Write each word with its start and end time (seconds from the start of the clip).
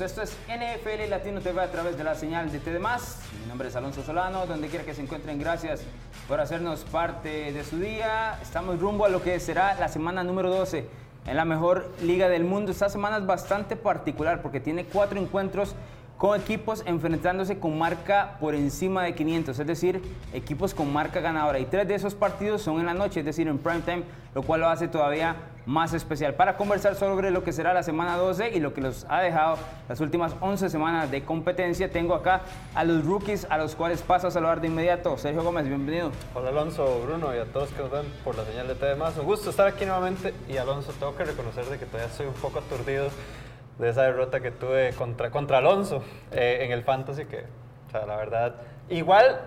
Esto 0.00 0.22
es 0.22 0.36
NFL 0.46 1.10
Latino 1.10 1.40
TV 1.40 1.60
a 1.60 1.72
través 1.72 1.98
de 1.98 2.04
la 2.04 2.14
señal 2.14 2.52
de 2.52 2.60
TD+. 2.60 2.78
Mi 2.78 3.48
nombre 3.48 3.66
es 3.66 3.74
Alonso 3.74 4.04
Solano, 4.04 4.46
donde 4.46 4.68
quiera 4.68 4.84
que 4.84 4.94
se 4.94 5.02
encuentren, 5.02 5.40
gracias 5.40 5.80
por 6.28 6.40
hacernos 6.40 6.84
parte 6.84 7.52
de 7.52 7.64
su 7.64 7.80
día. 7.80 8.38
Estamos 8.40 8.78
rumbo 8.78 9.06
a 9.06 9.08
lo 9.08 9.20
que 9.20 9.40
será 9.40 9.74
la 9.74 9.88
semana 9.88 10.22
número 10.22 10.50
12 10.50 10.86
en 11.26 11.36
la 11.36 11.44
mejor 11.44 11.90
liga 12.00 12.28
del 12.28 12.44
mundo. 12.44 12.70
Esta 12.70 12.88
semana 12.88 13.16
es 13.16 13.26
bastante 13.26 13.74
particular 13.74 14.40
porque 14.40 14.60
tiene 14.60 14.84
cuatro 14.84 15.18
encuentros 15.18 15.74
con 16.18 16.38
equipos 16.38 16.82
enfrentándose 16.84 17.60
con 17.60 17.78
marca 17.78 18.36
por 18.40 18.56
encima 18.56 19.04
de 19.04 19.14
500, 19.14 19.56
es 19.56 19.66
decir, 19.66 20.02
equipos 20.32 20.74
con 20.74 20.92
marca 20.92 21.20
ganadora. 21.20 21.60
Y 21.60 21.64
tres 21.64 21.86
de 21.86 21.94
esos 21.94 22.16
partidos 22.16 22.60
son 22.60 22.80
en 22.80 22.86
la 22.86 22.94
noche, 22.94 23.20
es 23.20 23.26
decir, 23.26 23.46
en 23.46 23.58
prime 23.58 23.82
time, 23.82 24.02
lo 24.34 24.42
cual 24.42 24.60
lo 24.60 24.68
hace 24.68 24.88
todavía 24.88 25.36
más 25.64 25.92
especial. 25.92 26.34
Para 26.34 26.56
conversar 26.56 26.96
sobre 26.96 27.30
lo 27.30 27.44
que 27.44 27.52
será 27.52 27.72
la 27.72 27.84
semana 27.84 28.16
12 28.16 28.50
y 28.56 28.58
lo 28.58 28.74
que 28.74 28.80
los 28.80 29.06
ha 29.08 29.20
dejado 29.20 29.58
las 29.88 30.00
últimas 30.00 30.34
11 30.40 30.70
semanas 30.70 31.08
de 31.08 31.22
competencia, 31.22 31.88
tengo 31.90 32.14
acá 32.14 32.40
a 32.74 32.82
los 32.82 33.04
rookies 33.04 33.46
a 33.48 33.56
los 33.56 33.76
cuales 33.76 34.02
paso 34.02 34.26
a 34.26 34.30
saludar 34.32 34.60
de 34.60 34.66
inmediato. 34.66 35.16
Sergio 35.18 35.44
Gómez, 35.44 35.68
bienvenido. 35.68 36.10
Hola 36.34 36.48
Alonso, 36.48 37.00
Bruno 37.06 37.32
y 37.32 37.38
a 37.38 37.44
todos 37.44 37.68
que 37.70 37.80
nos 37.80 37.92
ven 37.92 38.06
por 38.24 38.36
la 38.36 38.44
señal 38.44 38.66
de 38.66 38.74
TV+. 38.74 38.96
Un 39.20 39.24
gusto 39.24 39.50
estar 39.50 39.68
aquí 39.68 39.84
nuevamente 39.84 40.34
y 40.48 40.56
Alonso, 40.56 40.92
tengo 40.98 41.14
que 41.14 41.24
reconocer 41.24 41.66
de 41.66 41.78
que 41.78 41.86
todavía 41.86 42.10
estoy 42.10 42.26
un 42.26 42.34
poco 42.34 42.58
aturdido 42.58 43.08
de 43.78 43.88
esa 43.88 44.02
derrota 44.02 44.40
que 44.40 44.50
tuve 44.50 44.92
contra, 44.92 45.30
contra 45.30 45.58
Alonso 45.58 46.02
eh, 46.32 46.58
en 46.62 46.72
el 46.72 46.82
Fantasy, 46.82 47.24
que, 47.26 47.44
o 47.86 47.90
sea, 47.90 48.06
la 48.06 48.16
verdad, 48.16 48.56
igual 48.88 49.40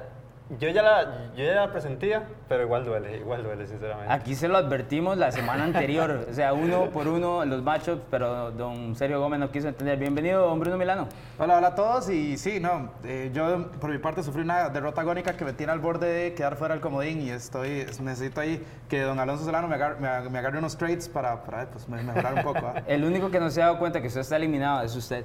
yo 0.59 0.69
ya, 0.69 0.81
la, 0.81 1.31
yo 1.35 1.45
ya 1.45 1.55
la 1.55 1.71
presentía, 1.71 2.23
pero 2.49 2.63
igual 2.63 2.83
duele, 2.83 3.17
igual 3.17 3.43
duele, 3.43 3.65
sinceramente. 3.67 4.11
Aquí 4.11 4.35
se 4.35 4.49
lo 4.49 4.57
advertimos 4.57 5.17
la 5.17 5.31
semana 5.31 5.63
anterior, 5.63 6.27
o 6.29 6.33
sea, 6.33 6.53
uno 6.53 6.89
por 6.89 7.07
uno 7.07 7.45
los 7.45 7.63
matchups, 7.63 8.01
pero 8.11 8.51
don 8.51 8.95
Sergio 8.95 9.21
Gómez 9.21 9.39
no 9.39 9.49
quiso 9.49 9.69
entender. 9.69 9.97
Bienvenido, 9.97 10.45
don 10.45 10.59
Bruno 10.59 10.77
Milano. 10.77 11.07
Hola, 11.39 11.57
hola 11.57 11.67
a 11.67 11.75
todos. 11.75 12.09
Y 12.09 12.37
sí, 12.37 12.59
no, 12.59 12.91
eh, 13.05 13.31
yo 13.33 13.71
por 13.79 13.91
mi 13.91 13.97
parte 13.99 14.23
sufrí 14.23 14.41
una 14.41 14.69
derrota 14.69 15.01
agónica 15.01 15.37
que 15.37 15.45
me 15.45 15.53
tiene 15.53 15.71
al 15.71 15.79
borde 15.79 16.07
de 16.07 16.33
quedar 16.33 16.57
fuera 16.57 16.73
del 16.73 16.81
comodín 16.81 17.21
y 17.21 17.29
estoy, 17.29 17.85
necesito 18.01 18.41
ahí 18.41 18.61
que 18.89 19.01
don 19.01 19.19
Alonso 19.19 19.45
Solano 19.45 19.69
me 19.69 19.75
agarre, 19.75 19.99
me, 19.99 20.37
agarre 20.37 20.57
unos 20.57 20.77
trades 20.77 21.07
para, 21.07 21.43
para 21.43 21.67
pues, 21.67 21.87
mejorar 21.87 22.33
un 22.33 22.43
poco. 22.43 22.67
¿ah? 22.67 22.83
El 22.87 23.05
único 23.05 23.31
que 23.31 23.39
no 23.39 23.49
se 23.49 23.61
ha 23.61 23.67
dado 23.67 23.79
cuenta 23.79 24.01
que 24.01 24.07
usted 24.07 24.21
está 24.21 24.35
eliminado 24.35 24.81
es 24.81 24.95
usted, 24.95 25.23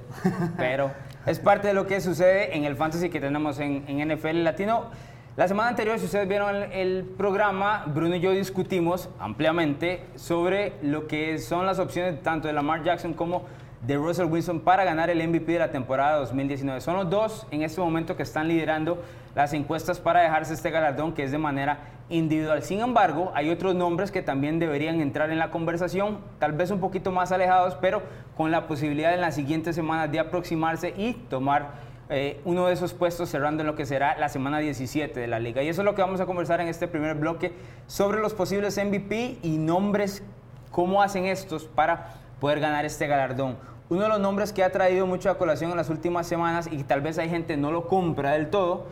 pero 0.56 0.92
es 1.26 1.40
parte 1.40 1.66
de 1.68 1.74
lo 1.74 1.86
que 1.86 2.00
sucede 2.00 2.56
en 2.56 2.64
el 2.64 2.76
fantasy 2.76 3.10
que 3.10 3.20
tenemos 3.20 3.58
en, 3.58 3.84
en 3.88 4.16
NFL 4.16 4.44
Latino. 4.44 4.90
La 5.36 5.46
semana 5.46 5.68
anterior, 5.68 5.98
si 5.98 6.06
ustedes 6.06 6.26
vieron 6.26 6.72
el, 6.72 7.04
programa, 7.04 7.84
Bruno 7.88 8.16
y 8.16 8.20
yo 8.20 8.30
discutimos 8.30 9.10
ampliamente 9.18 10.02
sobre 10.14 10.72
lo 10.80 11.06
que 11.06 11.38
son 11.38 11.66
las 11.66 11.78
opciones 11.78 12.22
tanto 12.22 12.48
de 12.48 12.54
Lamar 12.54 12.82
Jackson 12.84 13.12
como 13.12 13.42
de 13.86 13.96
Russell 13.96 14.30
Wilson 14.30 14.60
para 14.60 14.82
ganar 14.84 15.10
el 15.10 15.18
MVP 15.28 15.52
de 15.52 15.58
la 15.58 15.70
temporada 15.70 16.16
2019. 16.20 16.80
Son 16.80 16.96
los 16.96 17.10
dos 17.10 17.46
en 17.50 17.60
este 17.60 17.82
momento 17.82 18.16
que 18.16 18.22
están 18.22 18.48
liderando 18.48 19.04
las 19.34 19.52
encuestas 19.52 20.00
para 20.00 20.22
dejarse 20.22 20.54
este 20.54 20.70
galardón 20.70 21.12
que 21.12 21.24
es 21.24 21.32
de 21.32 21.38
manera 21.38 21.80
individual. 22.08 22.62
Sin 22.62 22.80
embargo, 22.80 23.30
hay 23.34 23.50
otros 23.50 23.74
nombres 23.74 24.10
que 24.10 24.22
también 24.22 24.58
deberían 24.58 25.02
entrar 25.02 25.30
en 25.30 25.38
la 25.38 25.50
conversación, 25.50 26.20
tal 26.38 26.52
vez 26.52 26.70
un 26.70 26.80
poquito 26.80 27.12
más 27.12 27.30
alejados, 27.30 27.76
pero 27.78 28.00
con 28.38 28.50
la 28.50 28.66
posibilidad 28.66 29.12
en 29.12 29.20
las 29.20 29.34
siguientes 29.34 29.76
semanas 29.76 30.10
de 30.10 30.18
aproximarse 30.18 30.94
y 30.96 31.12
tomar 31.12 31.84
eh, 32.08 32.40
uno 32.44 32.66
de 32.66 32.72
esos 32.72 32.94
puestos 32.94 33.28
cerrando 33.28 33.62
en 33.62 33.66
lo 33.66 33.74
que 33.74 33.84
será 33.84 34.16
la 34.16 34.28
semana 34.28 34.58
17 34.58 35.18
de 35.18 35.26
la 35.26 35.40
liga. 35.40 35.62
Y 35.62 35.68
eso 35.68 35.82
es 35.82 35.84
lo 35.84 35.94
que 35.94 36.02
vamos 36.02 36.20
a 36.20 36.26
conversar 36.26 36.60
en 36.60 36.68
este 36.68 36.86
primer 36.86 37.16
bloque 37.16 37.52
sobre 37.86 38.20
los 38.20 38.32
posibles 38.32 38.78
MVP 38.78 39.38
y 39.42 39.58
nombres, 39.58 40.22
cómo 40.70 41.02
hacen 41.02 41.26
estos 41.26 41.64
para 41.64 42.14
poder 42.40 42.60
ganar 42.60 42.84
este 42.84 43.06
galardón. 43.06 43.56
Uno 43.88 44.02
de 44.02 44.08
los 44.08 44.20
nombres 44.20 44.52
que 44.52 44.62
ha 44.62 44.70
traído 44.70 45.06
mucho 45.06 45.30
a 45.30 45.38
colación 45.38 45.70
en 45.70 45.76
las 45.76 45.90
últimas 45.90 46.26
semanas 46.26 46.68
y 46.70 46.84
tal 46.84 47.00
vez 47.00 47.18
hay 47.18 47.28
gente 47.28 47.56
no 47.56 47.72
lo 47.72 47.88
compra 47.88 48.32
del 48.32 48.50
todo, 48.50 48.86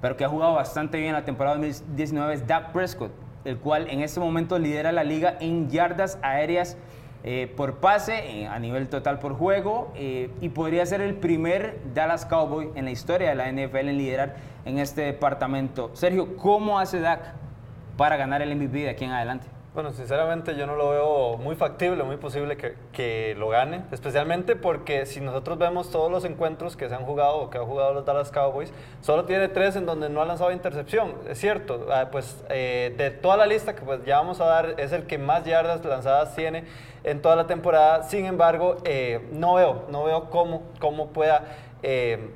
pero 0.00 0.16
que 0.16 0.24
ha 0.24 0.28
jugado 0.28 0.54
bastante 0.54 0.98
bien 0.98 1.12
la 1.12 1.24
temporada 1.24 1.56
2019 1.56 2.34
es 2.34 2.46
Dak 2.46 2.72
Prescott, 2.72 3.12
el 3.44 3.58
cual 3.58 3.88
en 3.88 4.00
este 4.00 4.20
momento 4.20 4.58
lidera 4.58 4.92
la 4.92 5.04
liga 5.04 5.36
en 5.40 5.70
yardas 5.70 6.18
aéreas 6.22 6.76
eh, 7.24 7.52
por 7.56 7.76
pase, 7.76 8.42
eh, 8.42 8.46
a 8.46 8.58
nivel 8.58 8.88
total 8.88 9.18
por 9.18 9.34
juego, 9.34 9.92
eh, 9.96 10.30
y 10.40 10.50
podría 10.50 10.86
ser 10.86 11.00
el 11.00 11.14
primer 11.14 11.78
Dallas 11.92 12.24
Cowboy 12.24 12.70
en 12.76 12.84
la 12.84 12.90
historia 12.92 13.30
de 13.30 13.34
la 13.34 13.48
NFL 13.50 13.88
en 13.88 13.98
liderar 13.98 14.36
en 14.64 14.78
este 14.78 15.02
departamento. 15.02 15.90
Sergio, 15.94 16.36
¿cómo 16.36 16.78
hace 16.78 17.00
Dak 17.00 17.34
para 17.96 18.16
ganar 18.16 18.40
el 18.42 18.54
MVP 18.54 18.78
de 18.78 18.90
aquí 18.90 19.04
en 19.04 19.10
adelante? 19.10 19.57
Bueno, 19.74 19.92
sinceramente 19.92 20.56
yo 20.56 20.66
no 20.66 20.76
lo 20.76 20.88
veo 20.88 21.36
muy 21.36 21.54
factible, 21.54 22.02
muy 22.02 22.16
posible 22.16 22.56
que, 22.56 22.74
que, 22.90 23.34
lo 23.38 23.50
gane, 23.50 23.82
especialmente 23.92 24.56
porque 24.56 25.04
si 25.04 25.20
nosotros 25.20 25.58
vemos 25.58 25.90
todos 25.90 26.10
los 26.10 26.24
encuentros 26.24 26.74
que 26.74 26.88
se 26.88 26.94
han 26.94 27.04
jugado 27.04 27.36
o 27.36 27.50
que 27.50 27.58
han 27.58 27.66
jugado 27.66 27.92
los 27.92 28.06
Dallas 28.06 28.30
Cowboys, 28.30 28.72
solo 29.02 29.26
tiene 29.26 29.46
tres 29.48 29.76
en 29.76 29.84
donde 29.84 30.08
no 30.08 30.22
ha 30.22 30.24
lanzado 30.24 30.52
intercepción, 30.52 31.14
es 31.28 31.38
cierto, 31.38 31.86
ah, 31.92 32.08
pues 32.10 32.42
eh, 32.48 32.94
de 32.96 33.10
toda 33.10 33.36
la 33.36 33.46
lista 33.46 33.76
que 33.76 33.82
pues 33.82 34.02
ya 34.06 34.16
vamos 34.16 34.40
a 34.40 34.46
dar 34.46 34.74
es 34.78 34.92
el 34.92 35.06
que 35.06 35.18
más 35.18 35.44
yardas 35.44 35.84
lanzadas 35.84 36.34
tiene 36.34 36.64
en 37.04 37.20
toda 37.20 37.36
la 37.36 37.46
temporada, 37.46 38.04
sin 38.04 38.24
embargo 38.24 38.78
eh, 38.84 39.28
no 39.32 39.54
veo, 39.54 39.84
no 39.90 40.02
veo 40.04 40.30
cómo, 40.30 40.62
cómo 40.80 41.08
pueda... 41.08 41.44
Eh, 41.82 42.30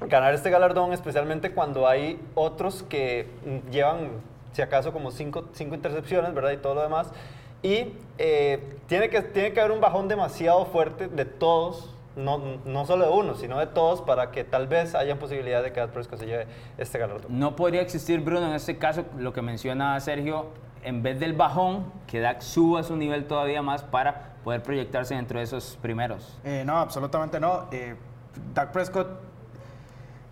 ganar 0.00 0.32
este 0.32 0.48
galardón, 0.48 0.92
especialmente 0.92 1.50
cuando 1.50 1.88
hay 1.88 2.20
otros 2.36 2.84
que 2.84 3.26
llevan 3.68 4.10
si 4.52 4.62
acaso 4.62 4.92
como 4.92 5.10
cinco, 5.10 5.48
cinco 5.52 5.74
intercepciones, 5.74 6.34
¿verdad? 6.34 6.52
Y 6.52 6.56
todo 6.58 6.74
lo 6.74 6.82
demás. 6.82 7.10
Y 7.62 7.92
eh, 8.18 8.78
tiene, 8.86 9.08
que, 9.10 9.22
tiene 9.22 9.52
que 9.52 9.60
haber 9.60 9.72
un 9.72 9.80
bajón 9.80 10.08
demasiado 10.08 10.66
fuerte 10.66 11.08
de 11.08 11.24
todos, 11.24 11.94
no, 12.14 12.38
no, 12.64 12.86
solo 12.86 13.06
de 13.06 13.12
uno, 13.12 13.34
sino 13.34 13.58
de 13.58 13.66
todos, 13.66 14.00
para 14.02 14.30
que 14.30 14.44
tal 14.44 14.68
vez 14.68 14.94
haya 14.94 15.18
posibilidad 15.18 15.62
de 15.62 15.72
que 15.72 15.80
Dak 15.80 15.90
Prescott 15.90 16.20
se 16.20 16.26
lleve 16.26 16.46
este 16.78 16.98
galardón. 16.98 17.38
No 17.38 17.56
podría 17.56 17.80
existir, 17.80 18.20
Bruno, 18.20 18.46
en 18.46 18.54
este 18.54 18.78
caso, 18.78 19.04
lo 19.16 19.32
que 19.32 19.42
menciona 19.42 19.98
Sergio, 20.00 20.46
en 20.84 21.02
vez 21.02 21.18
del 21.18 21.32
bajón, 21.32 21.92
que 22.06 22.20
Dak 22.20 22.40
suba 22.40 22.84
su 22.84 22.96
nivel 22.96 23.26
todavía 23.26 23.60
más 23.62 23.82
para 23.82 24.34
poder 24.44 24.62
proyectarse 24.62 25.14
dentro 25.14 25.38
de 25.38 25.44
esos 25.44 25.78
primeros. 25.82 26.38
Eh, 26.44 26.62
no, 26.64 26.78
absolutamente 26.78 27.40
no. 27.40 27.66
Eh, 27.72 27.96
Dak 28.54 28.70
Prescott 28.70 29.27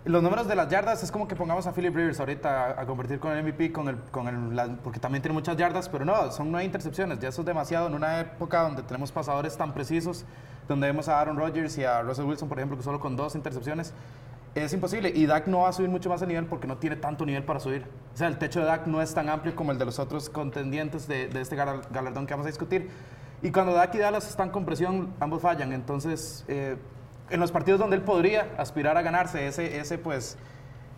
los 0.07 0.23
números 0.23 0.47
de 0.47 0.55
las 0.55 0.69
yardas 0.69 1.03
es 1.03 1.11
como 1.11 1.27
que 1.27 1.35
pongamos 1.35 1.67
a 1.67 1.73
Philip 1.73 1.95
Rivers 1.95 2.19
ahorita 2.19 2.79
a, 2.79 2.85
convertir 2.85 3.19
con 3.19 3.31
el 3.31 3.43
MVP, 3.43 3.71
con 3.71 3.89
el, 3.89 3.97
con 4.11 4.27
el, 4.27 4.77
porque 4.77 4.99
también 4.99 5.21
tiene 5.21 5.33
muchas 5.33 5.57
yardas, 5.57 5.89
pero 5.89 6.05
no, 6.05 6.31
son 6.31 6.51
nueve 6.51 6.65
intercepciones. 6.65 7.19
Ya 7.19 7.29
eso 7.29 7.41
es 7.41 7.45
demasiado 7.45 7.87
en 7.87 7.93
una 7.93 8.21
época 8.21 8.61
donde 8.61 8.83
tenemos 8.83 9.11
pasadores 9.11 9.57
tan 9.57 9.73
precisos, 9.73 10.25
donde 10.67 10.87
vemos 10.87 11.09
a 11.09 11.19
Aaron 11.19 11.37
Rodgers 11.37 11.77
y 11.77 11.83
a 11.83 12.01
Russell 12.01 12.25
Wilson, 12.25 12.47
por 12.47 12.57
ejemplo, 12.57 12.77
que 12.77 12.83
solo 12.83 12.99
con 12.99 13.15
dos 13.15 13.35
intercepciones. 13.35 13.93
Es 14.55 14.73
imposible. 14.73 15.11
Y 15.13 15.25
Dak 15.25 15.47
no 15.47 15.59
va 15.59 15.69
a 15.69 15.73
subir 15.73 15.89
mucho 15.89 16.09
más 16.09 16.21
de 16.21 16.27
nivel 16.27 16.45
porque 16.45 16.67
no 16.67 16.77
tiene 16.77 16.95
tanto 16.95 17.25
nivel 17.25 17.43
para 17.43 17.59
subir. 17.59 17.85
O 18.13 18.17
sea, 18.17 18.27
el 18.27 18.37
techo 18.37 18.61
de 18.61 18.65
Dak 18.65 18.87
no 18.87 19.01
es 19.01 19.13
tan 19.13 19.29
amplio 19.29 19.55
como 19.55 19.71
el 19.71 19.77
de 19.77 19.85
los 19.85 19.99
otros 19.99 20.29
contendientes 20.29 21.07
de, 21.07 21.27
de 21.27 21.41
este 21.41 21.55
galardón 21.55 22.25
que 22.25 22.33
vamos 22.33 22.45
a 22.45 22.49
discutir. 22.49 22.89
Y 23.43 23.51
cuando 23.51 23.73
Dak 23.73 23.93
y 23.93 23.99
Dallas 23.99 24.27
están 24.27 24.49
con 24.49 24.65
presión, 24.65 25.13
ambos 25.19 25.41
fallan. 25.41 25.73
Entonces, 25.73 26.43
eh, 26.47 26.77
en 27.29 27.39
los 27.39 27.51
partidos 27.51 27.79
donde 27.79 27.95
él 27.95 28.01
podría 28.01 28.47
aspirar 28.57 28.97
a 28.97 29.01
ganarse 29.01 29.47
ese, 29.47 29.79
ese 29.79 29.97
pues, 29.97 30.37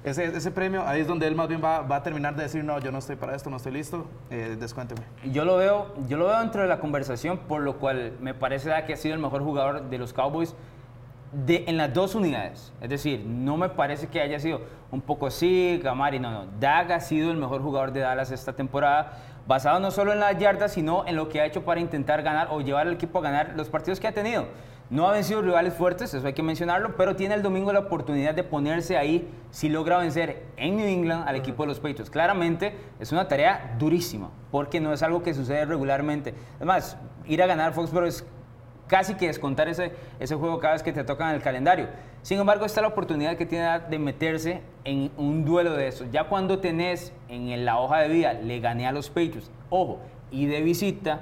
ese, 0.04 0.26
ese, 0.26 0.52
premio, 0.52 0.88
ahí 0.88 1.02
es 1.02 1.08
donde 1.08 1.28
él 1.28 1.36
más 1.36 1.50
bien 1.50 1.62
va, 1.62 1.82
va, 1.82 1.98
a 1.98 2.04
terminar 2.04 2.36
de 2.36 2.44
decir, 2.44 2.64
no, 2.64 2.80
yo 2.80 2.92
no 2.92 3.00
estoy 3.00 3.18
para 3.18 3.36
esto, 3.36 3.50
no 3.50 3.58
estoy 3.58 3.74
listo, 3.74 4.08
eh, 4.30 4.56
descuénteme. 4.58 5.02
Yo 5.26 5.44
lo, 5.44 5.58
veo, 5.58 5.94
yo 6.08 6.18
lo 6.18 6.28
veo 6.28 6.40
dentro 6.40 6.62
de 6.62 6.70
la 6.70 6.80
conversación, 6.80 7.38
por 7.40 7.62
lo 7.62 7.78
cual 7.80 8.14
me 8.22 8.34
parece 8.34 8.72
que 8.88 8.94
ha 8.94 8.98
sido 8.98 9.16
el 9.16 9.20
mejor 9.20 9.44
jugador 9.44 9.90
de 9.90 9.98
los 9.98 10.14
Cowboys 10.14 10.56
de, 11.34 11.66
en 11.68 11.78
las 11.78 11.94
dos 11.94 12.16
unidades. 12.16 12.72
Es 12.82 12.90
decir, 12.90 13.26
no 13.26 13.58
me 13.58 13.70
parece 13.70 14.08
que 14.08 14.22
haya 14.22 14.40
sido 14.40 14.62
un 14.90 15.02
poco 15.02 15.28
así, 15.28 15.80
Camari, 15.84 16.20
no, 16.20 16.32
no. 16.32 16.46
Dag 16.60 16.92
ha 16.94 17.00
sido 17.02 17.32
el 17.32 17.38
mejor 17.38 17.62
jugador 17.62 17.92
de 17.92 18.00
Dallas 18.00 18.32
esta 18.32 18.54
temporada, 18.54 19.12
basado 19.48 19.80
no 19.80 19.92
solo 19.92 20.14
en 20.14 20.22
las 20.22 20.38
yardas, 20.38 20.74
sino 20.74 21.06
en 21.08 21.16
lo 21.16 21.28
que 21.28 21.42
ha 21.42 21.46
hecho 21.46 21.66
para 21.66 21.82
intentar 21.82 22.24
ganar 22.24 22.48
o 22.52 22.62
llevar 22.62 22.88
al 22.88 22.94
equipo 22.94 23.20
a 23.20 23.22
ganar 23.22 23.54
los 23.56 23.70
partidos 23.70 24.00
que 24.00 24.08
ha 24.08 24.14
tenido. 24.14 24.46
No 24.90 25.08
ha 25.08 25.12
vencido 25.12 25.44
rivales 25.44 25.76
fuertes, 25.76 26.12
eso 26.16 26.26
hay 26.26 26.34
que 26.34 26.42
mencionarlo, 26.42 26.96
pero 26.96 27.16
tiene 27.16 27.36
el 27.36 27.44
domingo 27.44 27.72
la 27.72 27.80
oportunidad 27.80 28.34
de 28.34 28.44
ponerse 28.44 28.98
ahí 28.98 29.30
si 29.52 29.70
logra 29.70 30.00
vencer 30.00 30.48
en 30.58 30.78
New 30.78 30.88
England 30.88 31.28
al 31.28 31.36
equipo 31.36 31.62
de 31.62 31.68
los 31.68 31.80
Patriots. 31.80 32.10
Claramente 32.10 32.74
es 33.00 33.12
una 33.12 33.28
tarea 33.28 33.76
durísima, 33.78 34.32
porque 34.50 34.80
no 34.80 34.92
es 34.92 35.04
algo 35.04 35.22
que 35.22 35.36
sucede 35.36 35.66
regularmente. 35.66 36.34
Además, 36.56 36.98
ir 37.28 37.44
a 37.44 37.46
ganar 37.46 37.74
Foxborough 37.74 38.08
es 38.08 38.26
casi 38.88 39.14
que 39.14 39.28
descontar 39.28 39.68
ese, 39.68 39.94
ese 40.20 40.34
juego 40.34 40.58
cada 40.58 40.74
vez 40.74 40.82
que 40.82 40.92
te 40.92 41.04
tocan 41.04 41.36
el 41.36 41.44
calendario. 41.44 41.88
Sin 42.24 42.40
embargo, 42.40 42.66
esta 42.66 42.80
es 42.80 42.82
la 42.82 42.88
oportunidad 42.88 43.38
que 43.38 43.46
tiene 43.46 43.82
de 43.82 44.00
meterse 44.00 44.64
en 44.86 45.12
un 45.18 45.46
duelo 45.46 45.74
de 45.74 45.88
eso. 45.88 46.06
Ya 46.12 46.24
cuando 46.24 46.58
tenés 46.58 47.14
en 47.28 47.64
la 47.64 47.78
hoja 47.78 48.00
de 48.00 48.08
vida, 48.08 48.34
le 48.34 48.60
gané 48.60 48.88
a 48.88 48.92
los 48.92 49.10
Patriots, 49.10 49.52
ojo, 49.70 50.00
y 50.32 50.48
de 50.48 50.62
visita, 50.62 51.22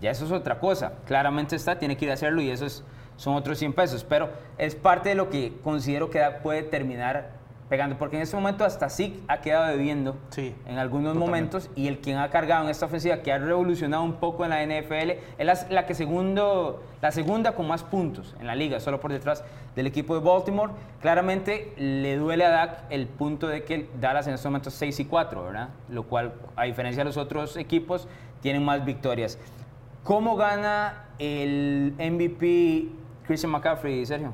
ya 0.00 0.10
eso 0.10 0.24
es 0.24 0.32
otra 0.32 0.58
cosa. 0.58 0.94
Claramente 1.04 1.56
está, 1.56 1.78
tiene 1.78 1.98
que 1.98 2.06
ir 2.06 2.10
a 2.10 2.14
hacerlo 2.14 2.40
y 2.40 2.50
eso 2.50 2.64
es 2.64 2.82
son 3.22 3.34
otros 3.36 3.56
100 3.56 3.72
pesos, 3.72 4.02
pero 4.02 4.30
es 4.58 4.74
parte 4.74 5.10
de 5.10 5.14
lo 5.14 5.30
que 5.30 5.52
considero 5.62 6.10
que 6.10 6.20
puede 6.42 6.64
terminar 6.64 7.40
pegando, 7.68 7.96
porque 7.96 8.16
en 8.16 8.22
este 8.22 8.34
momento 8.34 8.64
hasta 8.64 8.90
Zeke 8.90 9.20
ha 9.28 9.40
quedado 9.40 9.68
debiendo 9.68 10.16
Sí, 10.30 10.52
en 10.66 10.76
algunos 10.78 11.14
totalmente. 11.14 11.54
momentos 11.54 11.70
y 11.76 11.86
el 11.86 12.00
quien 12.00 12.18
ha 12.18 12.28
cargado 12.30 12.64
en 12.64 12.70
esta 12.70 12.86
ofensiva, 12.86 13.18
que 13.18 13.32
ha 13.32 13.38
revolucionado 13.38 14.02
un 14.02 14.14
poco 14.14 14.44
en 14.44 14.50
la 14.50 14.62
NFL, 14.66 15.10
es 15.38 15.46
la, 15.46 15.54
la 15.70 15.86
que 15.86 15.94
segundo, 15.94 16.82
la 17.00 17.12
segunda 17.12 17.52
con 17.52 17.68
más 17.68 17.84
puntos 17.84 18.34
en 18.40 18.48
la 18.48 18.56
liga, 18.56 18.80
solo 18.80 18.98
por 19.00 19.12
detrás 19.12 19.44
del 19.76 19.86
equipo 19.86 20.18
de 20.18 20.20
Baltimore. 20.20 20.72
Claramente 21.00 21.72
le 21.76 22.16
duele 22.16 22.44
a 22.44 22.50
Dak 22.50 22.78
el 22.90 23.06
punto 23.06 23.46
de 23.46 23.62
que 23.62 23.88
Dallas 24.00 24.26
en 24.26 24.34
estos 24.34 24.50
momentos 24.50 24.74
6 24.74 24.98
y 24.98 25.04
4, 25.04 25.44
¿verdad? 25.44 25.68
Lo 25.88 26.02
cual, 26.02 26.32
a 26.56 26.64
diferencia 26.64 27.02
de 27.02 27.08
los 27.08 27.16
otros 27.16 27.56
equipos, 27.56 28.08
tienen 28.40 28.64
más 28.64 28.84
victorias. 28.84 29.38
¿Cómo 30.02 30.34
gana 30.34 31.04
el 31.20 31.94
MVP 31.96 32.88
Christian 33.26 33.52
McCaffrey, 33.52 34.04
Sergio? 34.06 34.32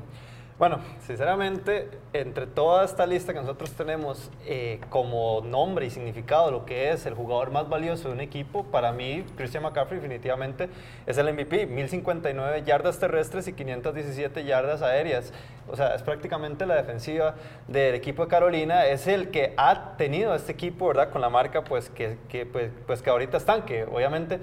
Bueno, 0.59 0.79
sinceramente, 1.07 1.89
entre 2.11 2.45
toda 2.45 2.83
esta 2.83 3.05
lista 3.05 3.31
que 3.31 3.39
nosotros 3.39 3.71
tenemos 3.71 4.29
eh, 4.45 4.81
como 4.89 5.39
nombre 5.39 5.85
y 5.85 5.89
significado, 5.89 6.51
lo 6.51 6.65
que 6.65 6.91
es 6.91 7.05
el 7.05 7.13
jugador 7.13 7.49
más 7.49 7.69
valioso 7.69 8.09
de 8.09 8.15
un 8.15 8.19
equipo, 8.19 8.65
para 8.65 8.91
mí, 8.91 9.23
Christian 9.37 9.63
McCaffrey 9.63 10.01
definitivamente 10.01 10.67
es 11.07 11.17
el 11.17 11.33
MVP. 11.33 11.65
1059 11.65 12.63
yardas 12.65 12.99
terrestres 12.99 13.47
y 13.47 13.53
517 13.53 14.43
yardas 14.43 14.81
aéreas. 14.81 15.31
O 15.69 15.77
sea, 15.77 15.95
es 15.95 16.03
prácticamente 16.03 16.65
la 16.65 16.75
defensiva 16.75 17.35
del 17.69 17.95
equipo 17.95 18.23
de 18.25 18.27
Carolina. 18.29 18.85
Es 18.85 19.07
el 19.07 19.29
que 19.29 19.53
ha 19.55 19.95
tenido 19.95 20.35
este 20.35 20.51
equipo, 20.51 20.87
¿verdad? 20.87 21.09
Con 21.09 21.21
la 21.21 21.29
marca, 21.29 21.63
pues, 21.63 21.89
que, 21.89 22.17
que, 22.27 22.45
pues, 22.45 22.69
pues, 22.85 23.01
que 23.01 23.09
ahorita 23.09 23.37
están, 23.37 23.61
que 23.61 23.85
obviamente 23.85 24.41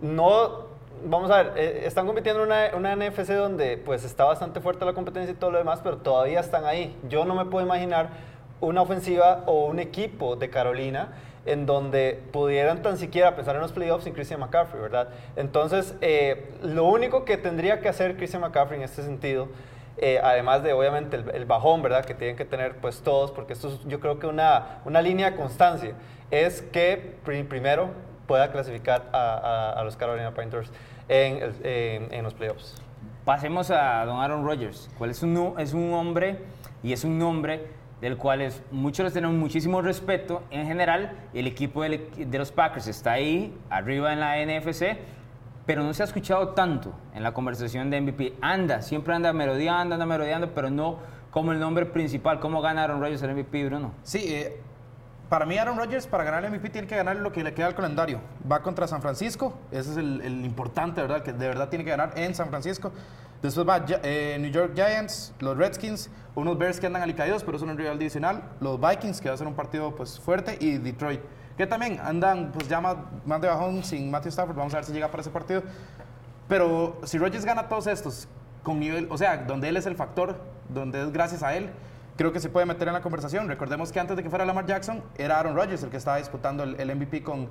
no 0.00 0.77
vamos 1.04 1.30
a 1.30 1.42
ver, 1.42 1.52
eh, 1.56 1.82
están 1.86 2.06
compitiendo 2.06 2.42
en 2.42 2.48
una, 2.48 2.70
una 2.76 2.96
NFC 2.96 3.30
donde 3.32 3.76
pues 3.76 4.04
está 4.04 4.24
bastante 4.24 4.60
fuerte 4.60 4.84
la 4.84 4.92
competencia 4.92 5.32
y 5.32 5.36
todo 5.36 5.50
lo 5.50 5.58
demás, 5.58 5.80
pero 5.82 5.98
todavía 5.98 6.40
están 6.40 6.64
ahí. 6.64 6.96
Yo 7.08 7.24
no 7.24 7.34
me 7.34 7.44
puedo 7.44 7.64
imaginar 7.64 8.08
una 8.60 8.82
ofensiva 8.82 9.42
o 9.46 9.66
un 9.66 9.78
equipo 9.78 10.36
de 10.36 10.50
Carolina 10.50 11.12
en 11.46 11.64
donde 11.64 12.20
pudieran 12.32 12.82
tan 12.82 12.98
siquiera 12.98 13.34
pensar 13.36 13.54
en 13.54 13.62
los 13.62 13.72
playoffs 13.72 14.04
sin 14.04 14.12
Christian 14.12 14.40
McCaffrey, 14.40 14.82
¿verdad? 14.82 15.08
Entonces, 15.36 15.94
eh, 16.00 16.50
lo 16.62 16.84
único 16.84 17.24
que 17.24 17.36
tendría 17.36 17.80
que 17.80 17.88
hacer 17.88 18.16
Christian 18.16 18.42
McCaffrey 18.42 18.78
en 18.78 18.84
este 18.84 19.02
sentido, 19.02 19.48
eh, 19.96 20.20
además 20.22 20.62
de 20.62 20.72
obviamente 20.74 21.16
el, 21.16 21.30
el 21.30 21.44
bajón, 21.46 21.80
¿verdad? 21.82 22.04
Que 22.04 22.14
tienen 22.14 22.36
que 22.36 22.44
tener 22.44 22.76
pues 22.76 23.00
todos, 23.00 23.30
porque 23.32 23.54
esto 23.54 23.68
es 23.68 23.80
yo 23.86 23.98
creo 24.00 24.18
que 24.18 24.26
una, 24.26 24.80
una 24.84 25.00
línea 25.00 25.30
de 25.30 25.36
constancia, 25.36 25.94
es 26.30 26.60
que 26.60 27.16
pri- 27.24 27.44
primero 27.44 27.88
pueda 28.28 28.52
clasificar 28.52 29.08
a, 29.12 29.18
a- 29.18 29.72
a 29.72 29.82
los 29.84 29.96
Carolina 29.96 30.32
Panthers 30.34 30.70
en, 31.08 31.42
el- 31.42 31.66
en- 31.66 32.14
en 32.14 32.22
los 32.22 32.34
playoffs. 32.34 32.80
Pasemos 33.24 33.70
a 33.72 34.04
don 34.04 34.20
Aaron 34.20 34.44
Rodgers, 34.44 34.88
cuál 34.96 35.10
es 35.10 35.22
un, 35.24 35.54
es 35.58 35.72
un 35.74 35.92
hombre 35.92 36.38
y 36.84 36.92
es 36.92 37.02
un 37.04 37.18
nombre 37.18 37.66
del 38.00 38.16
cual 38.16 38.40
es, 38.42 38.62
muchos 38.70 39.02
les 39.04 39.12
tenemos 39.12 39.34
muchísimo 39.36 39.82
respeto 39.82 40.42
en 40.50 40.66
general. 40.66 41.12
El 41.34 41.46
equipo 41.48 41.82
del- 41.82 42.08
de 42.30 42.38
los 42.38 42.52
Packers 42.52 42.86
está 42.86 43.12
ahí, 43.12 43.52
arriba 43.70 44.12
en 44.12 44.20
la 44.20 44.36
NFC, 44.38 44.96
pero 45.66 45.82
no 45.82 45.92
se 45.92 46.02
ha 46.02 46.06
escuchado 46.06 46.50
tanto 46.50 46.92
en 47.14 47.22
la 47.22 47.32
conversación 47.32 47.90
de 47.90 48.00
MVP. 48.00 48.34
Anda, 48.40 48.80
siempre 48.82 49.14
anda 49.14 49.32
merodeando, 49.32 49.94
anda 49.94 50.06
merodeando, 50.06 50.54
pero 50.54 50.70
no 50.70 50.98
como 51.30 51.52
el 51.52 51.58
nombre 51.60 51.84
principal. 51.86 52.40
¿Cómo 52.40 52.62
gana 52.62 52.84
Aaron 52.84 53.00
Rodgers 53.00 53.22
el 53.22 53.32
MVP, 53.34 53.66
Bruno? 53.66 53.92
Sí, 54.02 54.20
eh, 54.32 54.60
para 55.28 55.44
mí 55.46 55.58
Aaron 55.58 55.76
Rodgers 55.76 56.06
para 56.06 56.24
ganar 56.24 56.44
el 56.44 56.50
MVP 56.50 56.70
tiene 56.70 56.86
que 56.86 56.96
ganar 56.96 57.16
lo 57.16 57.32
que 57.32 57.42
le 57.44 57.54
queda 57.54 57.66
al 57.66 57.74
calendario. 57.74 58.20
Va 58.50 58.62
contra 58.62 58.86
San 58.86 59.02
Francisco, 59.02 59.58
ese 59.70 59.90
es 59.90 59.96
el, 59.96 60.20
el 60.22 60.44
importante, 60.44 61.00
¿verdad? 61.00 61.22
Que 61.22 61.32
de 61.32 61.48
verdad 61.48 61.68
tiene 61.68 61.84
que 61.84 61.90
ganar 61.90 62.12
en 62.16 62.34
San 62.34 62.48
Francisco. 62.48 62.92
Después 63.42 63.68
va 63.68 63.84
eh, 64.02 64.36
New 64.40 64.50
York 64.50 64.72
Giants, 64.74 65.32
los 65.38 65.56
Redskins, 65.56 66.10
unos 66.34 66.58
Bears 66.58 66.80
que 66.80 66.86
andan 66.86 67.02
alicaídos, 67.02 67.44
pero 67.44 67.56
es 67.56 67.62
un 67.62 67.76
rival 67.76 67.96
divisional, 67.96 68.42
los 68.60 68.80
Vikings, 68.80 69.20
que 69.20 69.28
va 69.28 69.34
a 69.34 69.38
ser 69.38 69.46
un 69.46 69.54
partido 69.54 69.94
pues, 69.94 70.18
fuerte, 70.18 70.58
y 70.60 70.78
Detroit, 70.78 71.20
que 71.56 71.66
también 71.66 72.00
andan 72.02 72.50
pues 72.50 72.68
ya 72.68 72.80
más, 72.80 72.96
más 73.24 73.40
de 73.40 73.46
bajón 73.46 73.84
sin 73.84 74.10
Matthew 74.10 74.30
Stafford. 74.30 74.56
Vamos 74.56 74.74
a 74.74 74.78
ver 74.78 74.84
si 74.84 74.92
llega 74.92 75.08
para 75.08 75.20
ese 75.20 75.30
partido. 75.30 75.62
Pero 76.48 76.98
si 77.04 77.18
Rodgers 77.18 77.44
gana 77.44 77.68
todos 77.68 77.86
estos 77.86 78.26
con 78.64 78.80
nivel, 78.80 79.06
o 79.08 79.16
sea, 79.16 79.36
donde 79.36 79.68
él 79.68 79.76
es 79.76 79.86
el 79.86 79.94
factor, 79.94 80.40
donde 80.68 81.02
es 81.02 81.12
gracias 81.12 81.44
a 81.44 81.54
él, 81.54 81.70
creo 82.18 82.32
que 82.32 82.40
se 82.40 82.50
puede 82.50 82.66
meter 82.66 82.86
en 82.88 82.92
la 82.94 83.00
conversación. 83.00 83.48
Recordemos 83.48 83.90
que 83.92 83.98
antes 84.00 84.14
de 84.16 84.22
que 84.22 84.28
fuera 84.28 84.44
Lamar 84.44 84.66
Jackson, 84.66 85.02
era 85.16 85.38
Aaron 85.38 85.56
Rodgers 85.56 85.82
el 85.84 85.88
que 85.88 85.96
estaba 85.96 86.18
disputando 86.18 86.64
el, 86.64 86.78
el 86.78 86.94
MVP 86.94 87.22
con, 87.22 87.48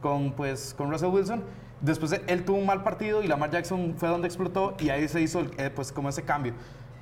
con, 0.00 0.32
pues, 0.34 0.74
con 0.78 0.90
Russell 0.92 1.08
Wilson. 1.08 1.42
Después 1.80 2.12
de- 2.12 2.22
él 2.28 2.44
tuvo 2.44 2.58
un 2.58 2.66
mal 2.66 2.82
partido 2.84 3.22
y 3.22 3.26
Lamar 3.26 3.50
Jackson 3.50 3.94
fue 3.96 4.08
donde 4.08 4.28
explotó 4.28 4.76
y 4.78 4.90
ahí 4.90 5.08
se 5.08 5.20
hizo 5.20 5.40
eh, 5.58 5.70
pues, 5.74 5.90
como 5.90 6.08
ese 6.10 6.22
cambio. 6.22 6.52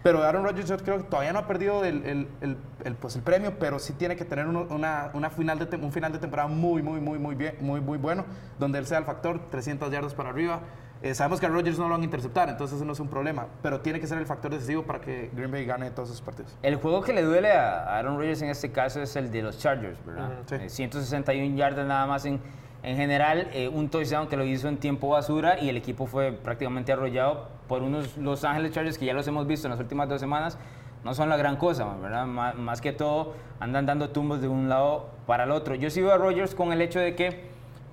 Pero 0.05 0.23
Aaron 0.23 0.44
Rodgers 0.44 0.69
yo 0.69 0.76
creo 0.76 0.99
que 0.99 1.03
todavía 1.03 1.32
no 1.32 1.41
ha 1.41 1.47
perdido 1.49 1.85
el, 1.85 2.05
el- 2.06 2.29
el- 2.41 2.56
el, 2.85 2.94
pues, 2.94 3.17
el 3.17 3.23
premio, 3.23 3.59
pero 3.59 3.81
sí 3.81 3.93
tiene 3.94 4.15
que 4.15 4.25
tener 4.25 4.47
una, 4.47 5.11
una 5.12 5.29
final 5.31 5.59
de 5.59 5.76
un 5.76 5.91
final 5.93 6.12
de 6.12 6.20
temporada 6.20 6.49
muy, 6.49 6.82
muy, 6.82 7.00
muy, 7.00 7.19
muy, 7.19 7.35
bien, 7.35 7.56
muy, 7.61 7.81
muy 7.81 7.99
bueno, 7.99 8.25
donde 8.61 8.79
él 8.79 8.87
sea 8.87 8.99
el 8.99 9.05
factor, 9.05 9.41
300 9.50 9.91
yardas 9.91 10.15
para 10.15 10.31
arriba. 10.31 10.61
Eh, 11.03 11.15
sabemos 11.15 11.39
que 11.39 11.47
a 11.47 11.49
Rodgers 11.49 11.79
no 11.79 11.85
lo 11.85 11.91
van 11.91 12.00
a 12.00 12.05
interceptar, 12.05 12.49
entonces 12.49 12.77
eso 12.77 12.85
no 12.85 12.93
es 12.93 12.99
un 13.00 13.06
problema, 13.09 13.47
pero 13.62 13.81
tiene 13.81 14.00
que 14.00 14.06
ser 14.09 14.19
el 14.19 14.27
factor 14.27 14.50
decisivo 14.50 14.83
para 14.83 15.00
que 15.00 15.31
Green 15.33 15.50
Bay 15.50 15.65
gane 15.65 15.91
todos 15.93 16.09
sus 16.09 16.21
partidos. 16.21 16.56
El 16.62 16.75
juego 16.77 17.03
que 17.03 17.12
le 17.12 17.23
duele 17.23 17.53
a 17.53 17.97
Aaron 17.99 18.17
Rodgers 18.19 18.43
en 18.43 18.49
este 18.50 18.73
caso 18.73 19.00
es 19.00 19.15
el 19.15 19.31
de 19.31 19.43
los 19.43 19.59
Chargers, 19.59 20.05
¿verdad? 20.05 20.31
Ujú, 20.31 20.49
sí. 20.49 20.55
Eh, 20.56 20.69
161 20.69 21.56
yardas 21.56 21.87
nada 21.87 22.05
más 22.06 22.25
en, 22.25 22.41
en 22.83 22.97
general, 22.97 23.49
eh, 23.53 23.69
un 23.69 23.89
touchdown 23.89 24.27
que 24.27 24.37
lo 24.37 24.45
hizo 24.45 24.67
en 24.69 24.79
tiempo 24.79 25.09
basura 25.11 25.61
y 25.61 25.69
el 25.69 25.77
equipo 25.77 26.06
fue 26.06 26.33
prácticamente 26.33 26.93
arrollado 26.93 27.49
por 27.69 27.83
unos 27.83 28.17
Los 28.17 28.43
Ángeles 28.44 28.73
Chargers 28.73 28.99
que 28.99 29.05
ya 29.06 29.15
los 29.15 29.27
hemos 29.29 29.47
visto 29.47 29.69
en 29.69 29.71
las 29.73 29.81
últimas 29.81 30.09
dos 30.09 30.21
semanas. 30.21 30.59
No 31.05 31.15
son 31.15 31.29
la 31.29 31.37
gran 31.37 31.56
cosa, 31.59 31.85
¿verdad? 32.03 32.27
Má- 32.27 32.55
más 32.55 32.81
que 32.81 32.93
todo 32.93 33.35
andan 33.61 33.87
dando 33.87 34.11
tumbos 34.11 34.41
de 34.41 34.49
un 34.49 34.69
lado 34.69 35.11
para 35.29 35.44
el 35.44 35.53
otro. 35.53 35.77
Yo 35.77 35.91
sigo 35.91 36.11
a 36.11 36.17
Rodgers 36.19 36.56
con 36.56 36.73
el 36.73 36.81
hecho 36.83 36.99
de 36.99 37.15
que 37.15 37.47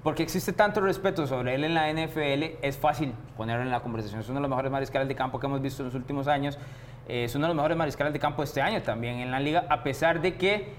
porque 0.05 0.21
existe 0.21 0.53
tanto 0.53 0.81
respeto 0.81 1.25
sobre 1.25 1.55
él 1.55 1.63
en 1.63 1.73
la 1.73 1.89
NFL, 1.91 2.59
es 2.61 2.77
fácil 2.77 3.11
ponerlo 3.35 3.63
en 3.63 3.71
la 3.71 3.79
conversación. 3.79 4.21
Es 4.21 4.29
uno 4.29 4.35
de 4.35 4.41
los 4.41 4.49
mejores 4.49 4.71
mariscales 4.71 5.07
de 5.07 5.15
campo 5.15 5.39
que 5.39 5.47
hemos 5.47 5.59
visto 5.61 5.81
en 5.81 5.87
los 5.87 5.95
últimos 5.95 6.27
años. 6.27 6.59
Eh, 7.07 7.23
es 7.23 7.33
uno 7.33 7.45
de 7.45 7.49
los 7.49 7.55
mejores 7.55 7.75
mariscales 7.75 8.13
de 8.13 8.19
campo 8.19 8.43
este 8.43 8.61
año 8.61 8.83
también 8.83 9.15
en 9.19 9.31
la 9.31 9.39
liga, 9.39 9.65
a 9.67 9.81
pesar 9.81 10.21
de 10.21 10.35
que 10.35 10.73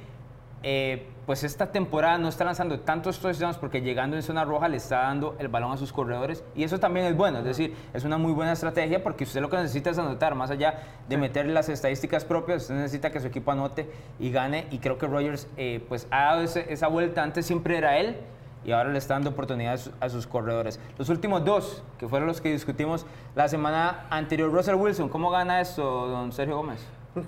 eh, 0.62 1.08
pues 1.26 1.42
esta 1.44 1.72
temporada 1.72 2.18
no 2.18 2.28
está 2.28 2.44
lanzando 2.44 2.78
tantos 2.80 3.18
touchdowns 3.18 3.56
porque 3.58 3.80
llegando 3.82 4.16
en 4.16 4.22
zona 4.22 4.44
roja 4.44 4.68
le 4.68 4.76
está 4.76 4.98
dando 5.02 5.34
el 5.40 5.48
balón 5.48 5.72
a 5.72 5.76
sus 5.76 5.92
corredores 5.92 6.44
y 6.54 6.62
eso 6.64 6.78
también 6.80 7.06
es 7.06 7.16
bueno, 7.16 7.38
es 7.40 7.44
decir, 7.44 7.74
es 7.94 8.04
una 8.04 8.18
muy 8.18 8.32
buena 8.32 8.52
estrategia 8.52 9.02
porque 9.02 9.24
usted 9.24 9.40
lo 9.40 9.50
que 9.50 9.56
necesita 9.56 9.90
es 9.90 9.98
anotar, 9.98 10.34
más 10.36 10.50
allá 10.50 10.74
de 11.08 11.16
meter 11.16 11.46
las 11.46 11.68
estadísticas 11.68 12.24
propias, 12.24 12.62
usted 12.62 12.76
necesita 12.76 13.10
que 13.10 13.18
su 13.20 13.26
equipo 13.26 13.50
anote 13.50 13.90
y 14.20 14.30
gane. 14.30 14.66
Y 14.70 14.78
creo 14.78 14.98
que 14.98 15.06
Rogers 15.08 15.48
eh, 15.56 15.84
pues 15.88 16.06
ha 16.12 16.26
dado 16.26 16.42
ese- 16.42 16.72
esa 16.72 16.86
vuelta, 16.86 17.22
antes 17.24 17.44
siempre 17.44 17.76
era 17.76 17.98
él 17.98 18.16
y 18.64 18.72
ahora 18.72 18.90
le 18.90 18.98
está 18.98 19.14
dando 19.14 19.30
oportunidades 19.30 19.90
a 20.00 20.08
sus 20.08 20.26
corredores. 20.26 20.80
Los 20.98 21.08
últimos 21.08 21.44
dos, 21.44 21.82
que 21.98 22.08
fueron 22.08 22.26
los 22.26 22.40
que 22.40 22.50
discutimos 22.52 23.06
la 23.34 23.48
semana 23.48 24.06
anterior, 24.10 24.50
Russell 24.52 24.74
Wilson, 24.74 25.08
¿cómo 25.08 25.30
gana 25.30 25.60
esto, 25.60 26.08
don 26.08 26.32
Sergio 26.32 26.56
Gómez? 26.56 26.84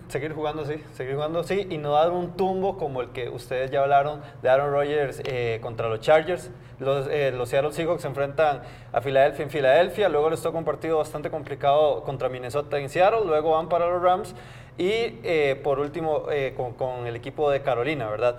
Seguir 0.09 0.35
jugando 0.35 0.63
así, 0.63 0.83
seguir 0.93 1.15
jugando 1.15 1.41
así 1.41 1.67
y 1.71 1.79
no 1.79 1.93
dar 1.93 2.11
un 2.11 2.37
tumbo 2.37 2.77
como 2.77 3.01
el 3.01 3.09
que 3.09 3.31
ustedes 3.31 3.71
ya 3.71 3.81
hablaron 3.81 4.21
de 4.43 4.49
Aaron 4.51 4.71
Rodgers 4.71 5.23
eh, 5.25 5.61
contra 5.63 5.89
los 5.89 6.01
Chargers. 6.01 6.51
Los, 6.79 7.09
eh, 7.09 7.33
los 7.33 7.49
Seattle 7.49 7.73
Seahawks 7.73 8.03
se 8.03 8.09
enfrentan 8.09 8.61
a 8.93 9.01
Filadelfia 9.01 9.45
en 9.45 9.51
Filadelfia, 9.51 10.09
luego 10.11 10.29
les 10.29 10.43
toca 10.43 10.59
un 10.59 10.65
partido 10.65 10.99
bastante 10.99 11.31
complicado 11.31 12.03
contra 12.05 12.29
Minnesota 12.29 12.79
en 12.79 12.91
Seattle, 12.91 13.21
luego 13.25 13.53
van 13.53 13.69
para 13.71 13.89
los 13.89 14.03
Rams 14.03 14.35
y 14.77 15.21
eh, 15.23 15.59
por 15.65 15.79
último 15.79 16.25
con, 16.57 16.75
con 16.75 17.07
el 17.07 17.17
equipo 17.17 17.51
de 17.51 17.63
Carolina, 17.63 18.11
¿verdad? 18.11 18.39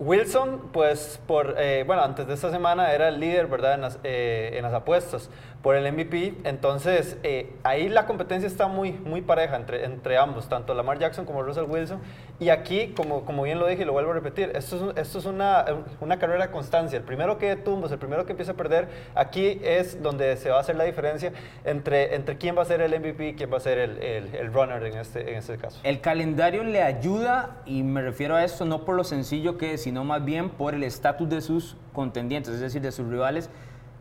Wilson, 0.00 0.70
pues, 0.72 1.20
por, 1.26 1.56
eh, 1.58 1.82
bueno, 1.84 2.02
antes 2.02 2.26
de 2.26 2.34
esta 2.34 2.50
semana 2.50 2.92
era 2.92 3.08
el 3.08 3.18
líder, 3.18 3.48
¿verdad?, 3.48 3.74
en 3.74 3.80
las, 3.80 3.98
eh, 4.04 4.52
en 4.54 4.62
las 4.62 4.72
apuestas 4.72 5.28
por 5.62 5.74
el 5.74 5.92
MVP. 5.92 6.34
Entonces, 6.44 7.18
eh, 7.22 7.52
ahí 7.64 7.88
la 7.88 8.06
competencia 8.06 8.46
está 8.46 8.68
muy, 8.68 8.92
muy 8.92 9.22
pareja 9.22 9.56
entre, 9.56 9.84
entre 9.84 10.16
ambos, 10.16 10.48
tanto 10.48 10.74
Lamar 10.74 10.98
Jackson 10.98 11.24
como 11.24 11.42
Russell 11.42 11.64
Wilson. 11.64 12.00
Y 12.40 12.50
aquí, 12.50 12.92
como, 12.96 13.24
como 13.24 13.42
bien 13.42 13.58
lo 13.58 13.66
dije 13.66 13.82
y 13.82 13.84
lo 13.84 13.92
vuelvo 13.92 14.12
a 14.12 14.14
repetir, 14.14 14.52
esto 14.54 14.90
es, 14.90 14.98
esto 14.98 15.18
es 15.18 15.24
una, 15.26 15.64
una 16.00 16.18
carrera 16.18 16.46
de 16.46 16.52
constancia. 16.52 16.96
El 16.96 17.04
primero 17.04 17.38
que 17.38 17.56
tumbos, 17.56 17.90
el 17.90 17.98
primero 17.98 18.24
que 18.26 18.32
empieza 18.32 18.52
a 18.52 18.56
perder, 18.56 18.88
aquí 19.14 19.60
es 19.64 20.00
donde 20.02 20.36
se 20.36 20.50
va 20.50 20.58
a 20.58 20.60
hacer 20.60 20.76
la 20.76 20.84
diferencia 20.84 21.32
entre, 21.64 22.14
entre 22.14 22.38
quién 22.38 22.56
va 22.56 22.62
a 22.62 22.64
ser 22.64 22.80
el 22.80 22.98
MVP 22.98 23.30
y 23.30 23.34
quién 23.34 23.52
va 23.52 23.56
a 23.56 23.60
ser 23.60 23.78
el, 23.78 24.02
el, 24.02 24.34
el 24.36 24.52
runner 24.52 24.82
en 24.84 24.98
este, 24.98 25.28
en 25.30 25.38
este 25.38 25.56
caso. 25.58 25.80
El 25.82 26.00
calendario 26.00 26.62
le 26.62 26.82
ayuda, 26.82 27.56
y 27.66 27.82
me 27.82 28.02
refiero 28.02 28.36
a 28.36 28.44
esto 28.44 28.64
no 28.64 28.84
por 28.84 28.94
lo 28.94 29.02
sencillo 29.02 29.58
que 29.58 29.74
es, 29.74 29.82
sino 29.82 30.04
más 30.04 30.24
bien 30.24 30.50
por 30.50 30.74
el 30.74 30.84
estatus 30.84 31.28
de 31.28 31.40
sus 31.40 31.76
contendientes, 31.92 32.54
es 32.54 32.60
decir, 32.60 32.80
de 32.80 32.92
sus 32.92 33.08
rivales. 33.08 33.50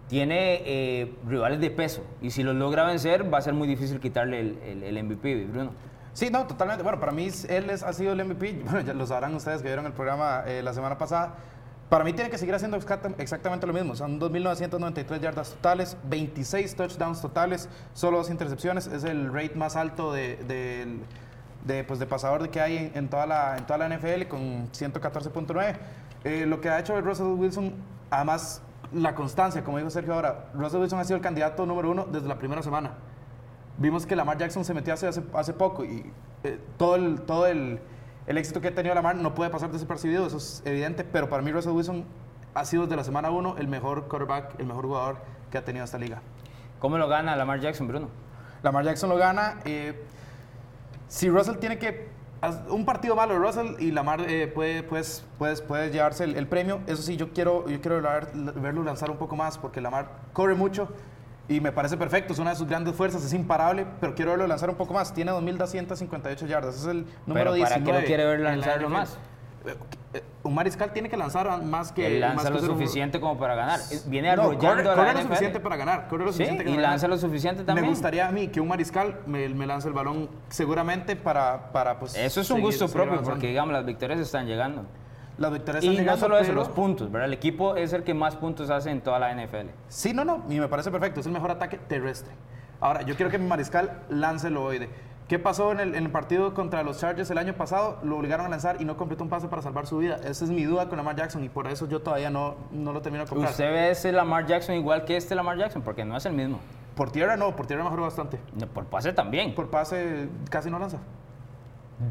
Tiene 0.08 0.62
eh, 0.66 1.16
rivales 1.28 1.60
de 1.60 1.70
peso, 1.70 2.02
y 2.22 2.32
si 2.32 2.42
los 2.44 2.56
logra 2.56 2.86
vencer, 2.86 3.32
va 3.34 3.40
a 3.40 3.42
ser 3.42 3.54
muy 3.54 3.68
difícil 3.68 4.00
quitarle 4.00 4.40
el, 4.40 4.84
el- 4.84 5.04
MVP, 5.04 5.46
Bruno. 5.48 5.72
Sí, 6.14 6.30
no, 6.32 6.48
totalmente. 6.48 6.82
Bueno, 6.82 7.00
para 7.00 7.12
mí 7.12 7.28
él 7.50 7.70
es- 7.70 7.84
ha 7.84 7.92
sido 7.94 8.14
el 8.14 8.24
MVP. 8.24 8.62
Bueno, 8.64 8.80
ya 8.82 8.94
lo 8.94 9.06
sabrán 9.06 9.36
ustedes 9.36 9.62
que 9.62 9.68
vieron 9.68 9.86
el 9.86 9.92
programa 9.94 10.44
eh, 10.48 10.62
la 10.64 10.74
semana 10.74 10.98
pasada. 10.98 11.36
Para 11.90 12.04
mí 12.06 12.14
tiene 12.14 12.30
que 12.30 12.38
seguir 12.38 12.56
haciendo 12.56 12.78
exacta- 12.78 13.12
exactamente 13.18 13.68
lo 13.68 13.74
mismo. 13.74 13.96
Son 13.96 14.20
2.993 14.20 15.20
yardas 15.20 15.52
totales, 15.52 15.98
26 16.06 16.76
touchdowns 16.76 17.22
totales, 17.22 17.68
solo 17.94 18.18
dos 18.18 18.30
intercepciones. 18.30 18.88
Es 18.88 19.04
el 19.04 19.32
rate 19.34 19.56
más 19.56 19.76
alto 19.76 20.12
de, 20.14 20.38
de, 21.66 21.84
pues, 21.84 22.00
de 22.00 22.06
pasador 22.06 22.50
que 22.50 22.62
hay 22.62 22.78
en, 22.78 22.92
en 22.96 23.08
toda, 23.10 23.26
la, 23.26 23.58
en 23.58 23.66
toda 23.66 23.78
la 23.80 23.90
NFL 23.98 24.28
con 24.28 24.70
114.9. 24.72 25.76
Eh, 26.24 26.46
lo 26.48 26.60
que 26.62 26.70
ha 26.70 26.80
hecho 26.80 27.00
Russell 27.02 27.28
Wilson, 27.28 27.74
además 28.10 28.62
la 28.94 29.16
constancia, 29.16 29.64
como 29.64 29.78
dijo 29.78 29.90
Sergio 29.90 30.14
ahora, 30.14 30.50
Russell 30.54 30.82
Wilson 30.82 31.00
ha 31.00 31.04
sido 31.04 31.18
el 31.18 31.22
candidato 31.22 31.66
número 31.66 31.92
uno 31.92 32.06
desde 32.06 32.28
la 32.28 32.38
primera 32.38 32.62
semana. 32.64 32.92
Vimos 33.78 34.06
que 34.06 34.16
Lamar 34.16 34.38
Jackson 34.38 34.66
se 34.66 34.74
metió 34.74 34.94
hace, 34.94 35.08
hace, 35.08 35.54
poco 35.54 35.86
y 35.86 36.12
eh, 36.44 36.60
todo, 36.78 36.96
el, 36.96 37.22
todo 37.22 37.46
el, 37.46 37.80
el 38.26 38.38
éxito 38.38 38.60
que 38.60 38.70
ha 38.70 38.76
tenido 38.76 38.96
Lamar 38.96 39.16
no 39.16 39.36
puede 39.36 39.50
pasar 39.50 39.72
desapercibido, 39.72 40.26
eso 40.26 40.38
es 40.38 40.64
evidente, 40.66 41.04
pero 41.04 41.30
para 41.30 41.44
mí 41.44 41.52
Russell 41.52 41.74
Wilson 41.74 42.06
ha 42.56 42.66
sido 42.66 42.84
desde 42.84 42.96
la 42.96 43.04
semana 43.04 43.30
uno 43.30 43.56
el 43.58 43.68
mejor 43.68 44.08
quarterback, 44.08 44.60
el 44.60 44.66
mejor 44.66 44.86
jugador 44.86 45.18
que 45.52 45.58
ha 45.58 45.66
tenido 45.66 45.86
esta 45.86 45.98
liga. 45.98 46.22
¿Cómo 46.80 46.98
lo 46.98 47.08
gana 47.08 47.36
Lamar 47.36 47.60
Jackson, 47.60 47.88
Bruno? 47.88 48.10
Lamar 48.64 48.84
Jackson 48.84 49.10
lo 49.10 49.18
gana. 49.18 49.60
eh, 49.66 50.04
si 51.08 51.30
Russell 51.30 51.58
tiene 51.58 51.78
que. 51.78 52.10
Un 52.70 52.86
partido 52.86 53.16
malo 53.16 53.34
de 53.34 53.40
Russell 53.40 53.76
y 53.80 53.92
Lamar 53.92 54.22
eh, 54.30 54.48
puede, 54.48 54.84
pues, 54.84 55.26
puede, 55.40 55.56
puede 55.58 55.90
llevarse 55.90 56.24
el, 56.24 56.36
el 56.36 56.48
premio. 56.48 56.82
Eso 56.86 57.02
sí, 57.02 57.18
yo 57.18 57.34
quiero, 57.34 57.68
yo 57.68 57.82
quiero 57.82 58.02
ver- 58.02 58.28
verlo 58.56 58.84
lanzar 58.84 59.10
un 59.10 59.18
poco 59.18 59.36
más 59.36 59.58
porque 59.58 59.82
Lamar 59.82 60.10
corre 60.34 60.54
mucho 60.54 60.88
y 61.50 61.62
me 61.62 61.72
parece 61.72 61.98
perfecto. 61.98 62.34
Es 62.34 62.40
una 62.40 62.52
de 62.52 62.56
sus 62.58 62.68
grandes 62.68 62.96
fuerzas, 62.96 63.24
es 63.26 63.34
imparable, 63.34 63.88
pero 64.00 64.14
quiero 64.14 64.32
verlo 64.32 64.46
lanzar 64.46 64.70
un 64.70 64.76
poco 64.76 64.94
más. 64.94 65.14
Tiene 65.14 65.32
2.258 65.32 66.46
yardas. 66.46 66.76
Es 66.78 66.86
el 66.86 67.06
número 67.26 67.52
Pero 67.54 67.64
¿para 67.64 67.76
qué 67.76 67.82
19. 67.82 68.02
lo 68.02 68.06
quiere 68.06 68.26
ver 68.26 68.36
en 68.38 68.44
la 68.44 68.52
lanzarlo 68.52 68.90
más? 68.90 69.18
Un 70.44 70.56
mariscal 70.56 70.94
tiene 70.94 71.10
que 71.10 71.18
lanzar 71.18 71.62
más 71.64 71.92
que. 71.92 72.08
Él 72.08 72.22
más 72.22 72.36
lanza 72.36 72.48
que 72.50 72.54
lo 72.56 72.60
ser 72.62 72.70
un- 72.72 72.78
suficiente 72.78 73.20
como 73.20 73.38
para 73.38 73.56
ganar. 73.56 73.80
Viene 74.06 74.34
no, 74.36 74.44
arrollando 74.44 74.68
corre, 74.68 74.82
a 74.82 74.84
la 74.84 74.96
corre 74.96 75.14
lo 75.14 75.20
NFL. 75.20 75.28
suficiente 75.28 75.60
para 75.60 75.76
ganar. 75.76 76.08
Corre 76.08 76.24
lo 76.26 76.32
Sí, 76.32 76.38
suficiente 76.38 76.64
y 76.64 76.76
para 76.76 76.82
lanza 76.90 77.08
ganar. 77.08 77.10
lo 77.22 77.28
suficiente 77.28 77.64
también. 77.64 77.86
Me 77.86 77.90
gustaría 77.92 78.28
a 78.28 78.32
mí 78.32 78.48
que 78.48 78.62
un 78.62 78.68
mariscal 78.70 79.20
me, 79.26 79.50
me 79.50 79.66
lance 79.68 79.88
el 79.88 79.94
balón 79.94 80.30
seguramente 80.50 81.16
para, 81.18 81.72
para 81.74 82.00
pues, 82.00 82.16
Eso 82.16 82.40
es 82.42 82.50
un 82.50 82.58
seguir- 82.58 82.66
gusto 82.66 82.88
seguir 82.88 83.08
propio 83.10 83.24
porque, 83.24 83.48
digamos, 83.48 83.74
las 83.74 83.86
victorias 83.86 84.20
están 84.20 84.46
llegando. 84.48 84.86
las 85.38 85.52
victorias 85.52 85.84
Y 85.84 85.88
están 85.90 85.96
no 85.98 86.02
llegando, 86.02 86.20
solo 86.26 86.38
eso, 86.38 86.48
pero- 86.48 86.60
los 86.62 86.70
puntos, 86.70 87.12
¿verdad? 87.12 87.28
El 87.28 87.34
equipo 87.34 87.76
es 87.76 87.94
el 87.94 88.04
que 88.04 88.14
más 88.16 88.36
puntos 88.38 88.70
hace 88.72 88.90
en 88.90 89.02
toda 89.02 89.20
la 89.20 89.32
NFL. 89.32 89.70
Sí, 89.88 90.14
no, 90.14 90.24
no, 90.26 90.44
y 90.50 90.60
me 90.60 90.68
parece 90.68 90.90
perfecto. 90.90 91.20
Es 91.20 91.26
el 91.28 91.32
mejor 91.34 91.52
ataque 91.52 91.78
terrestre. 91.78 92.34
Ahora, 92.80 93.02
yo 93.04 93.16
quiero 93.16 93.30
que 93.30 93.38
mi 93.38 93.48
mariscal 93.48 94.02
lance 94.10 94.48
el 94.48 94.58
ovoide. 94.58 94.90
¿Qué 95.28 95.40
pasó 95.40 95.74
en 95.74 95.82
el, 95.82 95.96
en 95.96 96.06
el 96.06 96.10
partido 96.12 96.54
contra 96.54 96.84
los 96.84 97.00
Chargers 97.00 97.30
el 97.30 97.38
año 97.38 97.54
pasado? 97.54 98.00
Lo 98.02 98.18
obligaron 98.18 98.46
a 98.46 98.50
lanzar 98.50 98.82
y 98.82 98.86
no 98.86 98.96
completó 98.96 99.24
un 99.26 99.30
pase 99.30 99.50
para 99.50 99.62
salvar 99.62 99.86
su 99.86 99.98
vida. 99.98 100.16
Esa 100.24 100.46
es 100.46 100.52
mi 100.52 100.64
duda 100.64 100.88
con 100.88 100.98
Lamar 100.98 101.18
Jackson 101.18 101.44
y 101.44 101.50
por 101.50 101.68
eso 101.68 101.88
yo 101.88 102.02
todavía 102.02 102.30
no, 102.30 102.56
no 102.72 102.94
lo 102.94 103.02
termino 103.02 103.26
de 103.26 103.30
comprar. 103.30 103.52
¿Usted 103.52 103.70
ve 103.70 103.92
ese 103.92 104.14
Lamar 104.14 104.46
Jackson 104.46 104.76
igual 104.76 105.04
que 105.04 105.18
este 105.18 105.36
Lamar 105.36 105.58
Jackson? 105.58 105.82
Porque 105.82 106.06
no 106.06 106.16
es 106.16 106.26
el 106.26 106.32
mismo. 106.34 106.60
Por 106.96 107.12
tierra 107.12 107.36
no, 107.36 107.56
por 107.58 107.68
tierra 107.68 107.84
mejoró 107.84 108.04
bastante. 108.04 108.40
No, 108.58 108.68
Por 108.68 108.86
pase 108.86 109.12
también. 109.12 109.54
Por 109.54 109.70
pase 109.70 110.30
casi 110.50 110.70
no 110.72 110.80
lanza. 110.80 111.00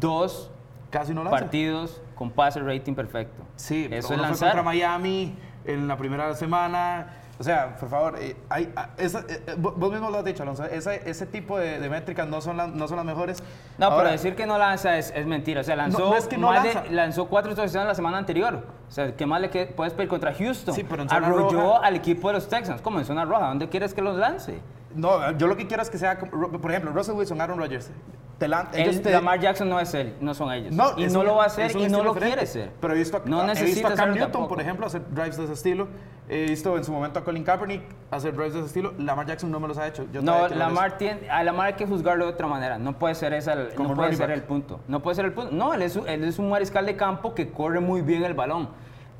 Dos 0.00 0.50
Casi 0.90 1.12
no 1.12 1.24
lanza. 1.24 1.38
partidos 1.38 2.00
con 2.14 2.30
pase 2.30 2.60
rating 2.60 2.94
perfecto. 2.94 3.42
Sí, 3.56 3.88
eso 3.90 4.14
es 4.14 4.20
lanzar. 4.20 4.48
contra 4.50 4.62
Miami 4.62 5.34
en 5.64 5.88
la 5.88 5.96
primera 5.96 6.32
semana. 6.34 7.08
O 7.38 7.44
sea, 7.44 7.76
por 7.76 7.88
favor, 7.90 8.16
eh, 8.18 8.34
hay, 8.48 8.72
ah, 8.76 8.88
esa- 8.96 9.20
eh, 9.28 9.42
eh, 9.46 9.54
vos 9.58 9.92
mismo 9.92 10.08
lo 10.10 10.18
has 10.18 10.24
dicho, 10.24 10.42
Alonso, 10.42 10.64
ese, 10.64 11.02
ese 11.08 11.26
tipo 11.26 11.58
de, 11.58 11.78
de 11.78 11.90
métricas 11.90 12.26
no 12.26 12.40
son, 12.40 12.56
la- 12.56 12.66
no 12.66 12.88
son 12.88 12.96
las 12.96 13.04
mejores. 13.04 13.42
No, 13.76 13.86
Ahora, 13.86 13.96
pero 13.98 14.10
decir 14.12 14.34
que 14.34 14.46
no 14.46 14.56
lanza 14.56 14.96
es, 14.96 15.12
es 15.14 15.26
mentira. 15.26 15.60
O 15.60 15.64
sea, 15.64 15.76
lanzó, 15.76 15.98
No, 15.98 16.10
no 16.10 16.16
es 16.16 16.26
que 16.28 16.38
no 16.38 16.48
más 16.48 16.62
de- 16.62 16.72
lanza. 16.74 16.90
lanzó 16.92 17.26
cuatro 17.26 17.54
touchdowns 17.54 17.86
la 17.88 17.94
semana 17.94 18.16
anterior. 18.16 18.64
O 18.88 18.90
sea, 18.90 19.14
¿qué 19.14 19.26
más 19.26 19.40
le 19.42 19.50
que- 19.50 19.66
puedes 19.66 19.92
pedir 19.92 20.08
contra 20.08 20.32
Houston? 20.32 20.74
Sí, 20.74 20.82
pero 20.84 21.02
en 21.02 21.08
zona 21.10 21.26
Arrolló 21.26 21.60
roja- 21.60 21.80
al 21.86 21.96
equipo 21.96 22.28
de 22.28 22.34
los 22.34 22.48
Texans. 22.48 22.80
¿Cómo 22.80 22.98
en 23.00 23.04
zona 23.04 23.24
roja? 23.26 23.48
¿Dónde 23.48 23.68
quieres 23.68 23.92
que 23.92 24.00
los 24.00 24.16
lance? 24.16 24.58
No, 24.96 25.36
yo 25.38 25.46
lo 25.46 25.56
que 25.56 25.66
quiero 25.66 25.82
es 25.82 25.90
que 25.90 25.98
sea, 25.98 26.18
por 26.18 26.70
ejemplo, 26.70 26.90
Russell 26.92 27.14
Wilson, 27.14 27.40
Aaron 27.40 27.58
Rodgers. 27.58 27.90
Te 28.38 28.48
lan- 28.48 28.68
ellos 28.74 28.96
El, 28.96 29.02
te- 29.02 29.10
Lamar 29.12 29.40
Jackson 29.40 29.66
no 29.66 29.80
es 29.80 29.94
él, 29.94 30.14
no 30.20 30.34
son 30.34 30.52
ellos. 30.52 30.74
y 30.98 31.04
es 31.04 31.12
no 31.14 31.20
un- 31.20 31.26
lo 31.26 31.36
va 31.36 31.44
a 31.44 31.46
hacer 31.46 31.70
y 31.74 31.88
no 31.88 32.02
lo 32.02 32.12
diferente. 32.12 32.26
quiere 32.36 32.46
ser. 32.46 32.70
Pero 32.82 32.92
he 32.92 32.98
visto, 32.98 33.16
a- 33.16 33.22
no 33.24 33.50
he 33.50 33.62
visto 33.64 33.86
a 33.88 33.94
Cam 33.94 34.10
Newton, 34.10 34.30
tampoco. 34.30 34.48
por 34.48 34.60
ejemplo, 34.60 34.86
hacer 34.86 35.02
drives 35.10 35.38
de 35.38 35.44
ese 35.44 35.52
estilo. 35.54 35.88
He 36.28 36.44
visto 36.50 36.76
en 36.76 36.84
su 36.84 36.92
momento 36.92 37.18
a 37.18 37.24
Colin 37.24 37.44
Kaepernick 37.44 37.82
hacer 38.10 38.34
drives 38.34 38.52
de 38.52 38.58
ese 38.58 38.66
estilo. 38.66 38.92
Lamar 38.98 39.24
Jackson 39.26 39.50
no 39.50 39.58
me 39.58 39.68
los 39.68 39.78
ha 39.78 39.86
hecho. 39.86 40.04
Yo 40.12 40.20
No, 40.20 40.48
Lamar 40.48 40.98
tiene, 40.98 41.30
a 41.30 41.42
Lamar 41.44 41.68
hay 41.68 41.72
que 41.74 41.86
juzgarlo 41.86 42.26
de 42.26 42.32
otra 42.32 42.46
manera. 42.46 42.76
No 42.78 42.98
puede 42.98 43.14
ser 43.14 43.32
esa, 43.32 43.54
el- 43.54 43.68
no 43.78 43.94
puede 43.94 44.14
ser 44.14 44.30
el 44.30 44.42
punto. 44.42 44.80
No 44.86 45.00
puede 45.00 45.14
ser 45.14 45.24
el 45.24 45.32
punto. 45.32 45.52
No, 45.52 45.72
él 45.72 45.80
es, 45.80 45.96
él 45.96 46.24
es 46.24 46.38
un 46.38 46.50
mariscal 46.50 46.84
de 46.84 46.94
campo 46.94 47.34
que 47.34 47.50
corre 47.50 47.80
muy 47.80 48.02
bien 48.02 48.22
el 48.22 48.34
balón 48.34 48.68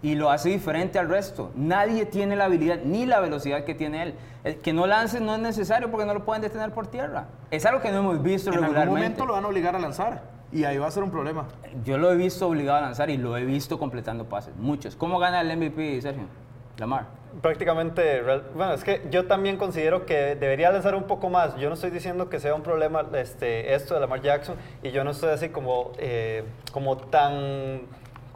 y 0.07 0.15
lo 0.15 0.31
hace 0.31 0.51
diferente 0.51 1.01
al 1.01 1.09
resto. 1.09 1.51
Nadie 1.57 2.07
tiene 2.07 2.37
la 2.37 2.45
habilidad 2.45 2.79
ni 2.85 3.07
la 3.07 3.19
velocidad 3.19 3.65
que 3.65 3.75
tiene 3.75 4.05
él. 4.05 4.15
El 4.45 4.59
que 4.59 4.73
no 4.73 4.87
lance 4.87 5.21
no 5.21 5.35
es 5.35 5.41
necesario 5.41 5.91
porque 5.91 6.07
no 6.07 6.15
lo 6.15 6.25
pueden 6.25 6.43
detener 6.43 6.71
por 6.71 6.87
tierra. 6.87 7.27
Es 7.51 7.67
algo 7.67 7.81
que 7.81 7.91
no 7.91 7.99
hemos 7.99 8.23
visto 8.23 8.51
En 8.51 8.55
algún 8.55 8.69
regularmente. 8.69 9.01
momento 9.01 9.27
lo 9.27 9.33
van 9.33 9.45
a 9.45 9.49
obligar 9.49 9.75
a 9.75 9.81
lanzar. 9.81 10.23
Y 10.53 10.63
ahí 10.63 10.79
va 10.79 10.87
a 10.87 10.93
ser 10.93 11.03
un 11.03 11.11
problema. 11.11 11.49
Yo 11.85 11.99
lo 11.99 12.13
he 12.13 12.15
visto 12.15 12.47
obligado 12.47 12.79
a 12.79 12.83
lanzar 12.83 13.11
y 13.11 13.17
lo 13.17 13.37
he 13.37 13.45
visto 13.45 13.81
completando 13.81 14.27
pases. 14.27 14.55
Muchos. 14.55 14.95
¿Cómo 14.95 15.19
gana 15.19 15.41
el 15.41 15.57
MVP, 15.57 16.01
Sergio? 16.01 16.27
Lamar. 16.79 17.07
Prácticamente, 17.43 18.23
bueno, 18.55 18.75
es 18.75 18.85
que 18.85 19.09
yo 19.11 19.27
también 19.27 19.57
considero 19.57 20.07
que 20.07 20.37
debería 20.37 20.71
lanzar 20.71 20.95
un 20.95 21.09
poco 21.09 21.31
más. 21.31 21.57
Yo 21.57 21.69
no 21.69 21.75
estoy 21.75 21.91
diciendo 21.91 22.29
que 22.29 22.39
sea 22.39 22.55
un 22.55 22.63
problema 22.63 23.05
este, 23.15 23.75
esto 23.75 23.95
de 23.95 24.01
Lamar 24.01 24.23
Jackson 24.23 24.55
y 24.85 24.93
yo 24.93 25.03
no 25.03 25.11
estoy 25.11 25.31
así 25.31 25.49
como, 25.49 25.91
eh, 25.99 26.45
como 26.71 26.97
tan, 26.97 27.81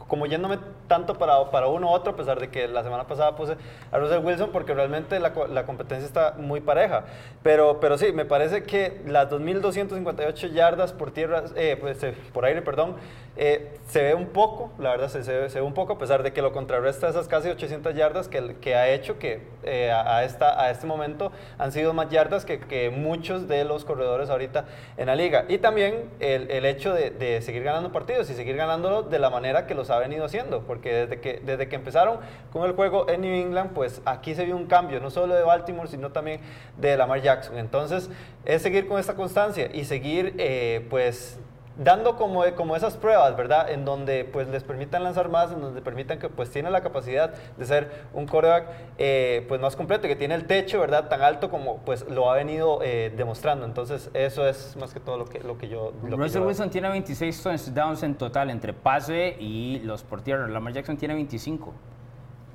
como 0.09 0.25
yéndome 0.25 0.59
tanto 0.91 1.17
para, 1.17 1.49
para 1.51 1.67
uno 1.67 1.87
u 1.87 1.89
otro, 1.91 2.11
a 2.11 2.15
pesar 2.17 2.37
de 2.37 2.49
que 2.49 2.67
la 2.67 2.83
semana 2.83 3.07
pasada 3.07 3.33
puse 3.33 3.55
a 3.93 3.97
Russell 3.97 4.25
Wilson 4.25 4.49
porque 4.51 4.73
realmente 4.73 5.21
la, 5.21 5.31
la 5.49 5.65
competencia 5.65 6.05
está 6.05 6.33
muy 6.37 6.59
pareja. 6.59 7.05
Pero, 7.43 7.79
pero 7.79 7.97
sí, 7.97 8.11
me 8.11 8.25
parece 8.25 8.63
que 8.63 8.99
las 9.07 9.29
2.258 9.29 10.51
yardas 10.51 10.91
por 10.91 11.11
tierra, 11.11 11.43
eh, 11.55 11.77
pues, 11.79 12.03
eh, 12.03 12.13
por 12.33 12.43
aire, 12.43 12.61
perdón, 12.61 12.97
eh, 13.37 13.77
se 13.87 14.03
ve 14.03 14.13
un 14.13 14.27
poco, 14.27 14.71
la 14.79 14.89
verdad 14.91 15.07
se, 15.07 15.23
se 15.23 15.49
se 15.49 15.59
ve 15.59 15.65
un 15.65 15.73
poco, 15.73 15.93
a 15.93 15.97
pesar 15.97 16.21
de 16.23 16.33
que 16.33 16.41
lo 16.41 16.51
contrarresta 16.51 17.07
esas 17.07 17.29
casi 17.29 17.47
800 17.47 17.95
yardas 17.95 18.27
que, 18.27 18.57
que 18.59 18.75
ha 18.75 18.89
hecho 18.89 19.17
que 19.17 19.39
eh, 19.63 19.89
a, 19.89 20.17
a 20.17 20.23
esta, 20.25 20.61
a 20.61 20.69
este 20.71 20.85
momento 20.85 21.31
han 21.57 21.71
sido 21.71 21.93
más 21.93 22.09
yardas 22.09 22.43
que, 22.43 22.59
que 22.59 22.89
muchos 22.89 23.47
de 23.47 23.63
los 23.63 23.85
corredores 23.85 24.29
ahorita 24.29 24.65
en 24.97 25.07
la 25.07 25.15
liga. 25.15 25.45
Y 25.47 25.59
también 25.59 26.09
el, 26.19 26.51
el 26.51 26.65
hecho 26.65 26.93
de, 26.93 27.11
de 27.11 27.41
seguir 27.41 27.63
ganando 27.63 27.93
partidos 27.93 28.29
y 28.29 28.33
seguir 28.33 28.57
ganándolo 28.57 29.03
de 29.03 29.19
la 29.19 29.29
manera 29.29 29.65
que 29.65 29.75
los 29.75 29.89
ha 29.89 29.97
venido 29.97 30.25
haciendo, 30.25 30.63
porque 30.63 30.80
desde 30.89 31.19
que, 31.19 31.41
desde 31.45 31.67
que 31.67 31.75
empezaron 31.75 32.19
con 32.51 32.65
el 32.65 32.73
juego 32.73 33.09
en 33.09 33.21
New 33.21 33.33
England, 33.33 33.71
pues 33.73 34.01
aquí 34.05 34.35
se 34.35 34.45
vio 34.45 34.55
un 34.55 34.65
cambio, 34.65 34.99
no 34.99 35.09
solo 35.09 35.35
de 35.35 35.43
Baltimore, 35.43 35.87
sino 35.87 36.11
también 36.11 36.41
de 36.77 36.97
Lamar 36.97 37.21
Jackson. 37.21 37.57
Entonces, 37.57 38.09
es 38.45 38.61
seguir 38.61 38.87
con 38.87 38.99
esta 38.99 39.15
constancia 39.15 39.69
y 39.73 39.85
seguir, 39.85 40.33
eh, 40.37 40.85
pues, 40.89 41.39
dando 41.77 42.15
como, 42.17 42.43
como 42.55 42.75
esas 42.75 42.97
pruebas, 42.97 43.35
¿verdad? 43.37 43.69
En 43.71 43.85
donde 43.85 44.25
pues 44.25 44.47
les 44.49 44.63
permitan 44.63 45.03
lanzar 45.03 45.29
más, 45.29 45.51
en 45.51 45.61
donde 45.61 45.81
permitan 45.81 46.19
que 46.19 46.29
pues 46.29 46.49
tiene 46.51 46.69
la 46.69 46.81
capacidad 46.81 47.33
de 47.57 47.65
ser 47.65 47.91
un 48.13 48.27
coreback 48.27 48.67
eh, 48.97 49.45
pues 49.47 49.59
más 49.61 49.75
completo, 49.75 50.07
que 50.07 50.15
tiene 50.15 50.35
el 50.35 50.45
techo, 50.47 50.79
¿verdad? 50.79 51.07
Tan 51.07 51.21
alto 51.21 51.49
como 51.49 51.77
pues 51.77 52.07
lo 52.09 52.29
ha 52.29 52.35
venido 52.35 52.79
eh, 52.83 53.13
demostrando. 53.15 53.65
Entonces 53.65 54.09
eso 54.13 54.47
es 54.47 54.75
más 54.77 54.93
que 54.93 54.99
todo 54.99 55.17
lo 55.17 55.25
que, 55.25 55.39
lo 55.39 55.57
que 55.57 55.67
yo... 55.69 55.93
Lo 56.03 56.17
que 56.17 56.23
Russell 56.23 56.41
yo- 56.41 56.47
Wilson 56.47 56.69
tiene 56.69 56.89
26 56.89 57.41
touchdowns 57.43 58.03
en 58.03 58.15
total 58.15 58.49
entre 58.49 58.73
pase 58.73 59.35
y 59.39 59.79
los 59.79 60.03
por 60.03 60.21
tierra. 60.21 60.47
Lamar 60.47 60.73
Jackson 60.73 60.97
tiene 60.97 61.13
25. 61.15 61.73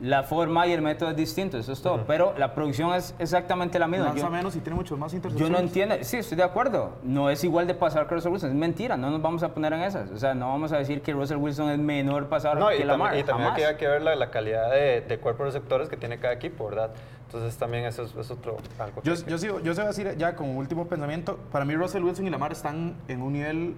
La 0.01 0.25
forma 0.25 0.67
y 0.67 0.73
el 0.73 0.83
método 0.83 1.09
es 1.11 1.17
distinto, 1.17 1.57
eso 1.57 1.73
es 1.73 1.81
todo. 1.81 2.05
Pero 2.07 2.35
la 2.37 2.55
producción 2.55 2.93
es 2.95 3.15
exactamente 3.19 3.79
la 3.79 3.87
misma. 3.87 4.07
Lanza 4.09 4.27
Yo- 4.27 4.31
menos 4.31 4.55
y 4.55 4.61
tiene 4.61 4.77
muchos 4.77 4.99
más 4.99 5.11
Yo 5.35 5.49
no 5.49 5.59
entiendo, 5.59 5.95
sí, 6.03 6.19
estoy 6.19 6.37
de 6.37 6.43
acuerdo. 6.43 6.97
No 7.03 7.31
es 7.31 7.43
igual 7.45 7.67
de 7.67 7.73
pasador 7.75 8.07
que 8.07 8.15
Russell 8.17 8.31
Wilson, 8.33 8.51
es 8.51 8.57
mentira, 8.57 8.99
no 8.99 9.11
nos 9.11 9.23
vamos 9.23 9.43
a 9.43 9.55
poner 9.55 9.73
en 9.73 9.81
esas. 9.81 10.11
O 10.11 10.19
sea, 10.19 10.35
no 10.35 10.49
vamos 10.49 10.71
a 10.73 10.77
decir 10.77 11.01
que 11.01 11.15
Russell 11.15 11.39
Wilson 11.39 11.71
es 11.71 11.79
menor 11.79 12.29
pasador 12.29 12.59
No, 12.59 12.69
que 12.69 12.85
Lamar. 12.85 13.17
y 13.17 13.23
también 13.25 13.49
jamás. 13.51 13.65
hay 13.67 13.77
que, 13.77 13.89
ver 13.89 14.03
la, 14.03 14.15
la 14.17 14.31
calidad 14.31 14.71
de, 14.71 15.01
de 15.01 15.19
cuerpo 15.19 15.45
de 15.45 15.51
receptores 15.51 15.89
que 15.89 15.97
tiene 15.97 16.19
cada 16.19 16.35
equipo, 16.35 16.67
¿verdad? 16.69 16.91
Entonces 17.25 17.57
también 17.57 17.87
eso 17.87 18.03
es, 18.03 18.15
es 18.15 18.31
otro 18.31 18.59
algo. 18.79 19.01
Yo, 19.03 19.15
que- 19.15 19.31
yo, 19.31 19.39
sigo, 19.39 19.61
yo 19.61 19.73
se 19.75 19.81
voy 19.81 19.87
a 19.87 19.89
decir 19.89 20.15
ya 20.19 20.37
como 20.37 20.59
último 20.59 20.87
pensamiento, 20.89 21.39
para 21.51 21.65
mí 21.65 21.75
Russell 21.75 22.03
Wilson 22.05 22.27
y 22.27 22.31
Lamar 22.31 22.53
están 22.53 22.97
en 23.09 23.23
un 23.23 23.33
nivel 23.33 23.75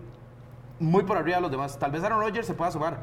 muy 0.81 1.05
por 1.05 1.17
arriba 1.17 1.37
de 1.37 1.43
los 1.43 1.51
demás. 1.53 1.79
Tal 1.79 1.93
vez 1.93 2.03
Aaron 2.03 2.21
Rodgers 2.21 2.47
se 2.47 2.55
pueda 2.55 2.71
sumar, 2.73 2.97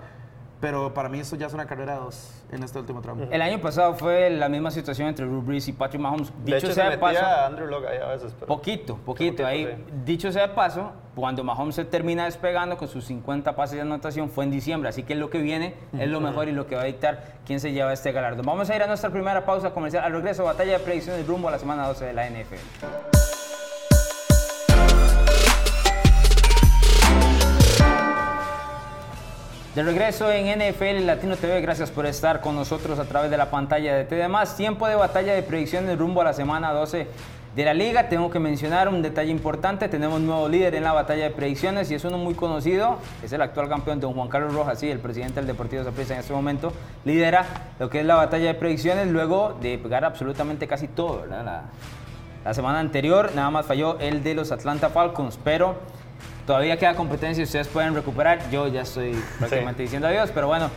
pero 0.65 0.91
para 0.95 1.10
mí 1.10 1.19
esto 1.19 1.36
ya 1.36 1.45
es 1.45 1.53
una 1.53 1.67
carrera 1.67 1.93
de 1.93 2.00
dos 2.00 2.43
en 2.51 2.63
este 2.63 2.79
último 2.79 3.00
tramo. 3.00 3.27
El 3.29 3.39
año 3.43 3.62
pasado 3.62 3.93
fue 3.93 4.31
la 4.31 4.50
misma 4.50 4.72
situación 4.72 5.07
entre 5.07 5.27
Drew 5.27 5.43
Brees 5.43 5.67
y 5.67 5.74
Patrick 5.74 6.01
Mahomes. 6.01 6.29
de 6.29 6.43
Dicho 6.43 6.57
hecho, 6.57 6.67
se 6.69 6.74
sea 6.74 6.86
de 6.86 6.98
metía 6.98 7.19
paso, 7.19 7.24
a 7.24 7.45
Andrew 7.45 7.67
Locke 7.67 7.86
ahí 7.86 8.00
a 8.00 8.07
veces, 8.07 8.34
pero... 8.34 8.48
poquito, 8.48 8.95
poquito. 8.95 9.43
poquito, 9.43 9.45
Ahí, 9.45 9.67
sí. 9.67 9.84
dicho 10.05 10.31
sea 10.31 10.48
de 10.48 10.53
paso, 10.55 10.91
cuando 11.13 11.43
Mahomes 11.43 11.75
se 11.75 11.86
termina 11.86 12.25
despegando 12.25 12.77
con 12.77 12.88
sus 12.88 13.05
50 13.05 13.55
pases 13.55 13.75
de 13.75 13.81
anotación 13.81 14.31
fue 14.31 14.45
en 14.45 14.50
diciembre. 14.50 14.89
Así 14.89 15.03
que 15.03 15.13
lo 15.13 15.29
que 15.29 15.38
viene 15.38 15.75
es 16.00 16.10
lo 16.10 16.19
mejor 16.19 16.48
y 16.48 16.51
lo 16.51 16.65
que 16.65 16.75
va 16.75 16.81
a 16.81 16.86
dictar 16.86 17.36
quién 17.45 17.60
se 17.60 17.72
lleva 17.72 17.93
este 17.93 18.12
galardón. 18.12 18.43
Vamos 18.43 18.67
a 18.72 18.75
ir 18.75 18.81
a 18.81 18.88
nuestra 18.88 19.12
primera 19.12 19.45
pausa 19.45 19.69
comercial. 19.69 20.03
Al 20.03 20.13
regreso, 20.13 20.45
batalla 20.45 20.79
de 20.79 20.79
predicciones 20.79 21.27
rumbo 21.27 21.48
a 21.48 21.51
la 21.51 21.60
semana 21.60 21.88
12 21.88 22.05
de 22.05 22.13
la 22.13 22.27
NFL. 22.27 23.25
De 29.75 29.84
regreso 29.84 30.32
en 30.32 30.58
NFL 30.58 31.05
Latino 31.05 31.36
TV, 31.36 31.60
gracias 31.60 31.91
por 31.91 32.05
estar 32.05 32.39
con 32.39 32.55
nosotros 32.55 32.98
a 32.98 33.03
través 33.03 33.29
de 33.29 33.36
la 33.36 33.51
pantalla 33.51 33.94
de 33.94 34.05
TD+. 34.05 34.55
Tiempo 34.55 34.88
de 34.88 34.96
batalla 34.96 35.34
de 35.34 35.44
predicciones 35.44 35.98
rumbo 35.98 36.22
a 36.22 36.24
la 36.24 36.32
semana 36.32 36.72
12 36.72 37.05
de 37.58 37.65
la 37.65 37.74
liga. 37.74 38.08
Tengo 38.08 38.29
que 38.29 38.39
mencionar 38.39 38.88
un 38.88 39.01
detalle 39.01 39.32
importante, 39.32 39.89
tenemos 39.89 40.22
nuevo 40.22 40.48
líder 40.48 40.75
en 40.75 40.84
la 40.86 40.94
batalla 40.94 41.25
de 41.25 41.32
predicciones 41.32 41.91
y 41.91 41.96
es 41.96 42.05
uno 42.05 42.17
muy 42.17 42.36
conocido, 42.36 43.00
es 43.22 43.34
el 43.34 43.41
actual 43.41 43.67
campeón 43.67 44.00
don 44.00 44.13
Juan 44.13 44.29
Carlos 44.29 44.53
Rojas, 44.53 44.79
sí, 44.79 44.89
el 44.89 45.00
presidente 45.00 45.41
del 45.41 45.48
Deportivo 45.48 45.84
Zaprisa 45.84 46.13
en 46.13 46.22
este 46.22 46.32
momento, 46.32 46.72
lidera 47.03 47.46
lo 47.77 47.89
que 47.89 48.00
es 48.00 48.05
la 48.05 48.15
batalla 48.15 48.46
de 48.46 48.53
predicciones 48.53 49.10
luego 49.10 49.58
de 49.60 49.77
pegar 49.77 50.05
absolutamente 50.05 50.67
casi 50.70 50.88
todo. 50.88 51.25
La, 51.25 51.63
la 52.46 52.53
semana 52.53 52.79
anterior 52.79 53.32
nada 53.36 53.50
más 53.50 53.65
falló 53.65 54.00
el 54.00 54.24
de 54.24 54.36
los 54.36 54.53
Atlanta 54.53 54.88
Falcons, 54.88 55.38
pero 55.44 55.75
todavía 56.46 56.78
queda 56.78 56.96
competencia 56.96 57.42
y 57.42 57.46
ustedes 57.46 57.68
pueden 57.68 57.94
recuperar. 57.94 58.50
Yo 58.52 58.68
ya 58.68 58.82
estoy 58.82 59.14
prácticamente 59.40 59.84
diciendo 59.84 60.08
adiós, 60.08 60.32
pero 60.34 60.48
bueno, 60.48 60.70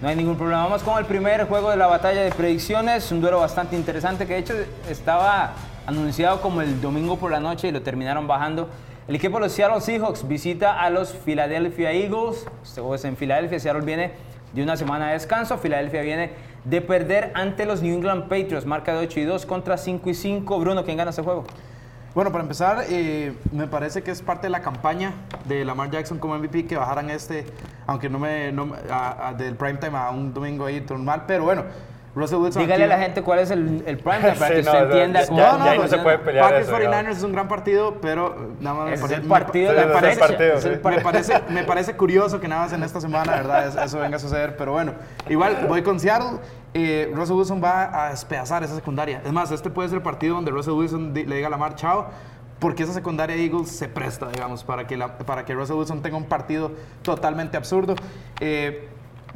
no 0.00 0.08
hay 0.08 0.16
ningún 0.16 0.36
problema. 0.36 0.64
Vamos 0.64 0.82
con 0.82 0.98
el 0.98 1.04
primer 1.04 1.46
juego 1.46 1.70
de 1.70 1.76
la 1.76 1.86
batalla 1.86 2.22
de 2.22 2.30
predicciones, 2.30 3.10
un 3.12 3.20
duelo 3.20 3.40
bastante 3.40 3.76
interesante 3.76 4.26
que 4.26 4.34
de 4.34 4.38
hecho 4.40 4.54
estaba 4.88 5.52
anunciado 5.86 6.40
como 6.40 6.62
el 6.62 6.80
domingo 6.80 7.18
por 7.18 7.30
la 7.30 7.40
noche 7.40 7.68
y 7.68 7.70
lo 7.70 7.82
terminaron 7.82 8.26
bajando. 8.26 8.68
El 9.08 9.16
equipo 9.16 9.38
de 9.38 9.44
los 9.44 9.52
Seattle 9.52 9.80
Seahawks 9.80 10.26
visita 10.28 10.80
a 10.80 10.88
los 10.88 11.12
Philadelphia 11.12 11.92
Eagles. 11.92 12.46
Este 12.62 12.80
juego 12.80 12.94
es 12.94 13.04
en 13.04 13.16
Filadelfia. 13.16 13.58
Seattle 13.58 13.84
viene 13.84 14.12
de 14.52 14.62
una 14.62 14.76
semana 14.76 15.08
de 15.08 15.14
descanso. 15.14 15.58
Filadelfia 15.58 16.02
viene 16.02 16.30
de 16.64 16.80
perder 16.80 17.32
ante 17.34 17.66
los 17.66 17.82
New 17.82 17.92
England 17.92 18.28
Patriots. 18.28 18.66
Marca 18.66 18.92
de 18.92 18.98
8 19.00 19.20
y 19.20 19.24
2 19.24 19.46
contra 19.46 19.76
5 19.76 20.10
y 20.10 20.14
5. 20.14 20.60
Bruno, 20.60 20.84
¿quién 20.84 20.96
gana 20.96 21.10
este 21.10 21.22
juego? 21.22 21.44
Bueno, 22.14 22.32
para 22.32 22.42
empezar, 22.42 22.84
eh, 22.88 23.34
me 23.52 23.68
parece 23.68 24.02
que 24.02 24.10
es 24.10 24.20
parte 24.20 24.48
de 24.48 24.50
la 24.50 24.62
campaña 24.62 25.12
de 25.44 25.64
Lamar 25.64 25.90
Jackson 25.90 26.18
como 26.18 26.36
MVP 26.36 26.66
que 26.66 26.76
bajaran 26.76 27.08
este, 27.08 27.46
aunque 27.86 28.08
no 28.08 28.18
me, 28.18 28.50
no, 28.50 28.74
a, 28.90 29.28
a, 29.28 29.34
del 29.34 29.54
primetime 29.54 29.96
a 29.96 30.10
un 30.10 30.34
domingo 30.34 30.66
ahí 30.66 30.84
normal, 30.88 31.22
pero 31.28 31.44
bueno, 31.44 31.64
Russell 32.14 32.38
Wilson. 32.38 32.62
Dígale 32.62 32.84
aquí, 32.84 32.92
a 32.92 32.96
la 32.96 33.02
gente 33.02 33.22
cuál 33.22 33.38
es 33.38 33.50
el, 33.52 33.84
el 33.86 33.98
prime 33.98 34.18
time 34.18 34.32
para 34.32 34.48
sí, 34.48 34.54
que 34.54 34.62
no, 34.62 34.72
usted 34.72 34.84
entienda. 34.86 35.22
Ya, 35.22 35.30
no, 35.30 35.58
no, 35.58 35.64
ya 35.66 35.74
no 35.76 35.88
se 35.88 35.98
puede 35.98 36.18
pelear. 36.18 36.50
Packers 36.50 36.70
49ers 36.70 37.10
es 37.10 37.22
un 37.22 37.32
gran 37.32 37.48
partido, 37.48 37.98
pero 38.00 38.54
nada 38.60 38.76
más 38.76 38.92
es 38.92 39.00
me 39.00 39.06
parece. 39.06 39.22
el 39.22 39.28
partido 39.28 39.72
parece, 39.92 40.78
parece, 41.02 41.42
me 41.50 41.62
parece 41.62 41.96
curioso 41.96 42.40
que 42.40 42.48
nada 42.48 42.62
más 42.62 42.72
en 42.72 42.82
esta 42.82 43.00
semana, 43.00 43.36
¿verdad? 43.36 43.84
Eso 43.84 43.98
venga 44.00 44.16
a 44.16 44.20
suceder, 44.20 44.56
pero 44.56 44.72
bueno. 44.72 44.94
Igual 45.28 45.66
voy 45.68 45.82
con 45.82 46.00
Seattle. 46.00 46.38
Eh, 46.74 47.10
Russell 47.14 47.36
Wilson 47.36 47.62
va 47.62 48.06
a 48.06 48.10
despedazar 48.10 48.62
esa 48.62 48.74
secundaria. 48.74 49.22
Es 49.24 49.32
más, 49.32 49.50
este 49.50 49.70
puede 49.70 49.88
ser 49.88 49.98
el 49.98 50.02
partido 50.02 50.36
donde 50.36 50.50
Russell 50.50 50.74
Wilson 50.74 51.12
le 51.14 51.34
diga 51.34 51.48
a 51.48 51.50
Lamar, 51.50 51.74
chao 51.74 52.06
porque 52.60 52.82
esa 52.82 52.92
secundaria 52.92 53.34
de 53.34 53.44
Eagles 53.44 53.70
se 53.70 53.88
presta, 53.88 54.28
digamos, 54.28 54.62
para 54.62 54.86
que, 54.86 54.96
la, 54.96 55.16
para 55.18 55.44
que 55.44 55.54
Russell 55.54 55.76
Wilson 55.76 56.02
tenga 56.02 56.18
un 56.18 56.26
partido 56.26 56.70
totalmente 57.02 57.56
absurdo. 57.56 57.96
Eh, 58.38 58.86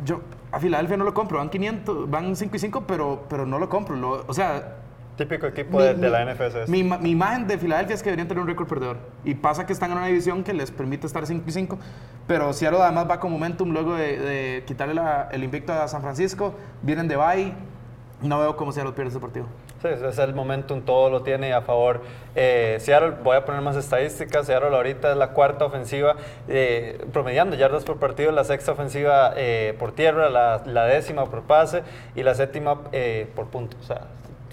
yo 0.04 0.20
a 0.52 0.60
Filadelfia 0.60 0.96
no 0.96 1.04
lo 1.04 1.14
compro, 1.14 1.38
van 1.38 1.48
500, 1.48 2.10
van 2.10 2.36
5 2.36 2.54
y 2.54 2.58
5, 2.58 2.84
pero, 2.86 3.24
pero 3.28 3.46
no 3.46 3.58
lo 3.58 3.68
compro. 3.68 4.24
O 4.28 4.34
sea... 4.34 4.83
Típico 5.16 5.46
equipo 5.46 5.78
mi, 5.78 5.84
de, 5.84 5.94
de, 5.94 6.10
la 6.10 6.24
NFC. 6.24 6.68
Mi, 6.68 6.82
mi, 6.82 7.10
imagen 7.10 7.46
de 7.46 7.56
Filadelfia 7.56 7.94
es 7.94 8.02
que 8.02 8.10
deberían 8.10 8.28
tener 8.28 8.42
un 8.42 8.48
récord 8.48 8.66
perdedor. 8.66 8.98
Y 9.24 9.34
pasa 9.34 9.64
que 9.64 9.72
están 9.72 9.92
en 9.92 9.98
una 9.98 10.06
división 10.06 10.42
que 10.42 10.52
les 10.52 10.70
permite 10.70 11.06
estar 11.06 11.26
5 11.26 11.44
y 11.46 11.52
5. 11.52 11.78
Pero 12.26 12.52
Seattle 12.52 12.82
además 12.82 13.08
va 13.08 13.20
con 13.20 13.30
momentum 13.30 13.70
luego 13.70 13.94
de, 13.94 14.18
de 14.18 14.64
quitarle 14.66 14.94
la, 14.94 15.28
el 15.30 15.44
invicto 15.44 15.72
a 15.72 15.86
San 15.88 16.02
Francisco. 16.02 16.54
Vienen 16.82 17.06
de 17.06 17.16
bye. 17.16 17.52
No 18.22 18.40
veo 18.40 18.56
cómo 18.56 18.72
Seattle 18.72 18.92
pierde 18.92 19.10
ese 19.10 19.20
partido. 19.20 19.46
Sí, 19.82 19.88
ese 19.88 20.08
es 20.08 20.18
el 20.18 20.34
momentum, 20.34 20.80
todo 20.80 21.10
lo 21.10 21.22
tiene 21.22 21.52
a 21.52 21.60
favor. 21.60 22.00
Eh, 22.34 22.78
Seattle, 22.80 23.16
voy 23.22 23.36
a 23.36 23.44
poner 23.44 23.60
más 23.60 23.76
estadísticas, 23.76 24.46
Seattle 24.46 24.74
ahorita 24.74 25.10
es 25.10 25.16
la 25.18 25.32
cuarta 25.32 25.66
ofensiva, 25.66 26.16
eh, 26.48 27.04
promediando 27.12 27.54
yardas 27.54 27.84
por 27.84 27.98
partido, 27.98 28.32
la 28.32 28.44
sexta 28.44 28.72
ofensiva 28.72 29.34
eh, 29.36 29.76
por 29.78 29.92
tierra, 29.92 30.30
la, 30.30 30.62
la, 30.64 30.86
décima 30.86 31.26
por 31.26 31.42
pase 31.42 31.82
y 32.14 32.22
la 32.22 32.34
séptima 32.34 32.80
eh, 32.92 33.28
por 33.36 33.48
punto. 33.48 33.76
O 33.78 33.84
sea, 33.84 34.06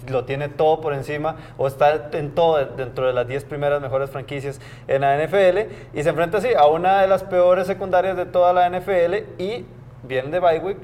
lo 0.08 0.24
tiene 0.24 0.48
todo 0.48 0.80
por 0.80 0.94
encima 0.94 1.36
o 1.58 1.66
está 1.66 2.08
en 2.12 2.34
todo 2.34 2.64
dentro 2.64 3.06
de 3.06 3.12
las 3.12 3.26
10 3.28 3.44
primeras 3.44 3.80
mejores 3.80 4.10
franquicias 4.10 4.60
en 4.88 5.02
la 5.02 5.16
NFL 5.16 5.72
y 5.94 6.02
se 6.02 6.08
enfrenta 6.08 6.38
así 6.38 6.48
a 6.54 6.66
una 6.66 7.00
de 7.02 7.08
las 7.08 7.22
peores 7.24 7.66
secundarias 7.66 8.16
de 8.16 8.26
toda 8.26 8.52
la 8.52 8.68
NFL 8.68 9.40
y 9.42 9.64
viene 10.02 10.28
de 10.30 10.40
Bywick, 10.40 10.78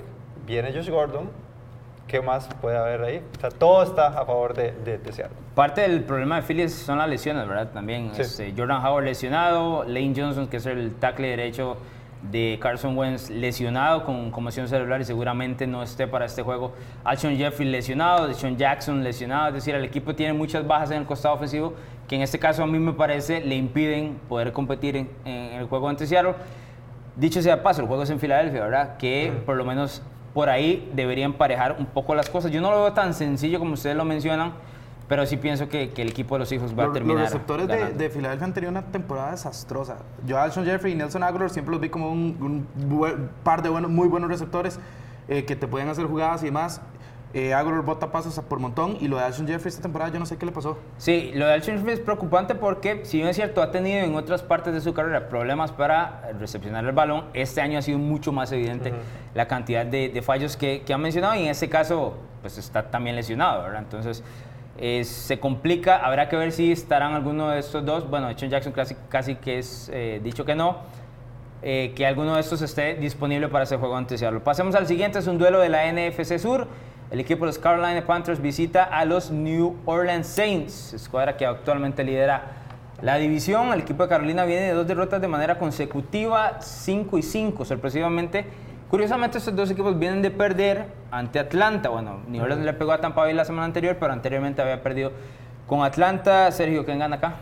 viene 0.46 0.72
Josh 0.72 0.90
Gordon, 0.90 1.31
¿qué 2.07 2.20
más 2.20 2.48
puede 2.61 2.76
haber 2.76 3.02
ahí? 3.02 3.22
O 3.37 3.40
sea, 3.40 3.50
todo 3.50 3.83
está 3.83 4.07
a 4.09 4.24
favor 4.24 4.54
de, 4.54 4.72
de, 4.72 4.98
de 4.98 5.12
Seattle. 5.12 5.37
Parte 5.54 5.81
del 5.83 6.04
problema 6.04 6.37
de 6.37 6.42
Phillies 6.42 6.72
son 6.74 6.98
las 6.98 7.09
lesiones, 7.09 7.46
¿verdad? 7.48 7.70
También 7.72 8.14
Sí. 8.14 8.22
este, 8.22 8.54
Jordan 8.57 8.85
Howard 8.85 9.04
lesionado, 9.04 9.85
Lane 9.85 10.14
Johnson, 10.16 10.46
que 10.46 10.59
es 10.59 10.66
el 10.66 10.94
tackle 10.94 11.28
derecho 11.28 11.76
de 12.22 12.59
Carson 12.61 12.96
Wentz, 12.96 13.31
lesionado 13.31 14.04
con 14.04 14.31
conmoción 14.31 14.68
cerebral 14.68 15.00
y 15.00 15.04
seguramente 15.04 15.66
no 15.66 15.83
esté 15.83 16.07
para 16.07 16.24
este 16.24 16.42
juego. 16.42 16.72
Alshon 17.04 17.37
Jeffrey 17.37 17.68
lesionado, 17.68 18.26
Deshaun 18.26 18.57
Jackson 18.57 19.02
lesionado, 19.04 19.48
es 19.48 19.54
decir, 19.54 19.74
el 19.74 19.85
equipo 19.85 20.14
tiene 20.14 20.33
muchas 20.33 20.66
bajas 20.66 20.90
en 20.90 20.98
el 20.98 21.07
costado 21.07 21.35
ofensivo 21.35 21.74
que 22.09 22.16
en 22.16 22.22
este 22.22 22.38
caso 22.38 22.62
a 22.62 22.66
mí 22.66 22.78
me 22.78 22.92
parece 22.92 23.40
le 23.40 23.54
impiden 23.54 24.18
poder 24.28 24.52
competir 24.52 24.96
en, 24.96 25.11
en 25.24 25.52
el 25.54 25.66
juego 25.66 25.88
ante 25.88 26.07
Seattle. 26.07 26.35
Dicho 27.16 27.42
sea 27.42 27.57
de 27.57 27.62
paso, 27.62 27.83
el 27.83 27.87
juego 27.87 28.02
es 28.02 28.11
en 28.11 28.18
Filadelfia, 28.18 28.62
¿verdad? 28.62 28.96
Que 28.96 29.33
por 29.44 29.57
lo 29.57 29.64
menos 29.64 30.02
por 30.33 30.48
ahí 30.48 30.90
deberían 30.94 31.33
parejar 31.35 31.76
un 31.78 31.87
poco 31.87 32.14
las 32.14 32.31
cosas. 32.31 32.50
Yo 32.50 32.61
no 32.61 32.70
lo 32.70 32.83
veo 32.83 32.92
tan 32.92 33.12
sencillo 33.12 33.59
como 33.59 33.74
ustedes 33.74 33.96
lo 33.96 34.04
mencionan, 34.04 34.52
pero 35.09 35.25
sí 35.27 35.37
pienso 35.38 35.68
que, 35.68 35.90
que 35.90 36.03
el 36.03 36.09
equipo 36.09 36.35
de 36.35 36.40
los 36.40 36.53
hijos 36.53 36.73
va 36.79 36.85
Los, 36.85 36.90
a 36.90 36.92
terminar. 36.94 37.16
los 37.23 37.31
receptores 37.33 37.66
de, 37.66 37.92
de 37.94 38.11
Filadelfia 38.11 38.47
han 38.47 38.53
tenido 38.55 38.71
una 38.71 38.83
temporada 38.83 39.31
desastrosa. 39.31 39.97
Yo 40.27 40.38
a 40.38 40.42
Alshon 40.44 40.64
Jeffrey 40.66 40.92
y 40.92 40.97
Nelson 40.97 41.23
Aguilar 41.23 41.51
siempre 41.51 41.73
los 41.73 41.81
vi 41.81 41.88
como 41.88 42.11
un, 42.12 42.37
un 42.79 42.88
buen- 42.90 43.31
par 43.42 43.62
de 43.62 43.68
buenos, 43.71 43.90
muy 43.90 44.07
buenos 44.09 44.29
receptores 44.31 44.79
eh, 45.29 45.44
que 45.44 45.57
te 45.57 45.66
pueden 45.66 45.88
hacer 45.88 46.07
jugadas 46.07 46.42
y 46.42 46.47
demás. 46.47 46.81
Eh, 47.35 47.53
Aguilar 47.53 47.83
bota 47.83 48.11
pasos 48.11 48.38
por 48.49 48.59
montón 48.59 48.97
y 49.01 49.09
lo 49.09 49.18
de 49.18 49.23
Alshon 49.25 49.47
Jeffrey 49.47 49.68
esta 49.68 49.83
temporada 49.83 50.11
yo 50.11 50.18
no 50.18 50.25
sé 50.27 50.37
qué 50.38 50.47
le 50.47 50.53
pasó. 50.53 50.79
Sí, 50.97 51.31
lo 51.35 51.47
de 51.47 51.53
Alshon 51.55 51.77
Jeffrey 51.77 51.94
es 51.94 52.01
preocupante 52.01 52.55
porque, 52.55 53.05
si 53.05 53.18
bien 53.18 53.29
es 53.29 53.37
cierto, 53.37 53.61
ha 53.62 53.71
tenido 53.71 53.99
en 54.03 54.14
otras 54.14 54.42
partes 54.42 54.73
de 54.73 54.81
su 54.81 54.94
carrera 54.94 55.29
problemas 55.29 55.71
para 55.73 56.33
recepcionar 56.40 56.85
el 56.87 56.92
balón, 56.92 57.25
este 57.35 57.61
año 57.61 57.79
ha 57.79 57.83
sido 57.83 57.99
mucho 57.99 58.33
más 58.33 58.51
evidente 58.53 58.92
la 59.35 59.47
cantidad 59.47 59.85
de, 59.85 60.09
de 60.09 60.23
fallos 60.23 60.57
que, 60.57 60.83
que 60.87 60.94
han 60.94 61.03
mencionado 61.03 61.35
y 61.35 61.44
en 61.44 61.49
este 61.51 61.68
caso, 61.68 62.14
pues 62.40 62.57
está 62.57 62.90
también 62.90 63.14
lesionado, 63.14 63.62
¿verdad? 63.62 63.81
Entonces, 63.83 64.25
eh, 64.79 65.05
se 65.05 65.41
complica, 65.41 65.97
habrá 65.97 66.29
que 66.29 66.37
ver 66.37 66.53
si 66.53 66.71
estarán 66.73 67.14
alguno 67.14 67.49
de 67.51 67.59
estos 67.59 67.85
dos. 67.85 68.09
Bueno, 68.09 68.29
John 68.38 68.49
Jackson 68.49 68.73
casi, 68.73 68.95
casi 69.09 69.35
que 69.35 69.59
es 69.59 69.91
eh, 69.93 70.21
dicho 70.23 70.45
que 70.45 70.55
no. 70.55 70.79
eh, 71.62 71.93
que 71.97 72.07
alguno 72.07 72.35
de 72.35 72.41
estos 72.41 72.62
esté 72.62 72.95
disponible 72.95 73.49
para 73.49 73.64
ese 73.64 73.77
juego 73.77 73.97
ante 73.97 74.17
Seattle. 74.17 74.41
Pasemos 74.41 74.75
al 74.75 74.87
siguiente, 74.87 75.19
es 75.19 75.27
un 75.27 75.38
duelo 75.38 75.59
de 75.61 75.69
la 75.69 75.91
NFC 75.93 76.38
Sur. 76.38 76.69
El 77.11 77.21
equipo 77.21 77.41
de 77.41 77.47
los 77.47 77.59
Carolina 77.59 78.05
Panthers 78.07 78.41
visita 78.41 78.85
a 78.85 79.05
los 79.05 79.31
New 79.31 79.77
Orleans 79.87 80.27
Saints, 80.27 80.93
escuadra 80.93 81.37
que 81.37 81.47
actualmente 81.47 82.05
lidera 82.05 82.43
la 83.01 83.17
división. 83.17 83.73
El 83.73 83.81
equipo 83.81 84.03
de 84.03 84.11
Carolina 84.11 84.45
viene 84.45 84.67
de 84.67 84.73
dos 84.73 84.87
derrotas 84.87 85.21
de 85.21 85.27
manera 85.27 85.59
consecutiva, 85.59 86.61
5 86.61 87.19
y 87.19 87.23
5, 87.23 87.64
sorpresivamente. 87.64 88.45
Curiosamente, 88.90 89.37
estos 89.37 89.55
dos 89.55 89.70
equipos 89.70 89.98
vienen 89.98 90.22
de 90.22 90.31
perder 90.31 90.87
ante 91.11 91.38
Atlanta. 91.38 91.90
Bueno, 91.90 92.20
New 92.27 92.42
Orleans 92.42 92.64
le 92.64 92.72
pegó 92.72 92.92
a 92.92 93.01
Tampa 93.03 93.20
Bay 93.20 93.35
la 93.35 93.44
semana 93.44 93.66
anterior, 93.66 93.98
pero 94.01 94.14
anteriormente 94.14 94.62
había 94.62 94.83
perdido 94.83 95.12
con 95.66 95.85
Atlanta. 95.85 96.51
Sergio, 96.53 96.87
¿quién 96.87 96.98
gana 96.98 97.16
acá? 97.16 97.35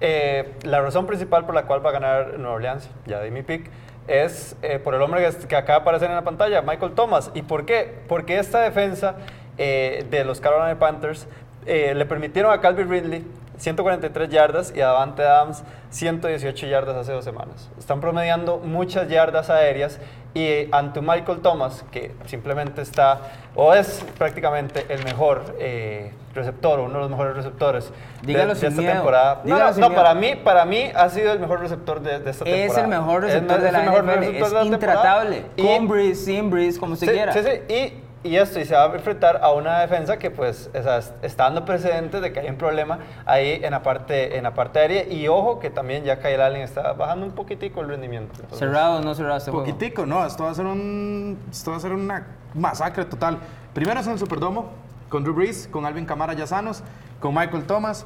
Eh, 0.00 0.52
la 0.64 0.80
razón 0.80 1.06
principal 1.06 1.46
por 1.46 1.54
la 1.54 1.62
cual 1.62 1.84
va 1.84 1.90
a 1.90 1.92
ganar 1.92 2.38
Nueva 2.38 2.56
Orleans, 2.56 2.90
ya 3.06 3.22
di 3.22 3.30
mi 3.30 3.42
pick, 3.42 3.70
es 4.08 4.56
eh, 4.62 4.80
por 4.80 4.94
el 4.96 5.02
hombre 5.02 5.24
que, 5.24 5.46
que 5.46 5.54
acaba 5.54 5.78
de 5.78 5.82
aparecer 5.82 6.08
en 6.08 6.16
la 6.16 6.24
pantalla, 6.24 6.60
Michael 6.62 6.92
Thomas. 6.92 7.30
¿Y 7.34 7.42
por 7.42 7.66
qué? 7.66 7.98
Porque 8.08 8.40
esta 8.40 8.60
defensa 8.60 9.14
eh, 9.58 10.04
de 10.10 10.24
los 10.24 10.40
Carolina 10.40 10.76
Panthers 10.78 11.28
le 11.66 12.04
permitieron 12.06 12.52
a 12.52 12.60
Calvin 12.60 12.90
Ridley 12.90 13.24
143 13.60 14.30
yardas 14.30 14.72
y 14.74 14.78
Davante 14.80 15.22
Adams 15.22 15.62
118 15.90 16.66
yardas 16.66 16.96
hace 16.96 17.12
dos 17.12 17.24
semanas. 17.24 17.68
Están 17.78 18.00
promediando 18.00 18.56
muchas 18.58 19.06
yardas 19.08 19.50
aéreas 19.50 20.00
y 20.32 20.66
ante 20.72 21.00
un 21.00 21.06
Michael 21.06 21.40
Thomas 21.42 21.84
que 21.90 22.14
simplemente 22.24 22.80
está 22.80 23.20
o 23.54 23.74
es 23.74 24.02
prácticamente 24.16 24.86
el 24.88 25.04
mejor 25.04 25.56
eh, 25.58 26.12
receptor 26.34 26.78
o 26.80 26.84
uno 26.84 26.94
de 26.94 27.00
los 27.00 27.10
mejores 27.10 27.36
receptores 27.36 27.90
de, 28.22 28.26
Dígalo 28.28 28.54
de 28.54 28.60
sin 28.60 28.68
esta 28.70 28.80
miedo. 28.80 28.94
temporada. 28.94 29.34
No, 29.44 29.54
Dígalo 29.56 29.76
no, 29.76 29.88
no, 29.90 29.94
para 29.94 30.14
mí, 30.14 30.36
para 30.36 30.64
mí 30.64 30.90
ha 30.94 31.08
sido 31.10 31.32
el 31.32 31.40
mejor 31.40 31.60
receptor 31.60 32.00
de, 32.00 32.20
de 32.20 32.30
esta 32.30 32.44
temporada. 32.46 32.66
Es 32.72 32.78
el 32.78 32.88
mejor 32.88 33.24
Es 33.26 33.32
receptor 33.34 33.56
el- 33.56 33.62
de 33.62 33.66
es 33.68 33.72
la 33.74 33.78
el 33.80 33.84
mejor 33.90 34.04
NFL, 34.04 34.36
es 34.42 34.48
de 34.50 34.54
la 34.56 34.64
intratable. 34.64 35.44
Con 35.60 35.86
Breeze, 35.88 36.24
sin 36.24 36.48
Breeze, 36.48 36.80
como 36.80 36.96
se 36.96 37.04
sí, 37.06 37.12
quiera. 37.12 37.32
Sí, 37.34 37.40
sí, 37.42 37.74
y, 37.74 38.04
y 38.22 38.36
esto, 38.36 38.60
y 38.60 38.64
se 38.66 38.74
va 38.74 38.84
a 38.84 38.94
enfrentar 38.94 39.40
a 39.42 39.50
una 39.52 39.80
defensa 39.80 40.18
que 40.18 40.30
pues 40.30 40.68
o 40.78 40.82
sea, 40.82 40.98
es- 40.98 41.12
está 41.22 41.44
dando 41.44 41.64
precedentes 41.64 42.20
de 42.20 42.32
que 42.32 42.40
hay 42.40 42.48
un 42.50 42.56
problema 42.56 42.98
ahí 43.24 43.60
en 43.62 43.70
la 43.70 43.82
parte, 43.82 44.36
en 44.36 44.42
la 44.44 44.52
parte 44.54 44.78
aérea. 44.78 45.04
Y 45.08 45.26
ojo 45.28 45.58
que 45.58 45.70
también 45.70 46.04
ya 46.04 46.18
Kyle 46.20 46.40
Allen 46.40 46.60
está 46.62 46.92
bajando 46.92 47.24
un 47.26 47.32
poquitico 47.32 47.80
el 47.80 47.88
rendimiento. 47.88 48.32
Entonces, 48.34 48.58
Cerrado 48.58 48.98
o 48.98 49.00
no 49.02 49.14
cerrado 49.14 49.38
este 49.38 49.50
juego. 49.50 49.64
Poquitico, 49.66 50.04
no, 50.06 50.26
esto 50.26 50.44
va 50.44 50.50
a 50.50 50.54
ser 50.54 50.66
un 50.66 51.38
esto 51.50 51.70
va 51.70 51.76
a 51.78 51.80
ser 51.80 51.92
una 51.92 52.26
masacre 52.54 53.04
total. 53.06 53.38
Primero 53.72 54.00
es 54.00 54.06
en 54.06 54.12
el 54.12 54.18
Superdomo 54.18 54.70
con 55.08 55.22
Drew 55.24 55.34
Brees, 55.34 55.66
con 55.68 55.86
Alvin 55.86 56.04
Kamara 56.06 56.34
ya 56.34 56.46
sanos, 56.46 56.82
con 57.20 57.34
Michael 57.34 57.64
Thomas. 57.64 58.04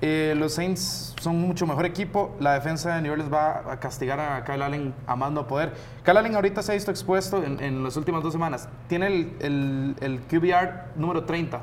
Eh, 0.00 0.34
los 0.36 0.52
Saints 0.54 1.14
son 1.20 1.40
mucho 1.40 1.66
mejor 1.66 1.86
equipo. 1.86 2.36
La 2.40 2.52
defensa 2.54 2.94
de 2.94 3.02
New 3.02 3.12
Orleans 3.12 3.32
va 3.32 3.72
a 3.72 3.80
castigar 3.80 4.20
a 4.20 4.44
Kyle 4.44 4.62
Allen 4.62 4.94
a 5.06 5.16
poder. 5.46 5.72
Kyle 6.04 6.16
Allen 6.18 6.34
ahorita 6.34 6.62
se 6.62 6.72
ha 6.72 6.74
visto 6.74 6.90
expuesto 6.90 7.42
en, 7.42 7.60
en 7.62 7.82
las 7.82 7.96
últimas 7.96 8.22
dos 8.22 8.32
semanas. 8.32 8.68
Tiene 8.88 9.06
el, 9.06 9.32
el, 9.40 9.96
el 10.00 10.20
QBR 10.20 10.90
número 10.96 11.24
30 11.24 11.60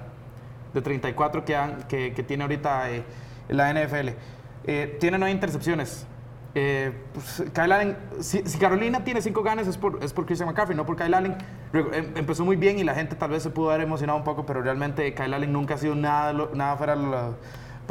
de 0.73 0.81
34 0.81 1.45
que, 1.45 1.55
han- 1.55 1.83
que, 1.83 2.13
que 2.13 2.23
tiene 2.23 2.43
ahorita 2.43 2.89
eh, 2.91 3.03
la 3.49 3.71
NFL. 3.73 4.09
Eh, 4.65 4.97
tiene 4.99 5.17
nueve 5.17 5.31
intercepciones. 5.33 6.07
Eh, 6.53 6.91
pues, 7.13 7.43
Kyle 7.53 7.71
Allen, 7.71 7.97
si, 8.19 8.41
si 8.45 8.57
Carolina 8.57 9.03
tiene 9.03 9.21
cinco 9.21 9.41
ganas 9.43 9.67
es 9.67 9.77
por, 9.77 10.03
es 10.03 10.11
por 10.13 10.25
Christian 10.25 10.49
McCaffrey, 10.49 10.75
no 10.75 10.85
por 10.85 10.95
Kyle 10.95 11.13
Allen. 11.13 11.35
Em- 11.73 12.11
empezó 12.15 12.43
muy 12.43 12.55
bien 12.55 12.79
y 12.79 12.83
la 12.83 12.93
gente 12.95 13.15
tal 13.15 13.29
vez 13.31 13.43
se 13.43 13.49
pudo 13.51 13.69
haber 13.69 13.81
emocionado 13.85 14.17
un 14.17 14.25
poco, 14.25 14.45
pero 14.45 14.61
realmente 14.61 15.13
Kyle 15.13 15.33
Allen 15.33 15.53
nunca 15.53 15.75
ha 15.75 15.77
sido 15.77 15.95
nada, 15.95 16.33
nada 16.53 16.75
fuera 16.75 16.95
de 16.95 17.03
lo, 17.03 17.37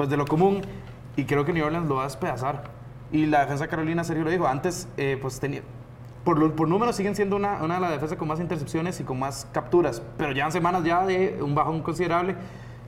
pues, 0.01 0.09
de 0.09 0.17
lo 0.17 0.25
común 0.25 0.63
y 1.15 1.27
creo 1.27 1.45
que 1.45 1.53
New 1.53 1.63
Orleans 1.63 1.87
lo 1.87 1.97
va 1.97 2.03
a 2.03 2.05
despedazar. 2.05 2.63
Y 3.13 3.27
la 3.27 3.41
defensa 3.41 3.65
de 3.65 3.69
Carolina, 3.69 4.03
Sergio 4.03 4.25
lo 4.25 4.31
dijo, 4.31 4.47
antes 4.47 4.89
eh, 4.97 5.19
pues 5.21 5.39
tenía... 5.39 5.61
Por, 6.25 6.55
por 6.55 6.69
números 6.69 6.97
siguen 6.97 7.15
siendo 7.15 7.37
una, 7.37 7.63
una 7.63 7.75
de 7.75 7.81
las 7.83 7.91
defensas 7.91 8.17
con 8.17 8.27
más 8.27 8.41
intercepciones 8.41 8.99
y 8.99 9.05
con 9.05 9.19
más 9.19 9.47
capturas, 9.53 10.01
pero 10.17 10.33
llevan 10.33 10.53
semanas 10.53 10.85
ya 10.85 11.05
de 11.05 11.39
un 11.43 11.55
bajón 11.55 11.83
considerable 11.83 12.35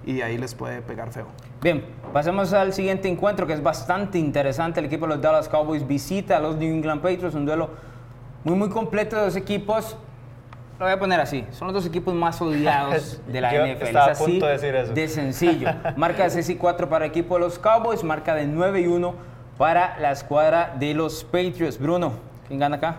y 0.07 0.23
ahí 0.23 0.39
les 0.39 0.55
puede 0.55 0.81
pegar 0.81 1.13
feo. 1.13 1.27
Bien, 1.61 1.85
pasemos 2.15 2.55
al 2.55 2.73
siguiente 2.73 3.09
encuentro 3.09 3.47
que 3.47 3.53
es 3.53 3.63
bastante 3.63 4.19
interesante. 4.19 4.81
El 4.81 4.87
equipo 4.87 5.07
de 5.07 5.17
los 5.17 5.23
Dallas 5.23 5.51
Cowboys 5.51 5.87
visita 5.87 6.39
a 6.39 6.41
los 6.41 6.57
New 6.57 6.75
England 6.75 7.03
Patriots, 7.03 7.35
un 7.35 7.45
duelo 7.45 7.69
muy 8.43 8.57
muy 8.57 8.71
completo 8.71 9.17
de 9.17 9.25
dos 9.25 9.37
equipos. 9.37 9.99
Lo 10.83 10.89
voy 10.89 10.95
a 10.97 10.99
poner 10.99 11.21
así, 11.21 11.45
son 11.53 11.69
los 11.69 11.75
dos 11.75 11.87
equipos 11.87 12.13
más 12.13 12.43
odiados 12.43 13.21
de 13.29 13.41
la 13.41 13.55
Yo 13.55 13.65
NFL. 13.65 13.83
estaba 13.85 14.07
a 14.07 14.11
es 14.11 14.21
así 14.21 14.31
punto 14.33 14.47
de 14.47 14.53
decir 14.55 14.75
eso. 14.75 14.93
de 14.93 15.07
sencillo. 15.07 15.69
Marca 15.97 16.25
de 16.25 16.31
6 16.31 16.49
y 16.51 16.57
4 16.57 16.89
para 16.89 17.05
el 17.05 17.13
equipo 17.13 17.35
de 17.37 17.41
los 17.43 17.57
Cowboys, 17.61 18.03
marca 18.03 18.35
de 18.35 18.49
9 18.49 18.81
y 18.81 18.87
1 18.89 19.15
para 19.59 19.97
la 20.01 20.11
escuadra 20.11 20.75
de 20.81 20.93
los 20.95 21.23
Patriots. 21.23 21.79
Bruno, 21.79 22.15
¿quién 22.49 22.59
gana 22.59 22.79
acá? 22.79 22.97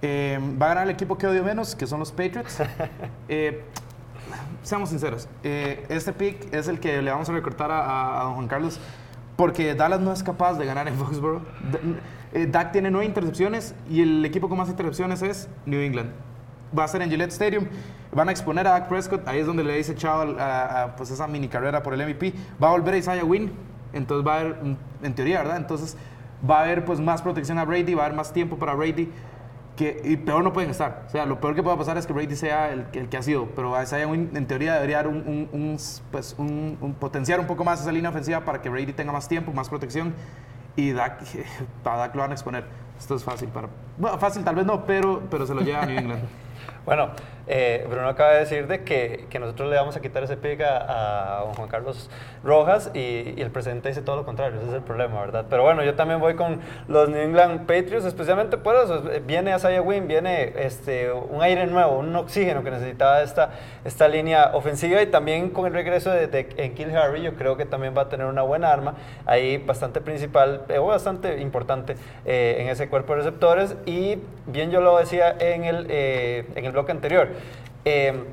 Eh, 0.00 0.38
va 0.58 0.64
a 0.64 0.68
ganar 0.70 0.84
el 0.84 0.90
equipo 0.94 1.18
que 1.18 1.26
odio 1.26 1.44
menos, 1.44 1.74
que 1.76 1.86
son 1.86 1.98
los 2.00 2.10
Patriots. 2.10 2.62
Eh, 3.28 3.64
seamos 4.62 4.88
sinceros, 4.88 5.28
eh, 5.44 5.84
este 5.90 6.14
pick 6.14 6.54
es 6.54 6.68
el 6.68 6.80
que 6.80 7.02
le 7.02 7.10
vamos 7.10 7.28
a 7.28 7.32
recortar 7.32 7.70
a, 7.70 7.80
a- 7.84 8.20
a 8.22 8.24
don 8.24 8.34
Juan 8.36 8.48
Carlos 8.48 8.80
porque 9.36 9.74
Dallas 9.74 10.00
no 10.00 10.10
es 10.10 10.22
capaz 10.22 10.54
de 10.54 10.64
ganar 10.64 10.88
en 10.88 10.94
Foxborough. 10.94 11.42
Eh, 12.32 12.46
Dak 12.50 12.72
tiene 12.72 12.90
nueve 12.90 13.04
intercepciones 13.04 13.74
y 13.90 14.00
el 14.00 14.24
equipo 14.24 14.48
con 14.48 14.56
más 14.56 14.70
intercepciones 14.70 15.20
es 15.20 15.50
New 15.66 15.80
England. 15.80 16.10
Va 16.76 16.84
a 16.84 16.88
ser 16.88 17.02
en 17.02 17.10
Gillette 17.10 17.32
Stadium. 17.32 17.66
Van 18.12 18.28
a 18.28 18.32
exponer 18.32 18.66
a 18.66 18.70
Dak 18.72 18.88
Prescott. 18.88 19.26
Ahí 19.28 19.40
es 19.40 19.46
donde 19.46 19.62
le 19.64 19.76
dice 19.76 19.94
chao 19.94 20.36
a, 20.38 20.82
a, 20.84 20.96
pues 20.96 21.10
esa 21.10 21.26
mini 21.26 21.48
carrera 21.48 21.82
por 21.82 21.92
el 21.94 22.00
MVP. 22.06 22.32
Va 22.62 22.68
a 22.68 22.70
volver 22.72 22.94
a 22.94 22.96
Isaiah 22.98 23.24
Wynn. 23.24 23.52
Entonces 23.92 24.26
va 24.26 24.34
a 24.36 24.40
haber, 24.40 24.62
mm, 24.62 24.76
en 25.04 25.14
teoría, 25.14 25.38
¿verdad? 25.38 25.56
Entonces 25.58 25.96
va 26.48 26.58
a 26.58 26.62
haber 26.64 26.84
pues 26.84 27.00
más 27.00 27.22
protección 27.22 27.58
a 27.58 27.64
Brady, 27.64 27.94
va 27.94 28.02
a 28.02 28.06
haber 28.06 28.16
más 28.16 28.32
tiempo 28.32 28.56
para 28.58 28.74
Brady 28.74 29.10
que, 29.76 30.00
y 30.04 30.16
peor 30.16 30.42
no 30.44 30.52
pueden 30.52 30.70
estar. 30.70 31.04
O 31.06 31.10
sea, 31.10 31.24
lo 31.26 31.40
peor 31.40 31.54
que 31.54 31.62
pueda 31.62 31.76
pasar 31.76 31.96
es 31.98 32.06
que 32.06 32.12
Brady 32.12 32.34
sea 32.36 32.72
el, 32.72 32.86
el 32.92 33.08
que 33.08 33.16
ha 33.18 33.22
sido, 33.22 33.46
pero 33.54 33.80
Isaiah 33.80 34.06
Wynn 34.06 34.30
en 34.34 34.46
teoría 34.46 34.74
debería 34.74 34.96
dar 34.98 35.08
un, 35.08 35.16
un- 35.18 35.48
un, 35.52 35.76
pues, 36.10 36.34
un- 36.38 36.96
potenciar 36.98 37.40
un 37.40 37.46
poco 37.46 37.62
más 37.64 37.80
esa 37.80 37.92
línea 37.92 38.10
ofensiva 38.10 38.40
para 38.40 38.60
que 38.62 38.68
Brady 38.70 38.92
tenga 38.92 39.12
más 39.12 39.28
tiempo, 39.28 39.52
más 39.52 39.68
protección 39.68 40.14
y 40.76 40.92
Dak, 40.92 41.20
a 41.84 41.96
Dak 41.96 42.14
lo 42.14 42.22
van 42.22 42.30
a 42.30 42.34
exponer. 42.34 42.64
Esto 42.98 43.14
es 43.14 43.24
fácil 43.24 43.48
para... 43.48 43.68
Bueno, 43.98 44.18
fácil 44.18 44.42
tal 44.44 44.54
vez 44.56 44.64
no, 44.66 44.84
pero, 44.86 45.22
pero 45.30 45.46
se 45.46 45.54
lo 45.54 45.60
lleva 45.60 45.82
a 45.82 45.86
New 45.86 45.98
England. 45.98 46.22
Bueno, 46.86 47.10
eh, 47.46 47.86
Bruno 47.88 48.08
acaba 48.08 48.32
de 48.32 48.40
decir 48.40 48.66
de 48.66 48.82
que, 48.82 49.26
que 49.30 49.38
nosotros 49.38 49.70
le 49.70 49.76
vamos 49.76 49.96
a 49.96 50.00
quitar 50.00 50.22
ese 50.22 50.36
pick 50.36 50.60
a, 50.62 51.44
Juan 51.56 51.68
Carlos 51.68 52.10
Rojas 52.42 52.90
y, 52.94 53.40
el 53.40 53.50
presidente 53.50 53.88
dice 53.88 54.02
todo 54.02 54.16
lo 54.16 54.24
contrario, 54.24 54.58
ese 54.58 54.68
es 54.68 54.74
el 54.74 54.82
problema, 54.82 55.20
¿verdad? 55.20 55.46
Pero 55.48 55.62
bueno, 55.62 55.84
yo 55.84 55.94
también 55.94 56.20
voy 56.20 56.34
con 56.34 56.60
los 56.88 57.08
New 57.08 57.20
England 57.20 57.60
Patriots, 57.60 58.04
especialmente 58.04 58.56
por 58.56 58.74
eso, 58.76 59.02
viene 59.26 59.54
Isaiah 59.54 59.82
Wynn, 59.82 60.08
viene 60.08 60.52
este, 60.56 61.12
un 61.12 61.42
aire 61.42 61.66
nuevo, 61.66 61.98
un 61.98 62.14
oxígeno 62.16 62.64
que 62.64 62.70
necesitaba 62.70 63.22
esta, 63.22 63.50
esta 63.84 64.08
línea 64.08 64.50
ofensiva 64.54 65.00
y 65.02 65.06
también 65.06 65.50
con 65.50 65.66
el 65.66 65.72
regreso 65.72 66.10
de, 66.10 66.26
de 66.26 66.48
Enkil 66.56 66.96
Harry, 66.96 67.22
yo 67.22 67.34
creo 67.34 67.56
que 67.56 67.64
también 67.64 67.94
va 67.96 68.02
a 68.02 68.08
tener 68.08 68.26
una 68.26 68.42
buena 68.42 68.72
arma 68.72 68.94
ahí 69.24 69.58
bastante 69.58 70.00
principal, 70.00 70.64
eh, 70.68 70.78
o 70.78 70.86
bastante 70.86 71.40
importante 71.40 71.96
eh, 72.24 72.56
en 72.60 72.68
ese 72.68 72.88
cuerpo 72.88 73.12
de 73.12 73.18
receptores 73.18 73.76
y 73.86 74.18
bien 74.46 74.70
yo 74.70 74.80
lo 74.80 74.98
decía 74.98 75.36
en 75.38 75.64
el, 75.64 75.86
eh, 75.88 76.46
en 76.54 76.64
el 76.64 76.72
bloque 76.72 76.92
anterior. 76.92 77.28
Eh, 77.84 78.24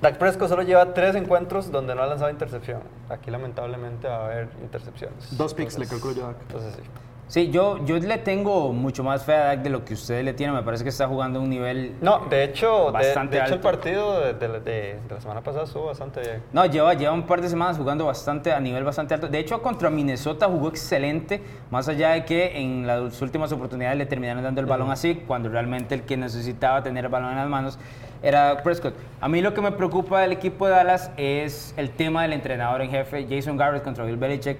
Dak 0.00 0.18
Prescott 0.18 0.48
solo 0.48 0.62
lleva 0.62 0.92
tres 0.92 1.14
encuentros 1.14 1.70
donde 1.70 1.94
no 1.94 2.02
ha 2.02 2.06
lanzado 2.06 2.30
intercepción. 2.30 2.80
Aquí 3.08 3.30
lamentablemente 3.30 4.06
va 4.08 4.16
a 4.16 4.24
haber 4.26 4.48
intercepciones. 4.62 5.36
Dos 5.36 5.54
picks 5.54 5.78
le 5.78 5.86
calculo 5.86 6.14
yo 6.14 6.24
a 6.24 6.28
Dak. 6.28 6.36
Entonces 6.42 6.74
sí. 6.74 6.82
Sí, 7.26 7.50
yo, 7.50 7.82
yo 7.86 7.96
le 7.96 8.18
tengo 8.18 8.70
mucho 8.74 9.02
más 9.02 9.24
fe 9.24 9.32
a 9.34 9.44
Dak 9.46 9.62
de 9.62 9.70
lo 9.70 9.82
que 9.82 9.94
ustedes 9.94 10.22
le 10.26 10.34
tienen. 10.34 10.54
Me 10.54 10.62
parece 10.62 10.82
que 10.84 10.90
está 10.90 11.08
jugando 11.08 11.38
a 11.38 11.42
un 11.42 11.48
nivel 11.48 11.96
No, 12.02 12.26
de 12.28 12.44
hecho, 12.44 12.86
de, 12.86 12.92
Bastante 12.92 13.38
de 13.38 13.44
hecho 13.44 13.54
el 13.54 13.60
partido 13.60 14.20
de, 14.20 14.34
de- 14.34 14.48
de- 14.60 14.60
de 14.60 15.14
la 15.14 15.20
semana 15.22 15.40
pasada 15.40 15.64
estuvo 15.64 15.86
bastante 15.86 16.20
bien. 16.20 16.42
No, 16.52 16.66
lleva, 16.66 16.92
lleva 16.92 17.14
un 17.14 17.22
par 17.22 17.40
de 17.40 17.48
semanas 17.48 17.78
jugando 17.78 18.04
bastante 18.04 18.52
a 18.52 18.60
nivel 18.60 18.84
bastante 18.84 19.14
alto. 19.14 19.28
De 19.28 19.38
hecho, 19.38 19.62
contra 19.62 19.88
Minnesota 19.88 20.46
jugó 20.48 20.68
excelente, 20.68 21.40
más 21.70 21.88
allá 21.88 22.10
de 22.10 22.26
que 22.26 22.60
en 22.60 22.86
las 22.86 23.22
últimas 23.22 23.50
oportunidades 23.52 23.96
le 23.96 24.04
terminaron 24.04 24.42
dando 24.44 24.60
el 24.60 24.66
balón 24.66 24.90
así, 24.90 25.14
cuando 25.26 25.48
realmente 25.48 25.94
el 25.94 26.02
que 26.02 26.18
necesitaba 26.18 26.82
tener 26.82 27.06
el 27.06 27.10
balón 27.10 27.30
en 27.30 27.36
las 27.38 27.48
manos 27.48 27.78
era 28.24 28.62
Prescott. 28.62 28.94
A 29.20 29.28
mí 29.28 29.42
lo 29.42 29.52
que 29.52 29.60
me 29.60 29.70
preocupa 29.70 30.22
del 30.22 30.32
equipo 30.32 30.66
de 30.66 30.72
Dallas 30.72 31.10
es 31.18 31.74
el 31.76 31.90
tema 31.90 32.22
del 32.22 32.32
entrenador 32.32 32.80
en 32.80 32.90
jefe, 32.90 33.26
Jason 33.28 33.58
Garrett 33.58 33.84
contra 33.84 34.04
Bill 34.04 34.16
Belichick. 34.16 34.58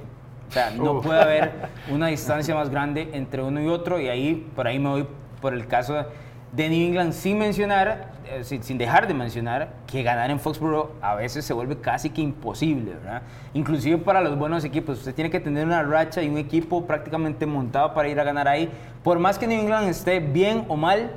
O 0.51 0.53
sea, 0.53 0.71
no 0.71 1.01
puede 1.01 1.23
haber 1.23 1.53
una 1.91 2.09
distancia 2.09 2.55
más 2.55 2.69
grande 2.69 3.09
entre 3.15 3.43
uno 3.43 3.63
y 3.63 3.69
otro 3.69 3.99
y 3.99 4.09
ahí, 4.09 4.47
por 4.55 4.67
ahí 4.67 4.79
me 4.79 4.91
voy 4.91 5.07
por 5.41 5.55
el 5.55 5.67
caso 5.67 6.05
de 6.53 6.69
New 6.69 6.89
England 6.89 7.15
sin 7.15 7.39
mencionar, 7.39 8.13
eh, 8.31 8.45
sin, 8.45 8.63
sin 8.63 8.77
dejar 8.77 9.09
de 9.09 9.15
mencionar 9.15 9.71
que 9.87 10.03
ganar 10.03 10.31
en 10.31 10.39
Foxborough 10.39 10.91
a 11.01 11.15
veces 11.15 11.47
se 11.47 11.55
vuelve 11.55 11.79
casi 11.79 12.11
que 12.11 12.21
imposible, 12.21 12.93
¿verdad? 12.93 13.23
Inclusive 13.55 13.97
para 13.97 14.21
los 14.21 14.39
buenos 14.39 14.63
equipos, 14.65 14.99
usted 14.99 15.15
tiene 15.15 15.31
que 15.31 15.41
tener 15.41 15.65
una 15.65 15.83
racha 15.83 16.23
y 16.23 16.29
un 16.29 16.37
equipo 16.37 16.87
prácticamente 16.87 17.47
montado 17.47 17.95
para 17.95 18.09
ir 18.09 18.21
a 18.21 18.25
ganar 18.25 18.47
ahí. 18.47 18.69
Por 19.03 19.19
más 19.19 19.39
que 19.39 19.47
New 19.47 19.59
England 19.59 19.89
esté 19.89 20.21
bien 20.21 20.67
o 20.69 20.77
mal, 20.77 21.11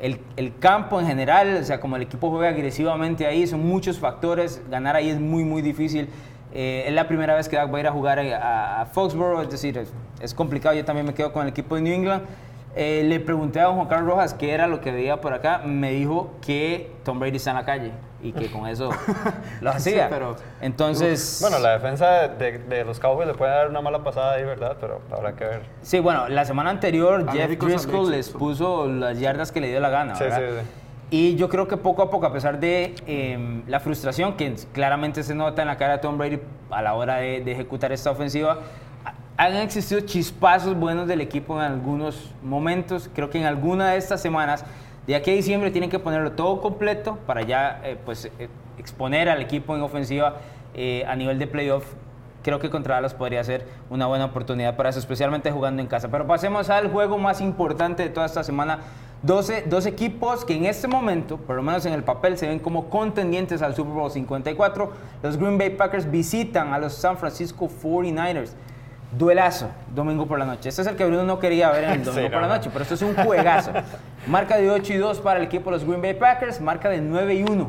el, 0.00 0.20
el 0.36 0.58
campo 0.58 1.00
en 1.00 1.06
general, 1.06 1.58
o 1.60 1.64
sea, 1.64 1.80
como 1.80 1.96
el 1.96 2.02
equipo 2.02 2.30
juega 2.30 2.48
agresivamente 2.48 3.26
ahí, 3.26 3.46
son 3.46 3.66
muchos 3.66 3.98
factores, 3.98 4.62
ganar 4.70 4.96
ahí 4.96 5.10
es 5.10 5.20
muy, 5.20 5.44
muy 5.44 5.62
difícil. 5.62 6.08
Eh, 6.52 6.84
es 6.86 6.92
la 6.92 7.06
primera 7.06 7.34
vez 7.34 7.48
que 7.48 7.56
va 7.56 7.62
a 7.62 7.80
ir 7.80 7.86
a 7.86 7.92
jugar 7.92 8.18
a, 8.18 8.86
Foxborough, 8.92 9.42
es 9.42 9.50
decir, 9.50 9.80
es 10.20 10.34
complicado. 10.34 10.74
Yo 10.74 10.84
también 10.84 11.06
me 11.06 11.14
quedo 11.14 11.32
con 11.32 11.42
el 11.42 11.48
equipo 11.48 11.76
de 11.76 11.82
New 11.82 11.94
England. 11.94 12.24
Eh, 12.76 13.02
le 13.04 13.18
pregunté 13.18 13.58
a 13.60 13.64
don 13.64 13.74
Juan 13.76 13.88
Carlos 13.88 14.08
Rojas 14.08 14.32
qué 14.34 14.52
era 14.52 14.66
lo 14.68 14.80
que 14.80 14.92
veía 14.92 15.20
por 15.20 15.32
acá. 15.32 15.58
Me 15.64 15.90
dijo 15.90 16.34
que 16.44 16.92
Tom 17.04 17.18
Brady 17.18 17.36
está 17.36 17.50
en 17.50 17.56
la 17.56 17.64
calle 17.64 17.92
y 18.22 18.32
que 18.32 18.50
con 18.50 18.66
eso 18.68 18.90
lo 19.60 19.72
Sí, 19.72 19.76
hacía. 19.90 20.08
pero- 20.08 20.36
Entonces, 20.60 21.38
Bueno, 21.40 21.58
la 21.58 21.72
defensa 21.72 22.28
de, 22.28 22.58
de- 22.58 22.84
los 22.84 23.00
Cowboys 23.00 23.26
le 23.26 23.34
puede 23.34 23.50
dar 23.50 23.68
una 23.68 23.80
mala 23.80 24.04
pasada 24.04 24.34
ahí, 24.34 24.44
¿verdad? 24.44 24.76
Pero 24.80 25.00
habrá 25.10 25.32
que 25.34 25.44
ver. 25.44 25.62
sí, 25.82 25.98
bueno, 25.98 26.28
la 26.28 26.44
semana 26.44 26.70
anterior 26.70 27.20
Jeff 27.24 27.30
Américo 27.44 27.66
Driscoll 27.66 28.10
les 28.10 28.28
puso 28.28 28.86
las 28.86 29.18
yardas 29.18 29.50
que 29.50 29.60
le 29.60 29.68
dio 29.68 29.80
la 29.80 29.90
gana. 29.90 30.14
Sí, 30.14 30.24
¿verdad? 30.24 30.38
sí, 30.38 30.44
sí. 30.60 30.66
Y 31.12 31.34
yo 31.34 31.48
creo 31.48 31.66
que 31.66 31.76
poco 31.76 32.02
a 32.02 32.10
poco, 32.10 32.26
a 32.26 32.32
pesar 32.32 32.60
de 32.60 32.94
eh, 33.08 33.62
la 33.66 33.80
frustración 33.80 34.36
que 34.36 34.54
claramente 34.72 35.24
se 35.24 35.34
nota 35.34 35.62
en 35.62 35.66
la 35.66 35.76
cara 35.76 35.94
de 35.94 35.98
Tom 35.98 36.16
Brady 36.16 36.38
a 36.70 36.82
la 36.82 36.94
hora 36.94 37.16
de, 37.16 37.40
de 37.40 37.50
ejecutar 37.50 37.90
esta 37.90 38.12
ofensiva, 38.12 38.58
han 39.46 39.56
existido 39.56 40.02
chispazos 40.02 40.76
buenos 40.78 41.08
del 41.08 41.22
equipo 41.22 41.56
en 41.56 41.72
algunos 41.72 42.30
momentos. 42.42 43.08
Creo 43.14 43.30
que 43.30 43.38
en 43.38 43.46
alguna 43.46 43.92
de 43.92 43.96
estas 43.96 44.20
semanas, 44.20 44.66
de 45.06 45.16
aquí 45.16 45.30
a 45.30 45.34
diciembre, 45.34 45.70
tienen 45.70 45.88
que 45.88 45.98
ponerlo 45.98 46.32
todo 46.32 46.60
completo 46.60 47.18
para 47.26 47.40
ya 47.40 47.80
eh, 47.82 47.96
pues, 48.04 48.26
eh, 48.26 48.48
exponer 48.76 49.30
al 49.30 49.40
equipo 49.40 49.74
en 49.74 49.80
ofensiva 49.80 50.36
eh, 50.74 51.06
a 51.08 51.16
nivel 51.16 51.38
de 51.38 51.46
playoff. 51.46 51.86
Creo 52.42 52.58
que 52.58 52.68
contra 52.68 52.96
Dallas 52.96 53.14
podría 53.14 53.42
ser 53.42 53.66
una 53.88 54.06
buena 54.06 54.26
oportunidad 54.26 54.76
para 54.76 54.90
eso, 54.90 54.98
especialmente 54.98 55.50
jugando 55.50 55.80
en 55.80 55.88
casa. 55.88 56.10
Pero 56.10 56.26
pasemos 56.26 56.68
al 56.68 56.90
juego 56.90 57.16
más 57.16 57.40
importante 57.40 58.02
de 58.02 58.10
toda 58.10 58.26
esta 58.26 58.44
semana. 58.44 58.80
12, 59.22 59.64
dos 59.68 59.86
equipos 59.86 60.44
que 60.44 60.54
en 60.54 60.66
este 60.66 60.86
momento, 60.86 61.38
por 61.38 61.56
lo 61.56 61.62
menos 61.62 61.86
en 61.86 61.94
el 61.94 62.04
papel, 62.04 62.36
se 62.36 62.46
ven 62.46 62.58
como 62.58 62.90
contendientes 62.90 63.62
al 63.62 63.74
Super 63.74 63.94
Bowl 63.94 64.10
54. 64.10 64.92
Los 65.22 65.38
Green 65.38 65.56
Bay 65.56 65.70
Packers 65.70 66.10
visitan 66.10 66.74
a 66.74 66.78
los 66.78 66.92
San 66.92 67.16
Francisco 67.16 67.70
49ers. 67.82 68.54
Duelazo, 69.16 69.70
domingo 69.94 70.26
por 70.26 70.38
la 70.38 70.44
noche. 70.44 70.68
Este 70.68 70.82
es 70.82 70.88
el 70.88 70.96
que 70.96 71.04
Bruno 71.04 71.24
no 71.24 71.38
quería 71.40 71.70
ver 71.72 71.84
en 71.84 71.90
el 71.90 72.04
domingo 72.04 72.26
Sí, 72.26 72.32
por 72.32 72.40
la 72.42 72.46
no, 72.46 72.48
no. 72.48 72.54
noche, 72.56 72.70
pero 72.72 72.82
esto 72.84 72.94
es 72.94 73.02
un 73.02 73.14
juegazo. 73.16 73.72
Marca 74.28 74.56
de 74.56 74.70
8 74.70 74.92
y 74.92 74.96
2 74.98 75.20
para 75.20 75.38
el 75.40 75.46
equipo 75.46 75.70
de 75.70 75.76
los 75.78 75.84
Green 75.86 76.00
Bay 76.00 76.14
Packers, 76.14 76.60
marca 76.60 76.88
de 76.88 77.00
9 77.00 77.34
y 77.34 77.42
1 77.42 77.68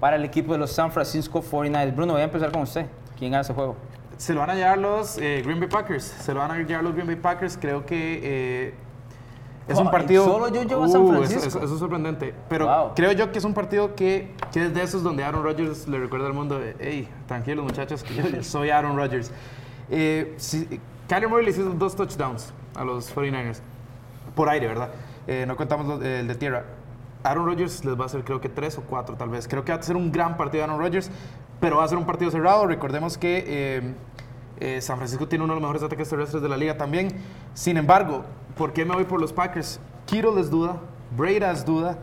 para 0.00 0.16
el 0.16 0.24
equipo 0.24 0.52
de 0.52 0.58
los 0.58 0.72
San 0.72 0.90
Francisco 0.90 1.42
49ers. 1.42 1.94
Bruno, 1.94 2.14
voy 2.14 2.22
a 2.22 2.24
empezar 2.24 2.50
con 2.50 2.62
usted. 2.62 2.86
¿Quién 3.18 3.30
gana 3.32 3.42
ese 3.42 3.52
juego? 3.54 3.76
Se 4.16 4.34
lo 4.34 4.40
van 4.40 4.50
a 4.50 4.54
llevar 4.54 4.78
los 4.78 5.16
eh, 5.18 5.42
Green 5.44 5.60
Bay 5.60 5.68
Packers. 5.68 6.02
Se 6.04 6.34
lo 6.34 6.40
van 6.40 6.50
a 6.50 6.58
llevar 6.58 6.82
los 6.82 6.92
Green 6.94 7.06
Bay 7.06 7.16
Packers. 7.16 7.56
Creo 7.56 7.86
que 7.86 8.20
eh, 8.22 8.74
es 9.68 9.78
un 9.78 9.90
partido. 9.90 10.24
solo 10.24 10.48
yo 10.48 10.62
llevo 10.64 10.84
a 10.84 10.88
San 10.88 11.02
Uh, 11.02 11.08
Francisco. 11.12 11.38
Eso, 11.46 11.48
eso- 11.58 11.64
eso 11.64 11.74
es 11.74 11.78
sorprendente. 11.80 12.34
Pero 12.48 12.66
Wow. 12.66 12.92
creo 12.96 13.12
yo 13.12 13.30
que 13.30 13.38
es 13.38 13.44
un 13.44 13.54
partido 13.54 13.94
que, 13.94 14.34
que 14.52 14.64
es 14.66 14.74
de 14.74 14.82
esos 14.82 15.02
donde 15.02 15.22
Aaron 15.22 15.44
Rodgers 15.44 15.86
le 15.86 15.98
recuerda 15.98 16.26
al 16.26 16.34
mundo: 16.34 16.60
hey, 16.80 17.08
tranquilos 17.28 17.64
muchachos, 17.64 18.02
que 18.02 18.14
yo 18.16 18.42
soy 18.42 18.70
Aaron 18.70 18.96
Rodgers. 18.96 19.30
Eh, 19.90 20.34
si, 20.36 20.80
Murray 21.28 21.44
le 21.44 21.50
hizo 21.50 21.64
dos 21.70 21.96
touchdowns 21.96 22.52
a 22.76 22.84
los 22.84 23.14
49ers. 23.14 23.60
Por 24.34 24.48
aire, 24.48 24.68
¿verdad? 24.68 24.90
Eh, 25.26 25.44
no 25.46 25.56
contamos 25.56 26.02
el 26.02 26.26
de 26.28 26.34
tierra. 26.36 26.64
Aaron 27.22 27.44
Rodgers 27.44 27.84
les 27.84 27.98
va 27.98 28.04
a 28.04 28.06
hacer 28.06 28.24
creo 28.24 28.40
que 28.40 28.48
tres 28.48 28.78
o 28.78 28.82
cuatro 28.82 29.16
tal 29.16 29.28
vez. 29.28 29.46
Creo 29.46 29.64
que 29.64 29.72
va 29.72 29.78
a 29.78 29.82
ser 29.82 29.96
un 29.96 30.10
gran 30.10 30.36
partido 30.36 30.64
de 30.64 30.70
Aaron 30.70 30.80
Rodgers, 30.80 31.10
pero 31.60 31.78
va 31.78 31.84
a 31.84 31.88
ser 31.88 31.98
un 31.98 32.06
partido 32.06 32.30
cerrado. 32.30 32.66
Recordemos 32.66 33.18
que 33.18 33.44
eh, 33.46 33.94
Eh, 34.62 34.82
San 34.82 34.98
Francisco 34.98 35.26
tiene 35.26 35.42
uno 35.44 35.54
de 35.54 35.60
los 35.60 35.62
mejores 35.62 35.82
ataques 35.82 36.06
terrestres 36.10 36.42
de 36.42 36.48
la 36.48 36.56
liga 36.58 36.76
también. 36.76 37.08
Sin 37.54 37.78
embargo, 37.78 38.24
¿por 38.58 38.74
qué 38.74 38.84
me 38.84 38.94
voy 38.94 39.04
por 39.04 39.18
los 39.18 39.32
Packers? 39.32 39.80
Kittle 40.04 40.38
es 40.38 40.50
duda, 40.50 40.76
Breda 41.16 41.50
es 41.50 41.64
duda, 41.64 41.96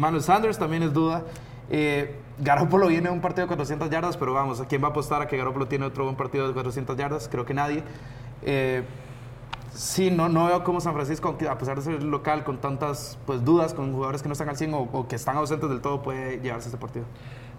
Manuel 0.00 0.22
Sanders 0.22 0.58
también 0.58 0.82
es 0.84 0.92
duda. 0.94 1.22
Garoppolo 2.38 2.88
viene 2.88 3.08
de 3.08 3.14
un 3.14 3.20
partido 3.20 3.46
de 3.46 3.48
400 3.48 3.90
yardas, 3.90 4.16
pero 4.16 4.32
vamos, 4.32 4.60
¿a 4.60 4.66
quién 4.66 4.82
va 4.82 4.88
a 4.88 4.90
apostar 4.90 5.22
a 5.22 5.26
que 5.26 5.36
Garoppolo 5.36 5.66
tiene 5.66 5.84
otro 5.84 6.04
buen 6.04 6.16
partido 6.16 6.48
de 6.48 6.54
400 6.54 6.96
yardas? 6.96 7.28
Creo 7.28 7.44
que 7.44 7.54
nadie. 7.54 7.82
Eh, 8.42 8.82
sí, 9.74 10.10
no, 10.10 10.28
no 10.28 10.46
veo 10.46 10.64
cómo 10.64 10.80
San 10.80 10.94
Francisco, 10.94 11.36
a 11.48 11.58
pesar 11.58 11.76
de 11.76 11.82
ser 11.82 12.02
local, 12.02 12.44
con 12.44 12.58
tantas 12.58 13.18
pues, 13.26 13.44
dudas, 13.44 13.74
con 13.74 13.92
jugadores 13.92 14.22
que 14.22 14.28
no 14.28 14.32
están 14.32 14.48
al 14.48 14.56
100 14.56 14.74
o, 14.74 14.80
o 14.80 15.08
que 15.08 15.16
están 15.16 15.36
ausentes 15.36 15.68
del 15.68 15.80
todo, 15.80 16.02
puede 16.02 16.40
llevarse 16.40 16.68
este 16.68 16.78
partido. 16.78 17.04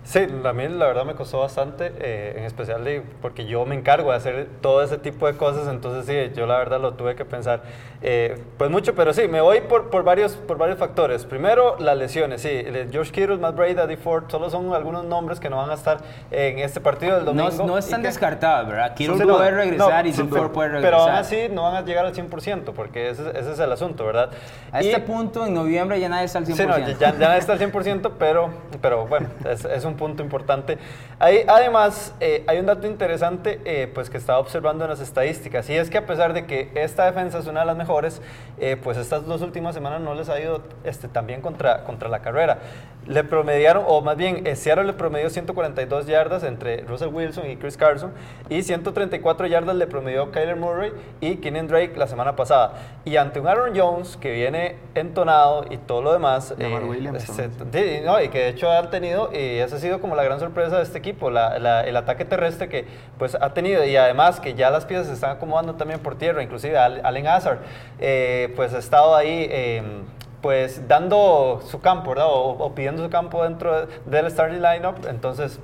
Sí, 0.04 0.20
a 0.20 0.52
mí 0.54 0.68
la 0.68 0.86
verdad 0.88 1.06
me 1.06 1.16
costó 1.16 1.40
bastante, 1.40 1.94
eh, 1.98 2.34
en 2.38 2.44
especial 2.44 2.84
de- 2.84 3.04
porque 3.22 3.46
yo 3.46 3.66
me 3.66 3.74
encargo 3.76 4.12
de 4.12 4.18
hacer 4.18 4.48
todo 4.60 4.84
ese 4.84 4.98
tipo 4.98 5.28
de 5.28 5.38
cosas, 5.38 5.68
entonces 5.70 6.06
sí, 6.06 6.36
yo 6.38 6.46
la 6.46 6.58
verdad 6.58 6.82
lo 6.82 6.94
tuve 6.96 7.16
que 7.16 7.24
pensar 7.24 7.62
eh, 8.06 8.38
pues 8.58 8.70
mucho, 8.70 8.96
pero 8.96 9.14
sí, 9.14 9.30
me 9.30 9.40
voy 9.40 9.62
por, 9.62 9.90
por, 9.90 10.04
varios, 10.04 10.34
por 10.34 10.58
varios 10.58 10.78
factores. 10.78 11.24
Primero, 11.26 11.78
las 11.80 11.96
lesiones, 11.98 12.42
sí, 12.42 12.50
George 12.92 13.14
Kittle, 13.14 13.38
Matt 13.38 13.56
Breda, 13.56 13.88
Dee 13.88 13.96
Ford, 13.96 14.26
solo 14.28 14.50
son 14.50 14.74
algunos 14.74 15.06
nombres 15.06 15.40
que 15.40 15.50
no 15.50 15.56
van 15.56 15.70
a 15.70 15.76
estar 15.76 16.00
en 16.30 16.60
este 16.60 16.82
partido 16.82 17.16
del 17.16 17.24
No, 17.24 17.32
domingo. 17.44 17.66
no 17.66 17.76
y 17.78 17.80
están 17.80 18.02
descartados, 18.02 18.68
¿verdad? 18.68 18.94
Kittle 18.96 19.16
Sí, 19.20 19.24
no, 19.26 19.38
puede 19.38 19.52
regresar 19.52 20.04
no, 20.04 20.10
y 20.10 20.12
Dee 20.12 20.24
Ford 20.26 20.52
puede 20.52 20.70
Pero 20.70 20.82
regresar. 20.82 21.00
aún 21.00 21.10
así 21.12 21.48
no 21.50 21.64
van 21.64 21.76
a 21.76 21.82
llegar 21.86 22.06
al 22.06 22.14
100%, 22.14 22.74
porque 22.74 23.10
ese, 23.10 23.30
ese 23.40 23.54
es 23.54 23.60
el 23.60 23.72
asunto, 23.72 24.06
¿verdad? 24.06 24.32
A 24.74 24.84
Y- 24.84 24.88
este 24.90 25.00
punto, 25.00 25.46
en 25.46 25.54
noviembre, 25.54 25.98
ya 26.02 26.10
nadie 26.10 26.26
está 26.26 26.40
al 26.40 26.46
100%. 26.46 26.56
Sí, 26.76 26.82
no, 26.94 27.00
ya, 27.00 27.18
ya 27.18 27.38
está 27.38 27.54
al 27.54 27.60
100%, 27.60 28.12
pero, 28.20 28.50
pero 28.82 29.08
bueno, 29.08 29.30
es, 29.50 29.64
es 29.64 29.86
un 29.86 29.93
punto 29.96 30.24
importante. 30.24 30.78
Hay, 31.20 31.46
además, 31.48 32.14
eh, 32.20 32.44
hay 32.48 32.60
un 32.60 32.66
dato 32.66 32.88
interesante 32.88 33.60
eh, 33.66 33.90
pues 33.94 34.10
que 34.10 34.18
estaba 34.18 34.40
observando 34.40 34.84
en 34.84 34.90
las 34.90 35.00
estadísticas, 35.00 35.70
y 35.70 35.76
es 35.76 35.90
que 35.90 35.98
a 35.98 36.06
pesar 36.06 36.34
de 36.34 36.46
que 36.46 36.72
esta 36.76 37.06
defensa 37.06 37.40
es 37.40 37.48
una 37.48 37.62
de 37.62 37.66
las 37.66 37.78
mejores, 37.78 38.22
eh, 38.60 38.78
pues 38.82 38.98
estas 38.98 39.26
dos 39.26 39.42
últimas 39.42 39.74
semanas 39.74 40.02
no 40.02 40.14
les 40.16 40.30
ha 40.30 40.40
ido 40.40 40.62
este, 40.84 41.08
tan 41.08 41.28
bien 41.28 41.42
contra, 41.42 41.84
contra 41.84 42.10
la 42.10 42.22
carrera. 42.22 42.60
Le 43.06 43.24
promediaron, 43.26 43.84
o 43.86 44.02
más 44.02 44.16
bien, 44.16 44.48
eh, 44.48 44.56
Seattle 44.56 44.86
le 44.86 44.94
promedió 44.94 45.30
142 45.30 46.08
yardas 46.08 46.44
entre 46.44 46.82
Russell 46.82 47.10
Wilson 47.10 47.50
y 47.50 47.58
Chris 47.58 47.76
Carson, 47.76 48.14
y 48.50 48.64
134 48.64 49.48
yardas 49.48 49.76
le 49.76 49.88
promedió 49.88 50.32
Kyler 50.32 50.56
Murray 50.56 50.94
y 51.20 51.36
Kenyon 51.38 51.68
Drake 51.68 51.94
la 51.98 52.08
semana 52.08 52.36
pasada. 52.36 52.74
Y 53.04 53.18
ante 53.18 53.40
un 53.42 53.48
Aaron 53.48 53.78
Jones 53.78 54.16
que 54.16 54.32
viene 54.32 54.78
entonado 54.96 55.66
y 55.70 55.78
todo 55.78 56.02
lo 56.02 56.14
demás, 56.14 56.54
Lamar 56.58 56.86
Williams. 56.86 57.24
Sí, 57.24 58.00
no, 58.06 58.22
y 58.22 58.30
que 58.30 58.40
de 58.40 58.48
hecho 58.50 58.72
han 58.72 58.90
tenido, 58.90 59.30
y 59.34 59.60
ha 59.60 59.68
sido 59.84 60.02
como 60.02 60.16
la 60.16 60.24
gran 60.24 60.40
sorpresa 60.40 60.78
de 60.78 60.84
este 60.84 60.98
equipo, 60.98 61.30
la- 61.30 61.60
la- 61.60 61.82
el 61.82 61.96
ataque 61.96 62.26
terrestre 62.26 62.68
que 62.70 62.88
pues 63.20 63.36
ha 63.40 63.54
tenido, 63.54 63.84
y 63.86 63.96
además 63.96 64.40
que 64.40 64.56
ya 64.56 64.72
las 64.72 64.86
piezas 64.86 65.08
se 65.08 65.14
están 65.14 65.32
acomodando 65.32 65.76
también 65.76 66.00
por 66.00 66.16
tierra, 66.18 66.42
inclusive 66.42 66.78
Al- 66.78 67.02
Allen 67.06 67.28
Hazard, 67.28 67.60
eh, 68.00 68.52
pues 68.56 68.74
ha 68.74 68.80
estado 68.80 69.16
ahí, 69.16 69.48
eh, 69.52 69.84
pues 70.42 70.88
dando 70.88 71.62
su 71.66 71.80
campo, 71.80 72.10
¿verdad? 72.10 72.28
O, 72.28 72.50
o 72.58 72.74
pidiendo 72.76 73.04
su 73.04 73.10
campo 73.10 73.44
dentro 73.44 73.86
de- 73.86 73.88
del 74.06 74.30
starting 74.32 74.62
lineup, 74.62 75.06
entonces... 75.08 75.60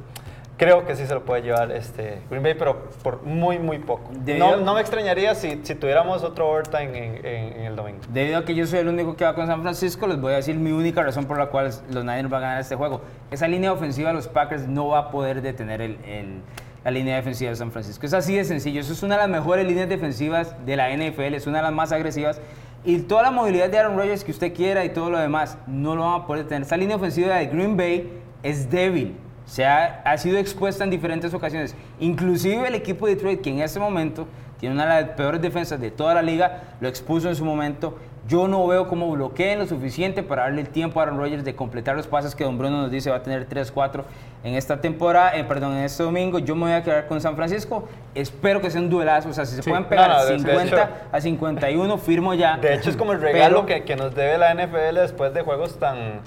Creo 0.59 0.85
que 0.85 0.93
sí 0.95 1.07
se 1.07 1.13
lo 1.13 1.23
puede 1.23 1.41
llevar 1.41 1.71
este 1.71 2.19
Green 2.29 2.43
Bay, 2.43 2.53
pero 2.53 2.89
por 3.01 3.23
muy, 3.23 3.57
muy 3.59 3.79
poco. 3.79 4.11
No, 4.37 4.57
no 4.57 4.73
me 4.73 4.81
extrañaría 4.81 5.33
si, 5.33 5.61
si 5.63 5.73
tuviéramos 5.73 6.21
otro 6.21 6.49
overtime 6.51 6.97
en, 6.97 7.25
en- 7.25 7.53
en 7.53 7.61
el 7.65 7.75
domingo. 7.77 7.99
Debido 8.09 8.39
a 8.39 8.43
que 8.45 8.53
yo 8.53 8.67
soy 8.67 8.79
el 8.79 8.89
único 8.89 9.15
que 9.15 9.23
va 9.23 9.33
con 9.35 9.47
San 9.47 9.61
Francisco, 9.61 10.05
les 10.05 10.19
voy 10.19 10.33
a 10.33 10.35
decir 10.35 10.57
mi 10.57 10.73
única 10.73 11.01
razón 11.01 11.23
por 11.25 11.37
la 11.37 11.45
cual 11.45 11.67
los 11.89 12.03
Niners 12.03 12.29
van 12.29 12.43
a 12.43 12.47
ganar 12.47 12.61
este 12.61 12.75
juego. 12.75 12.99
Esa 13.31 13.47
línea 13.47 13.71
ofensiva 13.71 14.09
de 14.09 14.15
los 14.15 14.27
Packers 14.27 14.67
no 14.67 14.89
va 14.89 14.99
a 14.99 15.11
poder 15.11 15.41
detener 15.41 15.79
el- 15.81 15.97
el- 16.05 16.41
la 16.83 16.91
línea 16.91 17.15
defensiva 17.15 17.51
de 17.51 17.55
San 17.55 17.71
Francisco. 17.71 18.05
Es 18.05 18.13
así 18.13 18.35
de 18.35 18.43
sencillo. 18.43 18.81
Eso 18.81 18.91
es 18.91 19.01
una 19.01 19.15
de 19.15 19.21
las 19.21 19.29
mejores 19.29 19.65
líneas 19.65 19.87
defensivas 19.87 20.55
de 20.65 20.75
la 20.75 20.89
NFL, 20.91 21.35
es 21.35 21.47
una 21.47 21.59
de 21.59 21.63
las 21.63 21.73
más 21.73 21.93
agresivas. 21.93 22.41
Y 22.83 22.99
toda 22.99 23.23
la 23.23 23.31
movilidad 23.31 23.69
de 23.69 23.77
Aaron 23.79 23.97
Rodgers 23.97 24.25
que 24.25 24.31
usted 24.31 24.53
quiera 24.53 24.83
y 24.83 24.89
todo 24.89 25.09
lo 25.09 25.19
demás, 25.19 25.57
no 25.67 25.95
lo 25.95 26.03
van 26.03 26.21
a 26.21 26.25
poder 26.25 26.43
detener. 26.43 26.63
Esta 26.63 26.75
línea 26.75 26.97
ofensiva 26.97 27.35
de 27.35 27.45
Green 27.47 27.77
Bay 27.77 28.11
es 28.43 28.69
débil. 28.69 29.15
Se 29.49 29.65
ha, 29.65 30.01
ha 30.05 30.17
sido 30.17 30.37
expuesta 30.37 30.83
en 30.83 30.91
diferentes 30.91 31.33
ocasiones. 31.33 31.75
Inclusive 31.99 32.67
el 32.67 32.75
equipo 32.75 33.07
de 33.07 33.15
Detroit, 33.15 33.41
que 33.41 33.49
en 33.49 33.59
este 33.61 33.79
momento 33.79 34.27
tiene 34.59 34.75
una 34.75 34.83
de 34.95 35.01
las 35.01 35.11
peores 35.15 35.41
defensas 35.41 35.79
de 35.81 35.89
toda 35.89 36.13
la 36.13 36.21
liga, 36.21 36.63
lo 36.79 36.87
expuso 36.87 37.29
en 37.29 37.35
su 37.35 37.43
momento. 37.45 37.97
Yo 38.27 38.47
no 38.47 38.67
veo 38.67 38.87
cómo 38.87 39.09
bloqueen 39.09 39.57
lo 39.57 39.65
suficiente 39.65 40.21
para 40.21 40.43
darle 40.43 40.61
el 40.61 40.69
tiempo 40.69 40.99
a 40.99 41.03
Aaron 41.03 41.17
Rodgers 41.17 41.43
de 41.43 41.55
completar 41.55 41.95
los 41.95 42.05
pases 42.05 42.35
que 42.35 42.43
Don 42.43 42.59
Bruno 42.59 42.79
nos 42.83 42.91
dice 42.91 43.09
va 43.09 43.15
a 43.15 43.23
tener 43.23 43.47
3-4 43.49 44.03
en 44.43 44.53
esta 44.53 44.79
temporada, 44.81 45.35
eh, 45.35 45.43
perdón, 45.45 45.73
en 45.77 45.83
este 45.85 46.03
domingo. 46.03 46.37
Yo 46.37 46.53
me 46.55 46.65
voy 46.65 46.73
a 46.73 46.83
quedar 46.83 47.07
con 47.07 47.19
San 47.21 47.35
Francisco. 47.35 47.87
Espero 48.13 48.61
que 48.61 48.69
sea 48.69 48.81
un 48.81 48.89
duelazo. 48.89 49.29
O 49.29 49.33
sea, 49.33 49.45
si 49.47 49.55
se 49.55 49.63
Sí. 49.63 49.69
pueden 49.69 49.85
pegar 49.85 50.09
No, 50.09 50.17
no, 50.17 50.25
de- 50.25 50.31
de 50.33 50.39
50 50.39 50.75
hecho- 50.83 50.89
a 51.11 51.21
51, 51.21 51.97
firmo 51.97 52.35
ya. 52.35 52.57
De 52.57 52.75
hecho, 52.75 52.91
es 52.91 52.97
como 52.97 53.13
el 53.13 53.21
regalo 53.21 53.65
Pero- 53.65 53.79
que, 53.79 53.83
que 53.83 53.95
nos 53.95 54.13
debe 54.13 54.37
la 54.37 54.51
NFL 54.53 54.99
después 55.01 55.33
de 55.33 55.41
juegos 55.41 55.79
tan, 55.79 56.19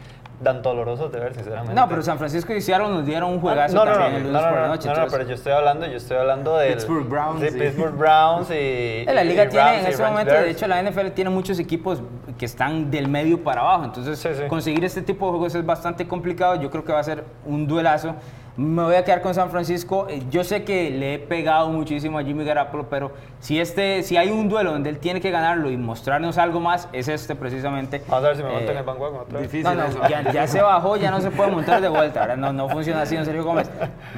tan 0.42 0.62
dolorosos 0.62 1.10
de 1.12 1.20
ver, 1.20 1.34
sinceramente. 1.34 1.74
No, 1.74 1.88
pero 1.88 2.02
San 2.02 2.18
Francisco 2.18 2.52
y 2.52 2.60
Seattle 2.60 2.88
nos 2.88 3.06
dieron 3.06 3.30
un 3.30 3.40
juegazo 3.40 3.74
no, 3.74 3.84
no, 3.84 3.98
no, 3.98 4.06
el 4.06 4.22
lunes 4.24 4.42
por 4.42 4.52
la 4.52 4.60
no, 4.62 4.68
noche. 4.68 4.88
no, 4.88 4.94
no, 4.96 5.06
pero 5.08 5.24
yo 5.24 5.34
estoy 5.34 5.52
hablando, 5.52 5.86
yo 5.86 5.96
estoy 5.96 6.16
hablando 6.16 6.56
de 6.56 6.72
Pittsburgh 6.72 7.08
Browns 7.08 7.40
de 7.40 7.48
y- 7.48 7.50
Pittsburgh 7.52 7.94
Browns 7.96 8.50
y, 8.50 8.52
Eh, 8.56 9.06
La 9.14 9.24
y 9.24 9.28
liga 9.28 9.48
tiene 9.48 9.64
Rams 9.64 9.86
en 9.86 9.92
y 9.92 9.94
Rams 9.94 10.10
momento, 10.10 10.34
de 10.34 10.50
hecho, 10.50 10.66
la 10.66 10.82
NFL 10.82 11.08
tiene 11.14 11.30
muchos 11.30 11.58
equipos 11.58 12.02
que 12.38 12.44
están 12.44 12.90
del 12.90 13.08
medio 13.08 13.42
para 13.42 13.60
abajo. 13.62 13.84
Entonces, 13.84 14.18
Sí, 14.18 14.28
sí. 14.34 14.42
conseguir 14.48 14.84
este 14.84 15.02
tipo 15.02 15.26
de 15.26 15.30
juegos 15.32 15.54
es 15.54 15.64
bastante 15.64 16.06
complicado. 16.08 16.56
Yo 16.56 16.70
creo 16.70 16.84
que 16.84 16.92
va 16.92 16.98
a 17.00 17.04
ser 17.04 17.24
un 17.46 17.66
duelazo. 17.66 18.14
Me 18.54 18.82
voy 18.82 18.96
a 18.96 19.02
quedar 19.02 19.22
con 19.22 19.34
San 19.34 19.48
Francisco. 19.50 20.06
Eh, 20.10 20.22
Yo 20.30 20.44
sé 20.44 20.62
que 20.62 20.90
le 20.90 21.14
he 21.14 21.18
pegado 21.18 21.70
muchísimo 21.70 22.18
a 22.18 22.22
Jimmy 22.22 22.44
Garoppolo, 22.44 22.86
pero 22.90 23.12
si, 23.40 23.58
este, 23.58 24.02
si 24.02 24.18
hay 24.18 24.30
un 24.30 24.50
duelo 24.50 24.72
donde 24.72 24.90
él 24.90 24.98
tiene 24.98 25.22
que 25.22 25.30
ganarlo 25.30 25.70
y 25.70 25.76
mostrarnos 25.78 26.36
algo 26.36 26.60
más, 26.60 26.86
es 26.92 27.08
este 27.08 27.34
precisamente. 27.34 28.02
Vamos 28.08 28.24
a 28.24 28.28
ver 28.28 28.36
si 28.36 28.42
me 28.42 28.50
monto 28.50 28.64
Eh, 28.68 28.72
en 28.72 28.76
el 28.78 28.88
otra 28.88 29.38
vez. 29.38 29.50
difícil. 29.50 29.62
no, 29.64 29.74
no, 29.74 29.84
eso. 29.86 30.00
ya, 30.06 30.30
ya 30.32 30.46
se 30.46 30.60
bajó, 30.60 30.96
ya 30.98 31.10
no 31.10 31.22
se 31.22 31.30
puede 31.30 31.50
montar 31.50 31.80
de 31.80 31.88
vuelta. 31.88 32.20
Ahora 32.20 32.36
no, 32.36 32.52
no 32.52 32.68
funciona 32.68 33.00
así, 33.02 33.16
don 33.16 33.24
Sergio 33.24 33.42
Gómez. 33.44 33.70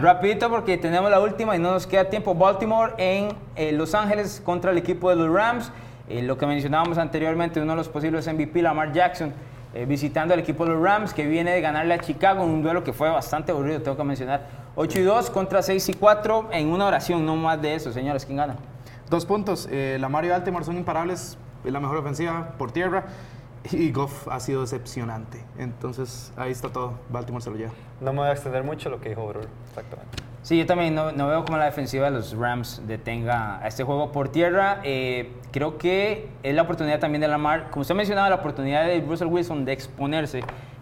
Rapidito 0.03 0.51
porque 0.51 0.79
tenemos 0.79 1.11
la 1.13 1.21
última 1.21 1.55
y 1.55 1.61
no 1.61 1.71
nos 1.71 1.87
queda 1.87 2.07
tiempo. 2.07 2.35
Baltimore 2.35 2.93
en 2.99 3.29
eh, 3.55 3.71
Los 3.71 3.95
Ángeles 3.95 4.43
contra 4.45 4.73
el 4.73 4.79
equipo 4.79 5.11
de 5.11 5.17
los 5.17 5.33
Rams. 5.33 5.71
Eh, 6.09 6.23
lo 6.23 6.37
que 6.37 6.45
mencionábamos 6.47 6.99
anteriormente, 6.99 7.61
uno 7.61 7.73
de 7.73 7.77
los 7.77 7.89
posibles 7.89 8.27
MVP, 8.27 8.61
Lamar 8.63 8.93
Jackson, 8.93 9.33
eh, 9.75 9.87
visitando 9.87 10.33
al 10.35 10.41
equipo 10.41 10.65
de 10.65 10.73
los 10.73 10.83
Rams, 10.83 11.13
que 11.13 11.27
viene 11.27 11.51
de 11.51 11.61
ganarle 11.61 11.95
a 11.95 11.99
Chicago 11.99 12.45
en 12.45 12.51
un 12.51 12.63
duelo 12.63 12.85
que 12.85 12.93
fue 12.93 13.11
bastante 13.11 13.53
aburrido, 13.53 13.83
tengo 13.83 13.97
que 13.97 14.05
mencionar. 14.05 14.47
8 14.77 15.01
y 15.01 15.03
2 15.03 15.31
contra 15.31 15.63
6 15.63 15.89
y 15.89 15.95
4 15.95 16.49
en 16.53 16.69
una 16.69 16.87
oración, 16.87 17.27
no 17.27 17.37
más 17.37 17.61
de 17.61 17.75
eso, 17.75 17.93
señores. 17.93 18.25
¿Quién 18.25 18.39
gana? 18.39 18.57
Dos 19.11 19.27
puntos. 19.27 19.69
Eh, 19.71 19.99
la 20.01 20.09
Mario 20.09 20.31
y 20.31 20.33
Baltimore 20.33 20.65
son 20.65 20.77
imparables. 20.77 21.39
Es 21.65 21.73
la 21.73 21.81
mejor 21.81 21.99
ofensiva 21.99 22.55
por 22.59 22.73
tierra. 22.73 23.05
Y 23.71 23.93
Goff 23.93 24.29
ha 24.29 24.41
sido 24.41 24.61
decepcionante. 24.61 25.45
Entonces, 25.59 26.33
ahí 26.37 26.53
está 26.53 26.69
todo. 26.69 26.95
Baltimore 27.09 27.43
se 27.43 27.51
lo 27.51 27.57
lleva. 27.57 27.73
No 28.01 28.13
me 28.13 28.21
voy 28.21 28.29
a 28.29 28.33
extender 28.33 28.65
mucho 28.65 28.91
lo 28.91 29.01
que 29.01 29.11
dijo 29.11 29.27
Brur, 29.27 29.49
exactamente. 29.69 30.24
Sí, 30.45 30.59
yo 30.59 30.67
también 30.67 30.95
no, 30.95 31.11
no 31.11 31.27
veo 31.29 31.43
cómo 31.47 31.57
la 31.57 31.65
defensiva 31.65 32.05
de 32.05 32.11
los 32.11 32.37
Rams 32.37 32.83
detenga 32.87 33.61
a 33.63 33.67
este 33.67 33.83
juego 33.83 34.13
por 34.13 34.29
tierra. 34.29 34.81
Eh, 34.85 35.33
creo 35.51 35.79
que 35.79 36.29
es 36.43 36.55
la 36.55 36.61
oportunidad 36.61 36.99
también 36.99 37.23
de 37.23 37.29
Lamar, 37.29 37.71
como 37.71 37.81
usted 37.81 37.95
mencionaba, 37.95 38.29
la 38.29 38.37
oportunidad 38.37 38.85
de 38.85 39.01
Russell 39.01 39.29
Wilson 39.29 39.65
de 39.65 39.73
exponerse 39.73 40.41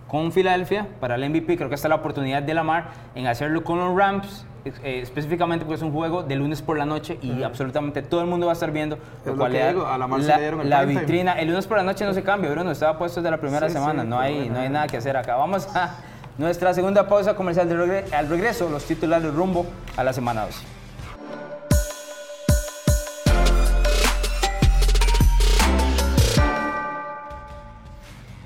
con 0.09 0.33
Filadelfia 0.33 0.89
para 0.99 1.15
el 1.15 1.31
MVP. 1.31 1.57
Creo 1.57 1.69
que 1.69 1.77
esta 1.77 1.87
es 1.87 1.91
la 1.91 1.95
oportunidad 1.95 2.43
de 2.43 2.55
Lamar 2.55 2.87
en 3.15 3.29
hacerlo 3.29 3.63
con 3.63 3.79
los 3.79 3.97
Rams, 3.97 4.45
eh, 4.65 4.99
específicamente 5.01 5.65
porque 5.65 5.77
es 5.77 5.83
un 5.83 5.93
juego 5.93 6.25
de 6.25 6.35
lunes 6.35 6.61
por 6.61 6.77
la 6.77 6.85
noche 6.85 7.19
y 7.23 7.45
absolutamente 7.45 8.03
todo 8.03 8.21
el 8.21 8.27
mundo 8.27 8.47
va 8.47 8.53
a 8.53 8.55
estar 8.55 8.73
viendo. 8.73 8.99
lo 9.25 9.37
cual 9.37 9.53
que 9.53 9.69
digo, 9.69 9.87
a 9.87 9.97
la, 9.97 10.81
el 10.83 10.89
vitrina. 10.89 11.35
El 11.35 11.47
lunes 11.51 11.69
por 11.69 11.77
la 11.77 11.85
noche 11.85 12.05
no 12.05 12.13
se 12.15 12.25
cambia, 12.25 12.51
Bruno, 12.51 12.73
estaba 12.73 12.99
puesto 12.99 13.21
desde 13.21 13.31
la 13.31 13.39
primera 13.41 13.69
Sí, 13.69 13.75
semana. 13.75 14.03
sí, 14.03 14.09
no, 14.09 14.19
hay, 14.19 14.39
bueno, 14.39 14.55
no 14.55 14.61
hay 14.61 14.69
nada 14.71 14.89
que 14.89 14.97
hacer 14.97 15.17
acá. 15.17 15.37
Vamos 15.37 15.69
a 15.77 15.95
nuestra 16.39 16.73
segunda 16.75 17.07
pausa 17.09 17.35
comercial 17.35 17.69
de 17.69 17.75
regre- 17.77 18.13
al 18.13 18.29
regreso, 18.29 18.69
los 18.69 18.85
titulares 18.85 19.33
rumbo 19.33 19.67
a 19.97 20.05
la 20.05 20.13
semana 20.13 20.47
12. 20.47 20.59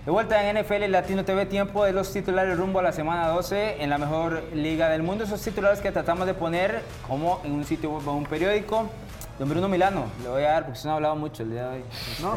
De 0.04 0.12
vuelta 0.12 0.48
en 0.48 0.56
NFL 0.56 0.88
Latino 0.88 1.24
TV, 1.24 1.46
tiempo 1.46 1.84
de 1.84 1.92
los 1.92 2.12
titulares 2.12 2.56
rumbo 2.56 2.78
a 2.78 2.82
la 2.82 2.92
semana 2.92 3.26
12 3.28 3.82
en 3.82 3.90
la 3.90 3.98
mejor 3.98 4.44
liga 4.54 4.88
del 4.88 5.02
mundo. 5.02 5.24
Esos 5.24 5.40
titulares 5.42 5.80
que 5.80 5.90
tratamos 5.90 6.26
de 6.26 6.34
poner 6.34 6.82
como 7.08 7.40
en 7.44 7.52
un 7.52 7.64
sitio 7.64 7.90
web 7.90 8.06
o 8.06 8.12
un 8.12 8.24
periódico. 8.24 8.88
Don 9.38 9.48
Bruno 9.48 9.68
Milano, 9.68 10.04
le 10.22 10.28
voy 10.28 10.44
a 10.44 10.50
dar, 10.52 10.62
porque 10.62 10.76
usted 10.76 10.86
no 10.86 10.92
ha 10.92 10.96
hablado 10.96 11.16
mucho 11.16 11.42
el 11.42 11.50
día 11.50 11.68
de 11.68 11.78
hoy. 11.78 11.84
No. 12.22 12.36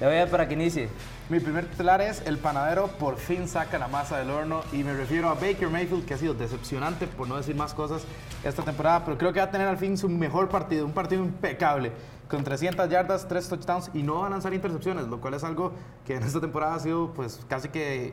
Le 0.00 0.06
voy 0.06 0.16
a 0.16 0.18
dar 0.20 0.28
para 0.28 0.48
que 0.48 0.54
inicie. 0.54 0.88
Mi 1.28 1.40
primer 1.40 1.66
titular 1.66 2.00
es 2.00 2.22
el 2.26 2.38
panadero 2.38 2.88
por 2.88 3.16
fin 3.16 3.48
saca 3.48 3.78
la 3.78 3.88
masa 3.88 4.18
del 4.18 4.30
horno 4.30 4.62
y 4.72 4.84
me 4.84 4.92
refiero 4.92 5.28
a 5.30 5.34
Baker 5.34 5.68
Mayfield 5.70 6.04
que 6.04 6.14
ha 6.14 6.18
sido 6.18 6.34
decepcionante 6.34 7.06
por 7.06 7.28
no 7.28 7.36
decir 7.36 7.54
más 7.54 7.72
cosas 7.72 8.02
esta 8.44 8.62
temporada, 8.62 9.04
pero 9.04 9.16
creo 9.16 9.32
que 9.32 9.40
va 9.40 9.46
a 9.46 9.50
tener 9.50 9.66
al 9.68 9.78
fin 9.78 9.96
su 9.96 10.08
mejor 10.08 10.48
partido, 10.50 10.84
un 10.84 10.92
partido 10.92 11.24
impecable 11.24 11.92
con 12.28 12.44
300 12.44 12.88
yardas, 12.90 13.26
3 13.28 13.48
touchdowns 13.48 13.90
y 13.94 14.02
no 14.02 14.20
va 14.20 14.26
a 14.26 14.30
lanzar 14.30 14.52
intercepciones, 14.52 15.06
lo 15.06 15.20
cual 15.20 15.34
es 15.34 15.44
algo 15.44 15.72
que 16.06 16.16
en 16.16 16.22
esta 16.24 16.40
temporada 16.40 16.74
ha 16.74 16.80
sido 16.80 17.12
pues 17.14 17.40
casi 17.48 17.68
que 17.68 18.12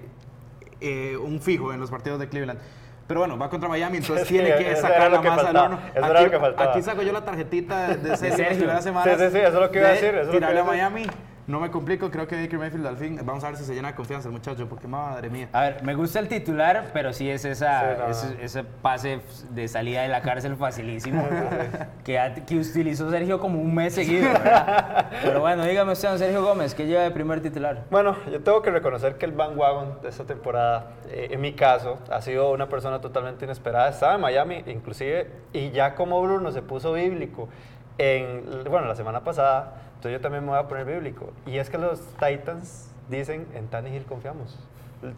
eh, 0.80 1.18
un 1.18 1.42
fijo 1.42 1.74
en 1.74 1.80
los 1.80 1.90
partidos 1.90 2.20
de 2.20 2.30
Cleveland. 2.30 2.60
Pero 3.08 3.20
bueno, 3.22 3.38
va 3.38 3.50
contra 3.50 3.68
Miami, 3.68 3.98
entonces 3.98 4.26
Sí, 4.28 4.36
tiene 4.36 4.56
que 4.56 4.74
sacar 4.78 5.02
era 5.02 5.10
la 5.10 5.22
que 5.22 5.30
masa 5.30 5.48
del 5.48 5.58
horno. 5.58 5.80
eso 5.94 6.06
era 6.06 6.08
Aquí, 6.20 6.24
lo 6.26 6.32
que 6.32 6.40
faltaba. 6.40 6.72
aquí 6.72 6.82
saco 6.82 7.02
yo 7.02 7.12
la 7.12 7.26
tarjetita 7.26 7.88
de, 7.90 7.96
de 8.10 8.16
Sergio 8.18 8.38
Sergio. 8.38 8.58
primeras 8.60 8.84
semanas. 8.86 9.18
Sí, 9.20 9.26
sí, 9.26 9.32
sí, 9.32 9.38
eso 9.40 9.48
es 9.48 9.54
lo 9.54 9.72
que 9.72 9.80
iba 9.80 9.88
a 9.88 9.92
de 9.92 9.96
decir, 9.96 10.10
eso 10.16 10.20
es 10.20 10.26
lo 10.28 10.32
que 10.32 10.38
tirarle 10.38 10.60
iba 10.62 10.70
a 10.70 10.88
a 10.88 10.90
decir. 10.90 11.12
No 11.48 11.60
me 11.60 11.72
complico, 11.72 12.12
creo 12.12 12.28
que 12.28 12.36
Baker 12.40 12.60
Mayfield 12.60 12.88
al 12.88 12.98
fin. 12.98 13.20
Vamos 13.24 13.44
a 13.44 13.48
ver 13.48 13.58
si 13.58 13.64
se 13.64 13.74
llena 13.74 13.90
de 13.90 13.96
confianza 13.96 14.28
el 14.28 14.34
muchacho, 14.34 14.68
porque 14.70 14.88
madre 14.88 15.30
mía. 15.30 15.50
A 15.54 15.62
ver, 15.62 15.84
me 15.84 15.96
gusta 15.96 16.20
el 16.20 16.28
titular, 16.28 16.92
pero 16.94 17.14
sí 17.14 17.30
es 17.30 17.46
esa, 17.46 17.82
Sí, 17.82 18.00
no, 18.00 18.08
ese, 18.08 18.44
ese 18.44 18.64
pase 18.64 19.22
de 19.50 19.68
salida 19.68 20.04
de 20.04 20.08
la 20.08 20.22
cárcel 20.22 20.56
facilísimo 20.56 21.28
que, 22.04 22.44
que 22.46 22.58
utilizó 22.58 23.10
Sergio 23.10 23.40
como 23.40 23.60
un 23.60 23.74
mes 23.74 23.96
seguido, 23.96 24.32
¿verdad? 24.32 25.08
Pero 25.24 25.40
bueno, 25.42 25.64
dígame 25.66 25.94
usted, 25.94 26.10
don 26.10 26.20
Sergio 26.20 26.44
Gómez, 26.44 26.76
¿qué 26.76 26.86
lleva 26.86 27.04
de 27.04 27.12
primer 27.12 27.42
titular? 27.42 27.86
Bueno, 27.90 28.16
yo 28.32 28.42
tengo 28.42 28.62
que 28.62 28.72
reconocer 28.72 29.18
que 29.18 29.26
el 29.26 29.32
bandwagon 29.32 30.02
de 30.02 30.10
esta 30.10 30.26
temporada, 30.26 30.92
eh, 31.10 31.30
en 31.32 31.42
mi 31.42 31.54
caso, 31.54 32.00
ha 32.10 32.22
sido 32.22 32.52
una 32.52 32.70
persona 32.70 33.02
totalmente 33.02 33.46
inesperada. 33.46 33.90
Estaba 33.90 34.16
en 34.16 34.22
Miami, 34.22 34.64
inclusive, 34.68 35.30
y 35.54 35.72
ya 35.72 35.96
como 35.96 36.22
Bruno 36.22 36.52
se 36.52 36.62
puso 36.62 36.94
bíblico 36.94 37.50
en, 37.98 38.64
bueno, 38.70 38.88
la 38.88 38.96
semana 38.96 39.24
pasada, 39.24 39.74
entonces 40.02 40.18
yo 40.18 40.22
también 40.24 40.44
me 40.44 40.50
voy 40.50 40.58
a 40.58 40.68
poner 40.68 40.84
bíblico. 40.84 41.32
Y 41.46 41.60
es 41.60 41.70
que 41.70 41.78
los 41.78 42.02
Titans 42.18 42.90
dicen, 43.08 43.46
en 43.54 43.68
Tannehill 43.68 44.04
confiamos. 44.06 44.58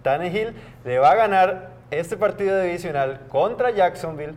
Tannehill 0.02 0.54
le 0.84 1.00
va 1.00 1.12
a 1.12 1.16
ganar 1.16 1.70
este 1.90 2.18
partido 2.18 2.60
divisional 2.60 3.22
contra 3.30 3.70
Jacksonville 3.70 4.34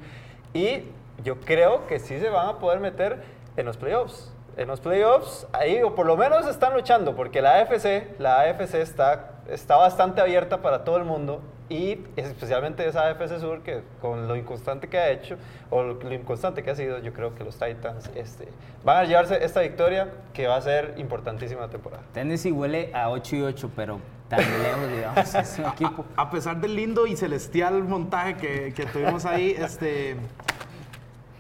y 0.55 0.85
yo 1.25 1.41
creo 1.41 1.89
que 1.89 1.99
sí 1.99 2.21
se 2.21 2.31
van 2.31 2.49
a 2.49 2.59
poder 2.61 2.79
meter 2.79 3.25
en 3.57 3.67
los 3.67 3.77
playoffs. 3.77 4.33
En 4.57 4.69
los 4.69 4.81
playoffs, 4.81 5.49
ahí, 5.53 5.83
o 5.83 5.97
por 5.97 6.07
lo 6.07 6.17
menos 6.17 6.47
están 6.47 6.75
luchando, 6.75 7.17
porque 7.17 7.43
la 7.43 7.57
AFC, 7.57 8.17
la 8.21 8.43
AFC 8.43 8.75
está, 8.75 9.33
está 9.49 9.75
bastante 9.75 10.21
abierta 10.21 10.63
para 10.63 10.85
todo 10.85 10.97
el 10.97 11.05
mundo 11.05 11.41
y 11.69 11.99
especialmente 12.17 12.87
esa 12.87 13.09
AFC 13.09 13.39
Sur 13.41 13.63
que 13.63 13.83
con 14.01 14.29
lo 14.29 14.37
inconstante 14.37 14.89
que 14.89 14.99
ha 14.99 15.11
hecho 15.11 15.37
o 15.71 15.83
lo, 15.83 15.95
lo 15.95 16.15
inconstante 16.15 16.63
que 16.63 16.71
ha 16.71 16.77
sido, 16.77 16.99
yo 17.01 17.13
creo 17.13 17.35
que 17.35 17.43
los 17.45 17.57
Titans 17.59 18.09
este, 18.15 18.47
van 18.85 18.99
a 18.99 19.05
llevarse 19.05 19.45
esta 19.45 19.61
victoria 19.61 20.09
que 20.33 20.47
va 20.47 20.57
a 20.57 20.61
ser 20.61 20.95
importantísima 20.97 21.63
la 21.63 21.69
temporada. 21.69 22.03
Tennessee 22.15 22.53
huele 22.53 22.91
a 22.95 23.11
8 23.11 23.37
y 23.37 23.43
8, 23.43 23.71
pero 23.75 23.99
tan 24.29 24.39
lejos, 24.41 24.91
digamos, 24.95 25.35
es 25.35 25.59
un 25.59 25.65
equipo. 25.67 26.05
A 26.17 26.31
pesar 26.31 26.61
del 26.61 26.77
lindo 26.77 27.07
y 27.07 27.17
celestial 27.17 27.83
montaje 27.85 28.37
que, 28.37 28.73
que 28.73 28.87
tuvimos 28.87 29.25
ahí, 29.25 29.51
este. 29.59 30.17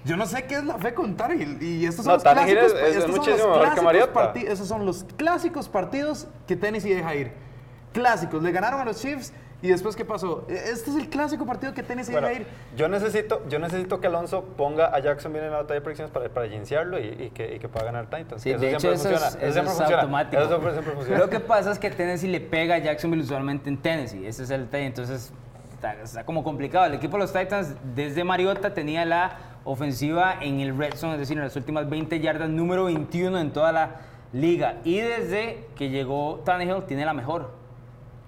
Yo 0.04 0.16
no 0.16 0.24
sé 0.26 0.44
qué 0.44 0.54
es 0.54 0.64
la 0.64 0.78
fe 0.78 0.94
con 0.94 1.16
Tannehill. 1.16 1.60
Y 1.60 1.84
estos 1.84 2.04
son 2.04 2.12
No, 2.12 2.14
los 2.14 2.22
clásicos. 2.22 2.64
es- 2.64 2.72
es 2.74 2.96
estos 2.96 3.16
son 3.16 3.38
los 3.38 3.58
clásicos 3.58 3.84
Mariota. 3.84 4.12
parti- 4.12 4.46
Esos 4.46 4.68
son 4.68 4.86
los 4.86 5.04
clásicos 5.16 5.68
partidos 5.68 6.28
que 6.46 6.54
Tennessee 6.54 6.94
deja 6.94 7.12
ir. 7.16 7.32
Clásicos. 7.92 8.40
Le 8.42 8.52
ganaron 8.52 8.80
a 8.80 8.84
los 8.84 9.00
Chiefs. 9.00 9.32
¿Y 9.62 9.68
después 9.68 9.96
qué 9.96 10.04
pasó? 10.04 10.44
E- 10.48 10.52
Este 10.54 10.90
es 10.90 10.96
el 10.96 11.08
clásico 11.08 11.46
partido 11.46 11.72
que 11.72 11.82
Tennessee 11.82 12.12
Bueno, 12.12 12.28
deja 12.28 12.40
ir. 12.42 12.46
yo 12.76 12.88
necesito, 12.88 13.42
yo 13.48 13.58
necesito 13.58 14.00
que 14.00 14.06
Alonso 14.06 14.44
ponga 14.56 14.94
a 14.94 14.98
Jacksonville 15.00 15.46
en 15.46 15.50
la 15.52 15.58
batalla 15.58 15.74
de 15.76 15.80
predicciones 15.80 16.12
para, 16.12 16.28
para 16.28 16.46
y, 16.46 16.54
y 16.54 17.30
que, 17.30 17.54
y 17.56 17.58
que 17.58 17.68
pueda 17.68 17.86
ganar 17.86 18.06
Titans. 18.10 18.42
Sí, 18.42 18.50
Eso 18.50 18.60
de 18.60 18.70
hecho 18.70 18.80
siempre 18.80 19.00
eso, 19.00 19.08
funciona, 19.08 19.26
es, 19.28 19.34
eso 19.34 19.44
eso 19.44 19.52
siempre 19.52 19.72
es 19.72 19.78
funciona, 19.78 20.02
automático. 20.02 20.42
Eso 20.42 20.48
siempre, 20.50 20.72
siempre 20.72 20.94
funciona. 20.94 21.18
Lo 21.24 21.30
que 21.30 21.40
pasa 21.40 21.72
es 21.72 21.78
que 21.78 21.90
Tennessee 21.90 22.28
le 22.28 22.40
pega 22.40 22.74
a 22.74 22.78
Jacksonville 22.78 23.22
usualmente 23.22 23.70
en 23.70 23.78
Tennessee. 23.78 24.26
Ese 24.26 24.42
es 24.42 24.50
el 24.50 24.68
tema. 24.68 24.84
Entonces 24.84 25.32
está, 25.74 25.94
está 26.02 26.24
como 26.26 26.44
complicado. 26.44 26.84
El 26.86 26.94
equipo 26.94 27.16
de 27.16 27.22
los 27.22 27.32
Titans 27.32 27.74
desde 27.94 28.24
Mariota 28.24 28.74
tenía 28.74 29.04
la 29.06 29.38
ofensiva 29.64 30.36
en 30.42 30.60
el 30.60 30.76
red 30.76 30.94
zone, 30.94 31.14
es 31.14 31.18
decir, 31.20 31.36
en 31.38 31.42
las 31.44 31.56
últimas 31.56 31.88
20 31.88 32.20
yardas, 32.20 32.50
número 32.50 32.84
21 32.84 33.38
en 33.40 33.52
toda 33.52 33.72
la 33.72 33.90
liga. 34.32 34.76
Y 34.84 34.98
desde 34.98 35.66
que 35.76 35.88
llegó 35.88 36.42
Tannehill 36.44 36.84
tiene 36.84 37.04
la 37.06 37.14
mejor. 37.14 37.55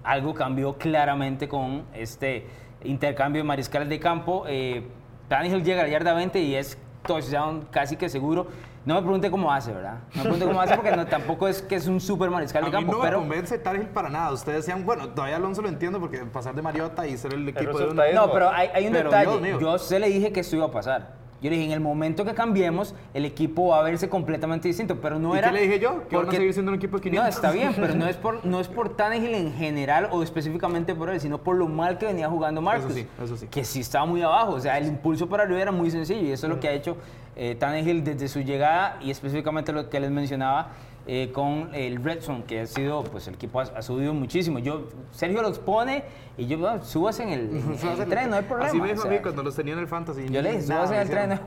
Algo 0.09 0.33
cambió 0.33 0.79
claramente 0.79 1.49
con 1.49 1.85
este 1.93 2.47
intercambio 2.83 3.43
de 3.43 3.47
mariscales 3.47 3.91
de 3.91 4.01
campo. 4.01 4.45
Eh, 4.49 4.89
Tannehill 5.29 5.63
llega 5.63 5.83
a 5.83 5.85
la 5.85 5.91
yarda 5.91 6.15
20 6.15 6.41
y 6.41 6.55
es 6.55 6.79
touchdown 7.07 7.69
casi 7.71 7.97
que 7.97 8.09
seguro. 8.09 8.47
No 8.87 8.95
me 8.95 9.03
pregunte 9.03 9.31
cómo 9.31 9.53
hace, 9.53 9.71
¿verdad? 9.71 9.99
No 10.15 10.17
me 10.17 10.23
pregunte 10.23 10.47
cómo 10.47 10.61
hace 10.63 10.75
porque 10.77 10.97
no, 10.97 11.05
tampoco 11.07 11.47
es 11.47 11.61
que 11.61 11.75
es 11.75 11.87
un 11.89 12.01
super 12.01 12.31
mariscal 12.31 12.63
de 12.63 12.69
A 12.69 12.71
mí 12.71 12.77
campo, 12.77 12.93
no 12.93 12.99
me 13.01 13.05
pero... 13.05 13.19
convence 13.19 13.59
Tannehill 13.59 13.89
para 13.89 14.09
nada. 14.09 14.33
Ustedes 14.33 14.65
decían, 14.65 14.87
bueno, 14.87 15.11
todavía 15.11 15.37
Alonso 15.37 15.61
lo 15.61 15.69
entiendo 15.69 16.01
porque 16.01 16.21
pasar 16.21 16.55
de 16.55 16.63
Mariota 16.63 17.07
y 17.07 17.15
ser 17.19 17.35
el 17.35 17.47
equipo 17.47 17.79
de 17.79 17.89
un- 17.89 17.97
No, 18.15 18.33
pero 18.33 18.49
hay, 18.49 18.69
hay 18.73 18.87
un 18.87 18.95
Pero, 18.95 19.11
detalle. 19.11 19.59
Yo 19.61 19.77
se 19.79 19.99
le 19.99 20.09
dije 20.09 20.33
que 20.33 20.41
esto 20.41 20.57
iba 20.57 20.65
a 20.65 20.71
pasar. 20.71 21.19
Yo 21.41 21.51
le 21.51 21.57
dije, 21.57 21.67
en 21.67 21.73
el 21.73 21.81
momento 21.81 22.25
que 22.25 22.35
cambiemos, 22.35 22.95
el 23.15 23.25
equipo 23.25 23.69
va 23.69 23.81
a 23.81 23.83
verse 23.83 24.09
completamente 24.09 24.67
distinto, 24.67 24.97
pero 25.01 25.19
no 25.19 25.35
¿Y 25.35 25.39
era... 25.39 25.49
qué 25.49 25.55
le 25.55 25.63
dije 25.63 25.79
yo? 25.79 26.09
Que 26.09 26.17
van 26.17 26.29
a 26.29 26.31
seguir 26.33 26.53
siendo 26.53 26.73
un 26.73 26.77
equipo 26.77 26.97
de 26.97 27.03
500. 27.05 27.23
No, 27.23 27.29
está 27.29 27.51
bien, 27.53 27.73
pero 27.77 27.95
no 27.95 28.07
es 28.09 28.17
por, 28.17 28.45
no 28.45 28.61
es 28.61 28.69
por 28.69 28.97
Tannehill 28.97 29.35
en 29.35 29.53
general 29.53 30.09
o 30.11 30.23
específicamente 30.23 30.95
por 30.95 31.11
él, 31.11 31.21
sino 31.21 31.39
por 31.39 31.57
lo 31.57 31.69
mal 31.69 31.99
que 31.99 32.07
venía 32.07 32.29
jugando 32.29 32.61
Marcus. 32.61 32.93
sí, 32.93 33.07
eso 33.23 33.37
sí. 33.37 33.47
Que 33.47 33.65
sí 33.65 33.81
estaba 33.81 34.05
muy 34.07 34.23
abajo. 34.23 34.53
O 34.53 34.61
sea, 34.61 34.79
el 34.79 34.87
impulso 34.87 35.29
para 35.29 35.45
arriba 35.45 35.61
era 35.61 35.73
muy 35.73 35.91
sencillo 35.91 36.23
y 36.23 36.33
eso 36.33 36.47
es 36.47 36.53
lo 36.53 36.59
que 36.59 36.69
ha 36.69 36.73
hecho 36.73 36.97
eh, 37.37 37.55
Tannehill 37.55 38.03
desde 38.03 38.27
su 38.27 38.41
llegada 38.41 38.99
y 39.01 39.13
específicamente 39.13 39.73
lo 39.73 39.89
que 39.89 40.01
les 40.01 40.11
mencionaba 40.11 40.71
eh, 41.11 41.31
con 41.33 41.71
el 41.75 42.05
Red 42.05 42.21
Zone, 42.21 42.45
que 42.45 42.61
ha 42.61 42.67
sido, 42.67 43.03
pues 43.03 43.27
el 43.29 43.35
equipo 43.35 43.61
ha, 43.61 43.63
ha 43.63 43.81
subido 43.81 44.13
muchísimo. 44.13 44.59
Yo, 44.59 44.89
Sergio 45.11 45.41
los 45.41 45.59
pone 45.59 46.05
y 46.37 46.47
yo, 46.47 46.59
no, 46.59 46.85
subas 46.85 47.19
en 47.21 47.31
el, 47.31 47.41
en 47.83 48.01
el 48.03 48.09
tren, 48.11 48.29
no 48.29 48.37
hay 48.37 48.43
problema. 48.43 48.69
Así 48.69 48.79
me 48.79 48.89
dijo 48.89 49.05
o 49.05 49.07
a 49.07 49.11
mí 49.11 49.19
cuando 49.23 49.43
los 49.43 49.57
tenía 49.57 49.73
en 49.73 49.79
el 49.79 49.89
Fantasy. 49.89 50.29
yo 50.29 50.43
le 50.43 50.51
dije, 50.51 50.63
subas 50.65 50.91
en 50.91 50.99
el 50.99 51.09
tren, 51.09 51.33
hay, 51.33 51.41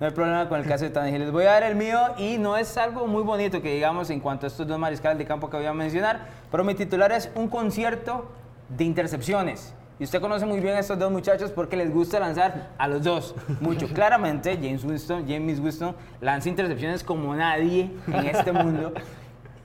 no 0.00 0.06
hay 0.06 0.12
problema 0.12 0.48
con 0.48 0.58
el 0.58 0.66
caso 0.66 0.84
de 0.84 0.90
Tannehill. 0.90 1.20
Les 1.20 1.30
voy 1.30 1.44
a 1.44 1.52
dar 1.52 1.64
el 1.64 1.76
mío 1.76 1.98
y 2.16 2.38
no 2.38 2.56
es 2.56 2.78
algo 2.78 3.06
muy 3.06 3.22
bonito 3.22 3.60
que 3.60 3.74
digamos 3.74 4.08
en 4.08 4.20
cuanto 4.20 4.46
a 4.46 4.48
estos 4.48 4.66
dos 4.66 4.78
mariscales 4.78 5.18
de 5.18 5.26
campo 5.26 5.50
que 5.50 5.58
voy 5.58 5.66
a 5.66 5.74
mencionar, 5.74 6.28
pero 6.50 6.64
mi 6.64 6.74
titular 6.74 7.12
es 7.12 7.30
un 7.34 7.48
concierto 7.48 8.30
de 8.70 8.84
intercepciones. 8.84 9.74
Y 9.98 10.04
usted 10.04 10.20
conoce 10.20 10.44
muy 10.44 10.60
bien 10.60 10.74
a 10.74 10.80
estos 10.80 10.98
dos 10.98 11.10
muchachos 11.10 11.50
porque 11.50 11.76
les 11.76 11.92
gusta 11.92 12.20
lanzar 12.20 12.70
a 12.76 12.86
los 12.86 13.02
dos 13.02 13.34
mucho. 13.60 13.88
Claramente, 13.94 14.54
James 14.56 14.84
Winston, 14.84 15.24
James 15.26 15.58
Winston 15.58 15.94
lanza 16.20 16.48
intercepciones 16.50 17.02
como 17.02 17.34
nadie 17.34 17.90
en 18.06 18.26
este 18.26 18.52
mundo. 18.52 18.92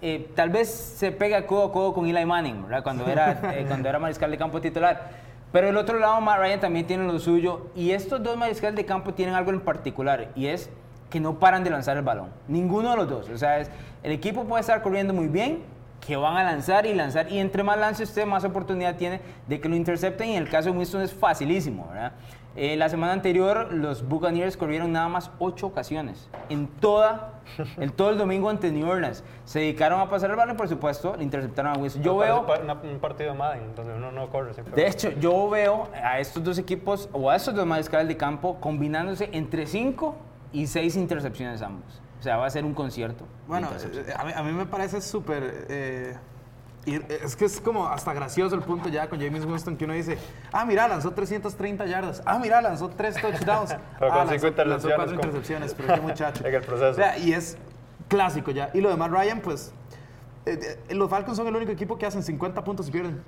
Eh, 0.03 0.31
tal 0.35 0.49
vez 0.49 0.67
se 0.67 1.11
pega 1.11 1.45
codo 1.45 1.65
a 1.65 1.71
codo 1.71 1.93
con 1.93 2.07
Eli 2.07 2.25
Manning, 2.25 2.63
¿verdad? 2.63 2.81
Cuando 2.81 3.05
era, 3.05 3.39
eh, 3.53 3.65
cuando 3.67 3.87
era 3.87 3.99
mariscal 3.99 4.31
de 4.31 4.37
campo 4.39 4.59
titular. 4.59 5.11
Pero 5.51 5.69
el 5.69 5.77
otro 5.77 5.99
lado, 5.99 6.19
Matt 6.21 6.39
Ryan 6.39 6.59
también 6.59 6.87
tiene 6.87 7.05
lo 7.05 7.19
suyo. 7.19 7.67
Y 7.75 7.91
estos 7.91 8.23
dos 8.23 8.35
mariscales 8.35 8.75
de 8.75 8.83
campo 8.83 9.13
tienen 9.13 9.35
algo 9.35 9.51
en 9.51 9.59
particular. 9.61 10.29
Y 10.33 10.47
es 10.47 10.71
que 11.11 11.19
no 11.19 11.37
paran 11.37 11.63
de 11.63 11.69
lanzar 11.69 11.97
el 11.97 12.03
balón. 12.03 12.29
Ninguno 12.47 12.89
de 12.89 12.95
los 12.97 13.09
dos. 13.11 13.29
O 13.29 13.37
sea, 13.37 13.59
es- 13.59 13.69
el 14.01 14.11
equipo 14.11 14.43
puede 14.45 14.61
estar 14.61 14.81
corriendo 14.81 15.13
muy 15.13 15.27
bien, 15.27 15.59
que 16.05 16.15
van 16.17 16.35
a 16.37 16.43
lanzar 16.43 16.85
y 16.85 16.93
lanzar. 16.93 17.31
Y 17.31 17.39
entre 17.39 17.63
más 17.63 17.77
lance 17.77 18.03
usted, 18.03 18.25
más 18.25 18.43
oportunidad 18.43 18.95
tiene 18.95 19.21
de 19.47 19.59
que 19.61 19.69
lo 19.69 19.75
intercepten. 19.75 20.29
Y 20.29 20.35
en 20.35 20.43
el 20.43 20.49
caso 20.49 20.71
de 20.71 20.77
Winston 20.77 21.01
es 21.01 21.13
facilísimo, 21.13 21.87
¿verdad? 21.89 22.13
Eh, 22.53 22.75
la 22.75 22.89
semana 22.89 23.13
anterior, 23.13 23.71
los 23.71 24.05
Buccaneers 24.05 24.57
corrieron 24.57 24.91
nada 24.91 25.07
más 25.07 25.31
ocho 25.39 25.67
ocasiones. 25.67 26.27
En 26.49 26.67
toda, 26.67 27.35
en 27.77 27.91
todo 27.91 28.09
el 28.09 28.17
domingo 28.17 28.49
ante 28.49 28.69
New 28.73 28.89
Orleans. 28.89 29.23
Se 29.45 29.59
dedicaron 29.59 30.01
a 30.01 30.09
pasar 30.09 30.31
el 30.31 30.35
balón 30.35 30.57
por 30.57 30.67
supuesto, 30.67 31.15
le 31.15 31.23
interceptaron 31.23 31.77
a 31.77 31.79
Winston. 31.79 32.03
Yo 32.03 32.17
veo... 32.17 32.45
una- 32.61 32.73
un 32.73 32.99
partido 32.99 33.31
de 33.31 33.37
Madden 33.37 33.73
donde 33.73 33.93
uno 33.93 34.11
no 34.11 34.27
corre 34.29 34.53
siempre. 34.53 34.75
De 34.75 34.85
hecho, 34.89 35.11
yo 35.11 35.49
veo 35.49 35.87
a 36.03 36.19
estos 36.19 36.43
dos 36.43 36.57
equipos 36.57 37.07
o 37.13 37.29
a 37.29 37.37
estos 37.37 37.55
dos 37.55 37.65
mariscales 37.65 38.09
de 38.09 38.17
campo 38.17 38.57
combinándose 38.59 39.29
entre 39.31 39.65
5 39.65 40.13
y 40.51 40.67
6 40.67 40.97
intercepciones 40.97 41.61
ambos. 41.61 42.00
O 42.21 42.23
sea, 42.23 42.37
va 42.37 42.45
a 42.45 42.49
ser 42.51 42.63
un 42.63 42.73
concierto. 42.75 43.25
Bueno, 43.47 43.67
eh, 43.73 44.13
a 44.15 44.23
mí, 44.23 44.31
a 44.35 44.43
mí 44.43 44.51
me 44.51 44.67
parece 44.67 45.01
súper... 45.01 45.65
eh, 45.69 46.15
es 46.85 47.35
que 47.35 47.45
es 47.45 47.59
como 47.61 47.87
hasta 47.87 48.11
gracioso 48.13 48.55
el 48.55 48.61
punto 48.61 48.89
ya 48.89 49.07
con 49.09 49.19
James 49.19 49.45
Winston 49.45 49.75
que 49.77 49.85
uno 49.85 49.93
dice, 49.93 50.17
ah, 50.51 50.65
mira, 50.65 50.87
lanzó 50.87 51.11
330 51.11 51.85
yardas, 51.85 52.23
ah, 52.25 52.39
mira, 52.39 52.59
lanzó 52.61 52.89
3 52.89 53.21
touchdowns, 53.21 53.75
Pero 53.99 54.11
ah, 54.13 54.17
con 54.17 54.27
lanzó, 54.27 54.33
cinco 54.33 54.47
intercepciones, 54.47 54.67
lanzó 54.67 54.87
4 54.87 55.05
como- 55.05 55.13
intercepciones, 55.15 55.73
pero 55.75 55.93
qué 55.95 56.01
muchacho. 56.07 56.47
En 56.47 56.55
el 56.55 56.61
proceso. 56.61 56.89
O 56.91 56.93
sea, 56.93 57.17
y 57.19 57.33
es 57.33 57.57
clásico 58.07 58.49
ya. 58.51 58.69
Y 58.73 58.81
lo 58.81 58.89
demás, 58.89 59.11
Ryan, 59.11 59.41
pues, 59.41 59.73
eh, 60.45 60.77
eh, 60.89 60.95
los 60.95 61.09
Falcons 61.09 61.37
son 61.37 61.47
el 61.47 61.55
único 61.55 61.71
equipo 61.71 61.97
que 61.99 62.05
hacen 62.07 62.23
50 62.23 62.63
puntos 62.63 62.87
y 62.87 62.91
pierden. 62.91 63.21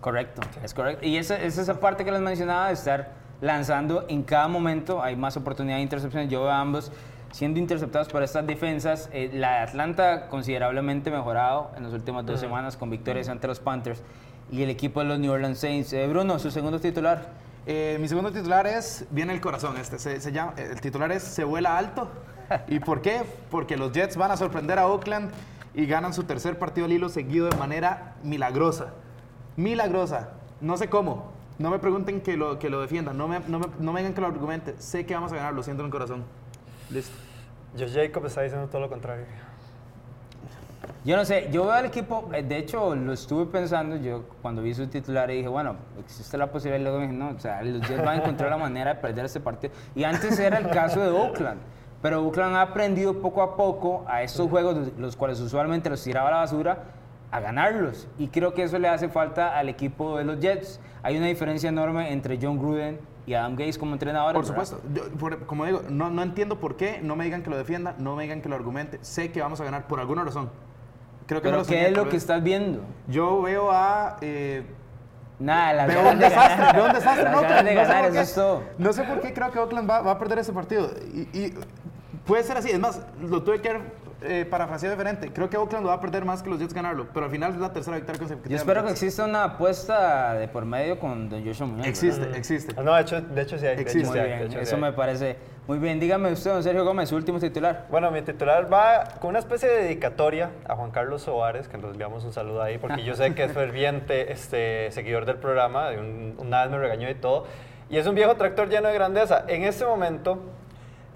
Correcto, 0.00 0.40
es 0.62 0.72
correcto. 0.72 1.04
Y 1.04 1.16
esa 1.18 1.36
es 1.36 1.58
esa 1.58 1.80
parte 1.80 2.04
que 2.06 2.12
les 2.12 2.20
mencionaba 2.22 2.68
de 2.68 2.74
estar 2.74 3.12
lanzando 3.42 4.06
en 4.08 4.22
cada 4.22 4.48
momento. 4.48 5.02
Hay 5.02 5.14
más 5.16 5.36
oportunidad 5.36 5.76
de 5.76 5.82
intercepciones. 5.82 6.30
Yo 6.30 6.42
veo 6.42 6.50
a 6.50 6.58
ambos 6.60 6.90
siendo 7.30 7.58
interceptados 7.58 8.08
por 8.08 8.22
estas 8.22 8.46
defensas. 8.46 9.08
Eh, 9.12 9.30
la 9.32 9.50
de 9.50 9.58
Atlanta 9.58 10.28
considerablemente 10.28 11.10
mejorado 11.10 11.70
en 11.76 11.84
las 11.84 11.92
últimas 11.92 12.24
dos 12.26 12.40
semanas 12.40 12.76
con 12.76 12.90
victorias 12.90 13.28
ante 13.28 13.46
los 13.46 13.60
Panthers. 13.60 14.02
Y 14.50 14.62
el 14.62 14.70
equipo 14.70 15.00
de 15.00 15.06
los 15.06 15.18
New 15.18 15.32
Orleans 15.32 15.58
Saints. 15.58 15.92
Eh, 15.92 16.06
Bruno, 16.06 16.38
su 16.38 16.50
segundo 16.50 16.80
titular. 16.80 17.26
Eh, 17.66 17.98
mi 18.00 18.08
segundo 18.08 18.32
titular 18.32 18.66
es, 18.66 19.06
viene 19.10 19.34
el 19.34 19.42
corazón 19.42 19.76
este, 19.76 19.98
se, 19.98 20.22
se 20.22 20.32
llama, 20.32 20.54
el 20.56 20.80
titular 20.80 21.12
es 21.12 21.22
Se 21.22 21.44
vuela 21.44 21.76
alto. 21.76 22.08
¿Y 22.68 22.80
por 22.80 23.02
qué? 23.02 23.22
Porque 23.50 23.76
los 23.76 23.92
Jets 23.92 24.16
van 24.16 24.30
a 24.30 24.36
sorprender 24.36 24.78
a 24.78 24.86
Oakland 24.86 25.30
y 25.74 25.86
ganan 25.86 26.14
su 26.14 26.24
tercer 26.24 26.58
partido 26.58 26.86
al 26.86 26.92
hilo 26.92 27.08
seguido 27.10 27.48
de 27.48 27.56
manera 27.56 28.14
milagrosa. 28.22 28.94
Milagrosa. 29.56 30.30
No 30.60 30.76
sé 30.76 30.88
cómo. 30.88 31.30
No 31.58 31.70
me 31.70 31.78
pregunten 31.78 32.20
que 32.20 32.36
lo, 32.36 32.58
que 32.58 32.70
lo 32.70 32.80
defiendan, 32.80 33.18
no 33.18 33.26
me, 33.26 33.40
no, 33.48 33.58
me, 33.58 33.66
no 33.80 33.92
me 33.92 34.00
digan 34.00 34.14
que 34.14 34.20
lo 34.20 34.28
argumente. 34.28 34.76
Sé 34.78 35.04
que 35.04 35.14
vamos 35.14 35.32
a 35.32 35.36
ganar, 35.36 35.52
lo 35.54 35.62
siento 35.62 35.82
en 35.82 35.86
el 35.86 35.92
corazón. 35.92 36.24
Listo. 36.90 37.14
Josh 37.78 37.94
Jacob 37.94 38.24
está 38.26 38.42
diciendo 38.42 38.66
todo 38.68 38.80
lo 38.80 38.88
contrario. 38.88 39.26
Yo 41.04 41.16
no 41.16 41.24
sé, 41.24 41.48
yo 41.52 41.64
veo 41.64 41.72
al 41.72 41.86
equipo, 41.86 42.28
eh, 42.32 42.42
de 42.42 42.58
hecho 42.58 42.94
lo 42.94 43.12
estuve 43.12 43.46
pensando, 43.46 43.96
yo 43.96 44.24
cuando 44.42 44.62
vi 44.62 44.74
su 44.74 44.86
titular 44.86 45.30
y 45.30 45.36
dije, 45.36 45.48
bueno, 45.48 45.76
existe 45.98 46.36
la 46.38 46.50
posibilidad, 46.50 46.80
y 46.80 46.82
luego 46.82 47.00
dije, 47.00 47.12
no, 47.12 47.30
o 47.30 47.38
sea, 47.38 47.62
los 47.62 47.86
Jets 47.86 48.04
van 48.04 48.20
a 48.20 48.22
encontrar 48.22 48.50
la 48.50 48.56
manera 48.56 48.94
de 48.94 49.00
perder 49.00 49.26
este 49.26 49.40
partido. 49.40 49.72
Y 49.94 50.04
antes 50.04 50.38
era 50.38 50.58
el 50.58 50.68
caso 50.70 51.00
de 51.00 51.10
Oakland, 51.10 51.60
pero 52.00 52.24
Oakland 52.24 52.56
ha 52.56 52.62
aprendido 52.62 53.20
poco 53.20 53.42
a 53.42 53.56
poco 53.56 54.04
a 54.08 54.22
estos 54.22 54.48
juegos, 54.48 54.92
los 54.98 55.16
cuales 55.16 55.40
usualmente 55.40 55.90
los 55.90 56.02
tiraba 56.02 56.28
a 56.28 56.32
la 56.32 56.36
basura, 56.38 56.84
a 57.30 57.40
ganarlos. 57.40 58.08
Y 58.18 58.28
creo 58.28 58.54
que 58.54 58.62
eso 58.62 58.78
le 58.78 58.88
hace 58.88 59.08
falta 59.08 59.58
al 59.58 59.68
equipo 59.68 60.18
de 60.18 60.24
los 60.24 60.40
Jets. 60.40 60.80
Hay 61.02 61.16
una 61.16 61.26
diferencia 61.26 61.68
enorme 61.68 62.12
entre 62.12 62.38
John 62.40 62.58
Gruden 62.58 62.98
y 63.28 63.34
Adam 63.34 63.52
Gates 63.56 63.76
como 63.78 63.92
entrenador. 63.92 64.32
Por 64.34 64.46
supuesto. 64.46 64.80
Yo, 64.94 65.08
por- 65.18 65.44
como 65.46 65.64
digo, 65.66 65.82
no, 65.90 66.08
no 66.10 66.22
entiendo 66.22 66.58
por 66.58 66.76
qué. 66.76 67.00
No 67.02 67.14
me 67.14 67.24
digan 67.24 67.42
que 67.42 67.50
lo 67.50 67.56
defienda, 67.58 67.94
no 67.98 68.16
me 68.16 68.22
digan 68.22 68.40
que 68.40 68.48
lo 68.48 68.56
argumente. 68.56 68.98
Sé 69.02 69.30
que 69.30 69.40
vamos 69.42 69.60
a 69.60 69.64
ganar 69.64 69.86
por 69.86 70.00
alguna 70.00 70.24
razón. 70.24 70.50
Creo 71.26 71.42
que 71.42 71.48
me 71.48 71.52
Pero 71.52 71.62
lo 71.62 71.68
¿qué 71.68 71.86
es 71.88 71.96
lo 71.96 72.08
que 72.08 72.16
estás 72.16 72.42
viendo? 72.42 72.80
Yo 73.06 73.42
veo 73.42 73.70
a. 73.70 74.16
eh, 74.22 74.64
Nada, 75.38 75.72
las 75.74 75.86
veo 75.88 76.10
un 76.10 76.18
de 76.18 76.24
desastre, 76.24 76.56
ganar. 76.56 76.74
veo 76.76 76.86
un 76.86 76.92
desastre. 76.94 77.30
No, 77.30 77.40
ganas 77.42 77.64
de 77.64 77.74
no 77.74 77.80
sé 77.80 77.86
ganar, 77.86 77.96
por 77.98 78.04
eso 78.06 78.12
qué- 78.14 78.20
es 78.22 78.34
todo. 78.34 78.62
No 78.78 78.92
sé 78.92 79.04
por 79.04 79.20
qué 79.20 79.32
creo 79.34 79.52
que 79.52 79.58
Oakland 79.60 79.88
va, 79.90 80.00
va 80.00 80.10
a 80.12 80.18
perder 80.18 80.38
ese 80.40 80.52
partido. 80.52 80.90
Y, 81.14 81.20
y 81.38 81.54
puede 82.26 82.42
ser 82.42 82.56
así. 82.56 82.70
Es 82.70 82.78
más, 82.80 83.00
lo 83.20 83.42
tuve 83.44 83.60
que 83.60 83.68
eh, 84.22 84.46
parafrasear 84.48 84.92
diferente. 84.92 85.32
Creo 85.32 85.48
que 85.48 85.56
Oakland 85.56 85.84
lo 85.84 85.88
va 85.90 85.96
a 85.96 86.00
perder 86.00 86.24
más 86.24 86.42
que 86.42 86.50
los 86.50 86.58
Jets 86.58 86.74
ganarlo. 86.74 87.06
Pero 87.14 87.26
al 87.26 87.30
final 87.32 87.52
es 87.52 87.58
la 87.58 87.72
tercera 87.72 87.96
victoria 87.96 88.18
consecutiva. 88.18 88.50
Yo 88.50 88.56
espero 88.56 88.84
que 88.84 88.90
exista 88.90 89.24
una 89.24 89.44
apuesta 89.44 90.34
de 90.34 90.48
por 90.48 90.64
medio 90.64 90.98
con 90.98 91.28
Don 91.28 91.44
Joshua 91.44 91.66
Muñoz. 91.66 91.78
¿verdad? 91.86 91.88
Existe, 91.88 92.36
existe. 92.38 92.82
No, 92.82 92.94
de 92.94 93.00
hecho, 93.02 93.20
de 93.20 93.42
hecho 93.42 93.58
sí 93.58 93.66
hay. 93.66 93.76
de 93.76 93.82
hecho 93.82 93.90
Existe. 93.98 94.12
sí 94.12 94.18
Muy 94.18 94.26
bien, 94.28 94.38
hecho 94.42 94.52
sí 94.52 94.58
eso 94.58 94.74
hay. 94.76 94.82
me 94.82 94.92
parece 94.92 95.36
muy 95.66 95.78
bien. 95.78 96.00
Dígame 96.00 96.32
usted, 96.32 96.50
don 96.52 96.62
Sergio 96.62 96.84
Gómez, 96.84 97.08
su 97.10 97.16
último 97.16 97.38
titular. 97.38 97.86
Bueno, 97.90 98.10
mi 98.10 98.22
titular 98.22 98.72
va 98.72 99.04
con 99.20 99.30
una 99.30 99.38
especie 99.38 99.68
de 99.68 99.82
dedicatoria 99.82 100.50
a 100.66 100.74
Juan 100.76 100.90
Carlos 100.90 101.22
Soares, 101.22 101.68
que 101.68 101.76
nos 101.78 101.92
enviamos 101.92 102.24
un 102.24 102.32
saludo 102.32 102.62
ahí, 102.62 102.78
porque 102.78 103.04
yo 103.04 103.14
sé 103.14 103.34
que 103.34 103.44
es 103.44 103.52
ferviente 103.54 104.32
este, 104.32 104.90
seguidor 104.92 105.26
del 105.26 105.36
programa, 105.36 105.90
de 105.90 105.98
un- 105.98 106.36
una 106.38 106.62
vez 106.62 106.70
me 106.70 106.78
regañó 106.78 107.08
y 107.10 107.14
todo, 107.14 107.44
y 107.90 107.98
es 107.98 108.06
un 108.06 108.14
viejo 108.14 108.34
tractor 108.36 108.68
lleno 108.68 108.88
de 108.88 108.94
grandeza. 108.94 109.44
En 109.46 109.62
este 109.64 109.84
momento, 109.84 110.38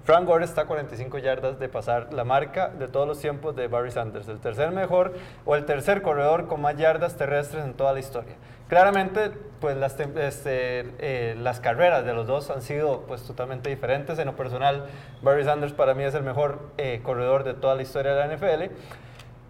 Frank 0.03 0.25
Gore 0.27 0.43
está 0.43 0.61
a 0.61 0.65
45 0.65 1.17
yardas 1.19 1.59
de 1.59 1.69
pasar 1.69 2.13
la 2.13 2.25
marca 2.25 2.67
de 2.67 2.89
todos 2.89 3.07
los 3.07 3.19
tiempos 3.19 3.55
de 3.55 3.67
Barry 3.67 3.89
Sanders, 3.89 4.27
el 4.27 4.39
tercer 4.39 4.71
mejor 4.71 5.13
o 5.45 5.55
el 5.55 5.63
tercer 5.63 6.01
corredor 6.01 6.47
con 6.47 6.59
más 6.59 6.75
yardas 6.75 7.15
terrestres 7.15 7.63
en 7.63 7.73
toda 7.73 7.93
la 7.93 8.01
historia. 8.01 8.35
Claramente, 8.67 9.31
pues 9.61 9.77
las, 9.77 9.97
este, 9.97 10.91
eh, 10.99 11.51
carreras 11.61 12.03
de 12.03 12.13
los 12.13 12.27
dos 12.27 12.49
han 12.49 12.61
sido 12.61 13.03
pues 13.07 13.23
totalmente 13.23 13.69
diferentes. 13.69 14.19
En 14.19 14.25
lo 14.25 14.35
personal, 14.35 14.87
Barry 15.21 15.45
Sanders 15.45 15.71
para 15.71 15.93
mí 15.93 16.03
es 16.03 16.13
el 16.15 16.23
mejor 16.23 16.59
eh, 16.77 16.99
corredor 17.01 17.45
de 17.45 17.53
toda 17.53 17.75
la 17.75 17.81
historia 17.81 18.13
de 18.13 18.27
la 18.27 18.35
NFL. 18.35 18.75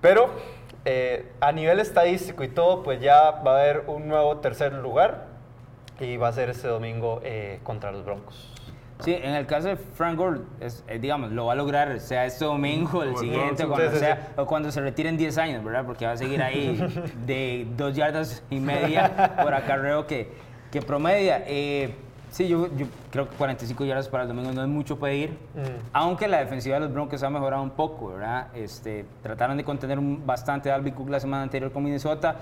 Pero 0.01 0.29
eh, 0.85 1.31
a 1.39 1.51
nivel 1.51 1.79
estadístico 1.79 2.43
y 2.43 2.49
todo, 2.49 2.83
pues 2.83 3.01
ya 3.01 3.31
va 3.31 3.57
a 3.57 3.59
haber 3.59 3.85
un 3.87 4.07
nuevo 4.07 4.37
tercer 4.37 4.73
lugar 4.73 5.25
y 5.99 6.17
va 6.17 6.27
a 6.27 6.33
ser 6.33 6.51
este 6.51 6.67
domingo 6.67 7.21
contra 7.63 7.91
los 7.91 8.05
Broncos. 8.05 8.52
Sí, 8.99 9.11
en 9.13 9.33
el 9.35 9.45
caso 9.45 9.67
de 9.69 9.75
Frank 9.75 10.17
Gore, 10.17 10.41
es, 10.61 10.83
eh, 10.87 10.97
digamos, 10.99 11.31
lo 11.31 11.47
va 11.47 11.53
a 11.53 11.55
lograr, 11.55 11.99
sea 11.99 12.25
este 12.25 12.45
domingo, 12.45 13.03
el 13.03 13.17
siguiente, 13.17 13.65
cuando 13.65 13.87
Sí, 13.87 13.93
sí, 13.95 13.99
sea, 13.99 14.29
o 14.37 14.45
cuando 14.45 14.71
se 14.71 14.79
retire 14.81 15.09
en 15.09 15.17
10 15.17 15.37
años, 15.39 15.63
¿verdad? 15.63 15.85
Porque 15.85 16.05
va 16.05 16.13
a 16.13 16.17
seguir 16.17 16.41
ahí 16.41 16.77
de 17.25 17.67
dos 17.75 17.95
yardas 17.95 18.43
y 18.49 18.59
media 18.59 19.35
por 19.41 19.53
acarreo 19.53 20.07
que, 20.07 20.31
que 20.71 20.81
promedia. 20.81 21.43
Eh, 21.47 21.93
sí, 22.31 22.47
yo, 22.47 22.67
yo 22.77 22.85
creo 23.11 23.27
que 23.29 23.35
45 23.35 23.83
yardas 23.83 24.07
para 24.07 24.23
el 24.23 24.29
domingo 24.29 24.51
no 24.53 24.61
es 24.61 24.69
mucho 24.69 24.97
pedir, 24.99 25.31
Mm. 25.53 25.59
aunque 25.91 26.27
la 26.27 26.37
defensiva 26.39 26.75
de 26.75 26.81
los 26.81 26.93
Broncos 26.93 27.21
ha 27.23 27.29
mejorado 27.29 27.61
un 27.63 27.71
poco, 27.71 28.09
¿verdad? 28.13 28.47
Este, 28.55 29.05
trataron 29.21 29.57
de 29.57 29.63
contener 29.63 29.99
bastante 30.01 30.71
a 30.71 30.75
Alvin 30.75 30.93
Cook 30.93 31.09
la 31.09 31.19
semana 31.19 31.43
anterior 31.43 31.71
con 31.71 31.83
Minnesota. 31.83 32.35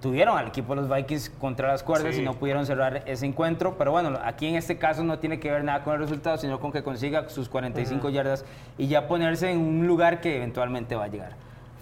Tuvieron 0.00 0.36
al 0.36 0.48
equipo 0.48 0.74
de 0.74 0.82
los 0.82 0.90
Vikings 0.94 1.30
contra 1.30 1.68
las 1.68 1.82
cuerdas 1.82 2.14
Sí. 2.14 2.20
y 2.20 2.24
no 2.24 2.34
pudieron 2.34 2.66
cerrar 2.66 3.02
ese 3.06 3.24
encuentro. 3.26 3.76
Pero 3.78 3.92
bueno, 3.92 4.18
aquí 4.22 4.46
en 4.46 4.56
este 4.56 4.76
caso 4.78 5.02
no 5.02 5.18
tiene 5.18 5.40
que 5.40 5.50
ver 5.50 5.64
nada 5.64 5.82
con 5.82 5.94
el 5.94 6.00
resultado, 6.00 6.36
sino 6.36 6.60
con 6.60 6.70
que 6.70 6.82
consiga 6.82 7.28
sus 7.28 7.48
45 7.48 8.10
yardas 8.10 8.44
y 8.78 8.88
ya 8.88 9.08
ponerse 9.08 9.50
en 9.50 9.58
un 9.58 9.86
lugar 9.86 10.20
que 10.20 10.36
eventualmente 10.36 10.94
va 10.96 11.04
a 11.04 11.08
llegar. 11.08 11.32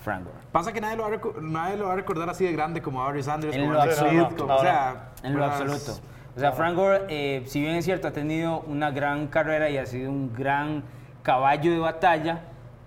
Frank 0.05 0.25
Gore. 0.25 0.37
Pasa 0.53 0.73
que 0.73 0.81
nadie 0.81 0.97
lo, 0.97 1.03
va 1.05 1.09
a 1.09 1.13
recu- 1.19 1.41
nadie 1.41 1.77
lo 1.79 1.87
va 1.87 1.95
a 1.95 1.97
recordar 1.97 2.29
así 2.29 2.45
de 2.45 2.53
grande 2.53 2.83
como 2.83 3.03
Barry 3.03 3.23
Sanders, 3.23 3.55
En 3.57 3.63
como 3.63 3.73
lo 3.73 3.83
absoluto. 3.83 4.37
Como- 4.47 4.55
o 4.55 4.61
sea, 4.61 5.11
En 5.23 5.33
lo 5.33 5.39
puras- 5.41 5.61
absoluto. 5.63 6.01
O 6.37 6.41
sea, 6.41 6.53
Frank 6.53 6.77
Gore, 6.77 7.03
eh, 7.09 7.43
si 7.47 7.61
bien 7.61 7.75
es 7.77 7.85
cierto, 7.85 8.09
ha 8.09 8.11
tenido 8.13 8.61
una 8.67 8.91
gran 8.91 9.29
carrera 9.29 9.71
y 9.71 9.79
ha 9.79 9.87
sido 9.87 10.11
un 10.11 10.33
gran 10.35 10.83
caballo 11.23 11.71
de 11.73 11.79
batalla, 11.79 12.43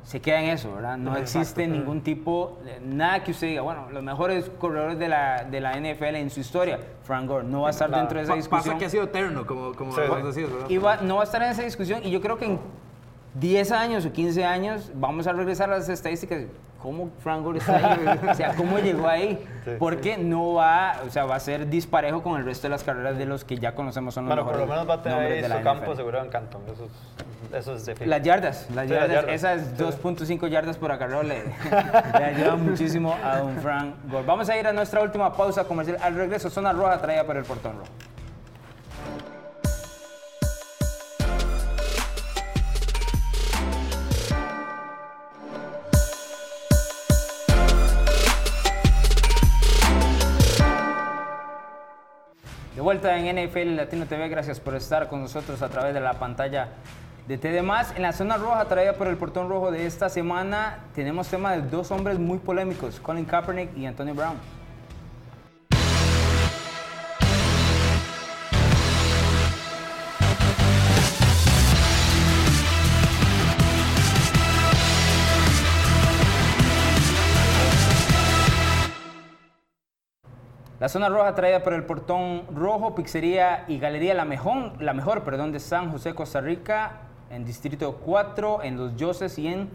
se 0.08 0.22
queda 0.22 0.40
en 0.42 0.52
eso, 0.52 0.74
¿verdad? 0.74 0.96
No 0.98 1.18
existe 1.18 1.68
ningún 1.68 2.00
tipo, 2.02 2.60
de- 2.64 2.80
nada 2.80 3.26
que 3.26 3.32
usted 3.32 3.48
diga, 3.48 3.62
bueno, 3.62 3.90
los 3.92 4.02
mejores 4.02 4.50
corredores 4.58 4.98
de 4.98 5.10
la, 5.10 5.44
de 5.44 5.60
la 5.60 5.74
NFL 5.78 6.16
en 6.16 6.30
su 6.30 6.40
historia, 6.40 6.80
Frank 7.04 7.28
Gore, 7.28 7.44
no 7.46 7.64
va 7.64 7.68
a 7.68 7.72
estar 7.72 7.92
dentro 7.92 8.18
de 8.18 8.24
esa 8.24 8.36
discusión. 8.36 8.76
Pasa 8.76 8.80
que 8.80 8.86
ha 8.86 8.90
sido 8.90 9.04
eterno, 9.04 9.46
como, 9.46 9.74
como 9.74 9.92
Sí, 9.92 10.00
vos 10.08 10.34
sí. 10.34 10.40
decís, 10.42 10.54
¿verdad? 10.54 10.70
Y 10.70 10.78
va- 10.78 10.98
no 11.02 11.16
va 11.16 11.22
a 11.22 11.24
estar 11.26 11.44
en 11.44 11.50
esa 11.50 11.64
discusión 11.64 12.00
y 12.06 12.10
yo 12.10 12.22
creo 12.22 12.38
que 12.38 12.46
en 12.46 12.60
10 13.34 13.70
años 13.74 14.06
o 14.06 14.14
15 14.14 14.46
años 14.46 14.92
vamos 14.96 15.28
a 15.28 15.34
regresar 15.34 15.70
a 15.74 15.78
las 15.78 15.90
estadísticas. 15.90 16.44
¿Cómo 16.82 17.10
Frank 17.20 17.44
Gore 17.44 17.58
está 17.60 17.76
ahí? 17.76 18.06
O 18.32 18.34
sea, 18.34 18.56
¿cómo 18.56 18.80
llegó 18.80 19.10
ahí? 19.10 19.46
Sí, 19.66 19.72
Porque 19.78 20.18
no 20.18 20.54
va, 20.54 21.02
o 21.06 21.10
sea, 21.10 21.26
va 21.26 21.36
a 21.36 21.40
ser 21.42 21.68
disparejo 21.68 22.24
con 22.24 22.40
el 22.40 22.46
resto 22.46 22.68
de 22.68 22.70
las 22.70 22.84
carreras 22.86 23.18
de 23.18 23.26
los 23.26 23.44
que 23.44 23.58
ya 23.58 23.76
conocemos 23.76 24.14
son 24.14 24.24
los 24.26 24.30
Bueno, 24.30 24.44
por 24.44 24.54
mejores 24.54 24.70
lo 24.70 24.74
menos 24.74 24.90
va 24.90 25.02
a 25.02 25.04
tener 25.04 25.34
ahí 25.34 25.42
de 25.42 25.50
la 25.50 25.58
su 25.58 25.64
campo 25.64 25.84
NFL. 25.92 25.96
seguro 25.98 26.24
en 26.24 26.30
Canton. 26.30 26.62
Eso 26.72 26.86
es, 26.86 26.92
eso 27.54 27.76
es. 27.76 28.08
Las 28.08 28.22
yardas, 28.22 28.68
las 28.74 28.88
Sí, 28.88 28.94
yardas, 28.94 29.12
yardas. 29.12 29.34
esas 29.34 29.62
Sí. 29.62 29.84
2.5 29.84 30.48
yardas 30.50 30.78
por 30.78 30.92
acarreo 30.92 31.24
le, 31.24 31.44
le 31.46 32.24
ayudan 32.26 32.64
muchísimo 32.64 33.16
a 33.24 33.38
don 33.38 33.56
Frank 33.62 33.96
Gore. 34.10 34.26
Vamos 34.26 34.50
a 34.50 34.58
ir 34.58 34.68
a 34.68 34.74
nuestra 34.74 35.02
última 35.02 35.34
pausa 35.36 35.64
comercial. 35.64 35.98
Al 36.02 36.16
regreso, 36.16 36.50
zona 36.50 36.74
roja 36.74 36.98
traída 37.00 37.24
por 37.26 37.38
el 37.38 37.44
portón 37.44 37.74
rojo. 37.80 37.92
De 52.76 52.82
vuelta 52.82 53.18
en 53.18 53.36
NFL 53.36 53.76
Latino 53.76 54.06
TV, 54.06 54.30
gracias 54.30 54.60
por 54.60 54.76
estar 54.76 55.08
con 55.08 55.22
nosotros 55.22 55.62
a 55.62 55.70
través 55.70 55.94
de 55.94 56.00
la 56.00 56.14
pantalla 56.14 56.70
de 57.28 57.38
TD+. 57.38 57.58
En 57.96 58.02
la 58.02 58.14
zona 58.14 58.38
roja 58.38 58.66
traída 58.66 58.94
por 58.94 59.08
el 59.08 59.18
portón 59.18 59.50
rojo 59.50 59.70
de 59.70 59.86
esta 59.86 60.10
semana 60.10 60.86
tenemos 60.96 61.28
tema 61.28 61.52
de 61.52 61.62
dos 61.62 61.92
hombres 61.92 62.18
muy 62.18 62.38
polémicos, 62.38 63.00
Colin 63.00 63.26
Kaepernick 63.26 63.76
y 63.78 63.86
Antonio 63.86 64.16
Brown. 64.16 64.38
La 80.80 80.90
zona 80.90 81.10
roja 81.10 81.34
traída 81.34 81.64
por 81.64 81.74
el 81.74 81.84
portón 81.86 82.44
rojo, 82.56 82.94
pizzería 82.94 83.66
y 83.68 83.80
galería 83.80 84.14
La 84.14 84.26
Mejor, 84.26 84.80
la 84.80 84.94
mejor 84.94 85.24
perdón, 85.24 85.52
de 85.52 85.60
San 85.60 85.92
José, 85.92 86.14
Costa 86.14 86.40
Rica, 86.40 87.07
en 87.30 87.46
Distrito 87.46 88.00
4, 88.04 88.64
en 88.64 88.78
Los 88.78 88.96
Yoses 88.96 89.38
y 89.38 89.48
en 89.48 89.70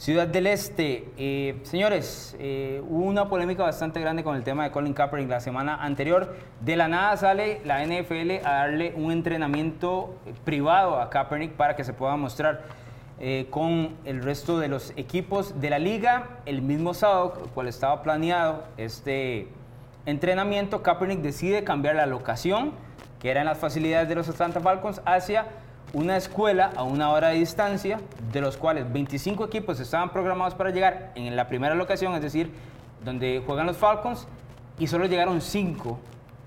Ciudad 0.00 0.26
del 0.26 0.46
Este. 0.46 1.08
Eh, 1.18 1.60
señores, 1.62 2.34
eh, 2.38 2.82
hubo 2.88 3.04
una 3.04 3.28
polémica 3.28 3.64
bastante 3.64 4.00
grande 4.00 4.24
con 4.24 4.34
el 4.34 4.42
tema 4.42 4.64
de 4.64 4.70
Colin 4.70 4.94
Kaepernick 4.94 5.28
la 5.28 5.40
semana 5.40 5.76
anterior. 5.76 6.36
De 6.62 6.74
la 6.74 6.88
nada 6.88 7.18
sale 7.18 7.60
la 7.66 7.84
NFL 7.84 8.42
a 8.42 8.52
darle 8.52 8.94
un 8.96 9.12
entrenamiento 9.12 10.14
eh, 10.24 10.32
privado 10.42 10.98
a 10.98 11.10
Kaepernick 11.10 11.52
para 11.52 11.76
que 11.76 11.84
se 11.84 11.92
pueda 11.92 12.16
mostrar 12.16 12.62
con 13.50 13.96
el 14.06 14.22
resto 14.22 14.58
de 14.58 14.68
los 14.68 14.94
equipos 14.96 15.60
de 15.60 15.68
la 15.68 15.78
liga. 15.78 16.38
El 16.46 16.62
mismo 16.62 16.94
sábado, 16.94 17.34
cual 17.52 17.68
estaba 17.68 18.02
planeado 18.02 18.64
este 18.78 19.48
entrenamiento, 20.06 20.82
Kaepernick 20.82 21.20
decide 21.20 21.62
cambiar 21.62 21.96
la 21.96 22.06
locación, 22.06 22.72
que 23.18 23.30
era 23.30 23.40
en 23.40 23.46
las 23.46 23.58
facilidades 23.58 24.08
de 24.08 24.14
los 24.14 24.26
Atlanta 24.30 24.60
Falcons, 24.60 25.02
hacia 25.04 25.48
una 25.92 26.16
escuela 26.16 26.72
a 26.76 26.82
una 26.82 27.10
hora 27.10 27.28
de 27.28 27.36
distancia, 27.36 28.00
de 28.32 28.40
los 28.40 28.56
cuales 28.56 28.90
25 28.92 29.44
equipos 29.44 29.80
estaban 29.80 30.10
programados 30.10 30.54
para 30.54 30.70
llegar 30.70 31.12
en 31.14 31.34
la 31.34 31.48
primera 31.48 31.74
locación, 31.74 32.14
es 32.14 32.22
decir, 32.22 32.52
donde 33.04 33.42
juegan 33.44 33.66
los 33.66 33.76
Falcons, 33.76 34.28
y 34.78 34.86
solo 34.86 35.06
llegaron 35.06 35.40
5 35.40 35.98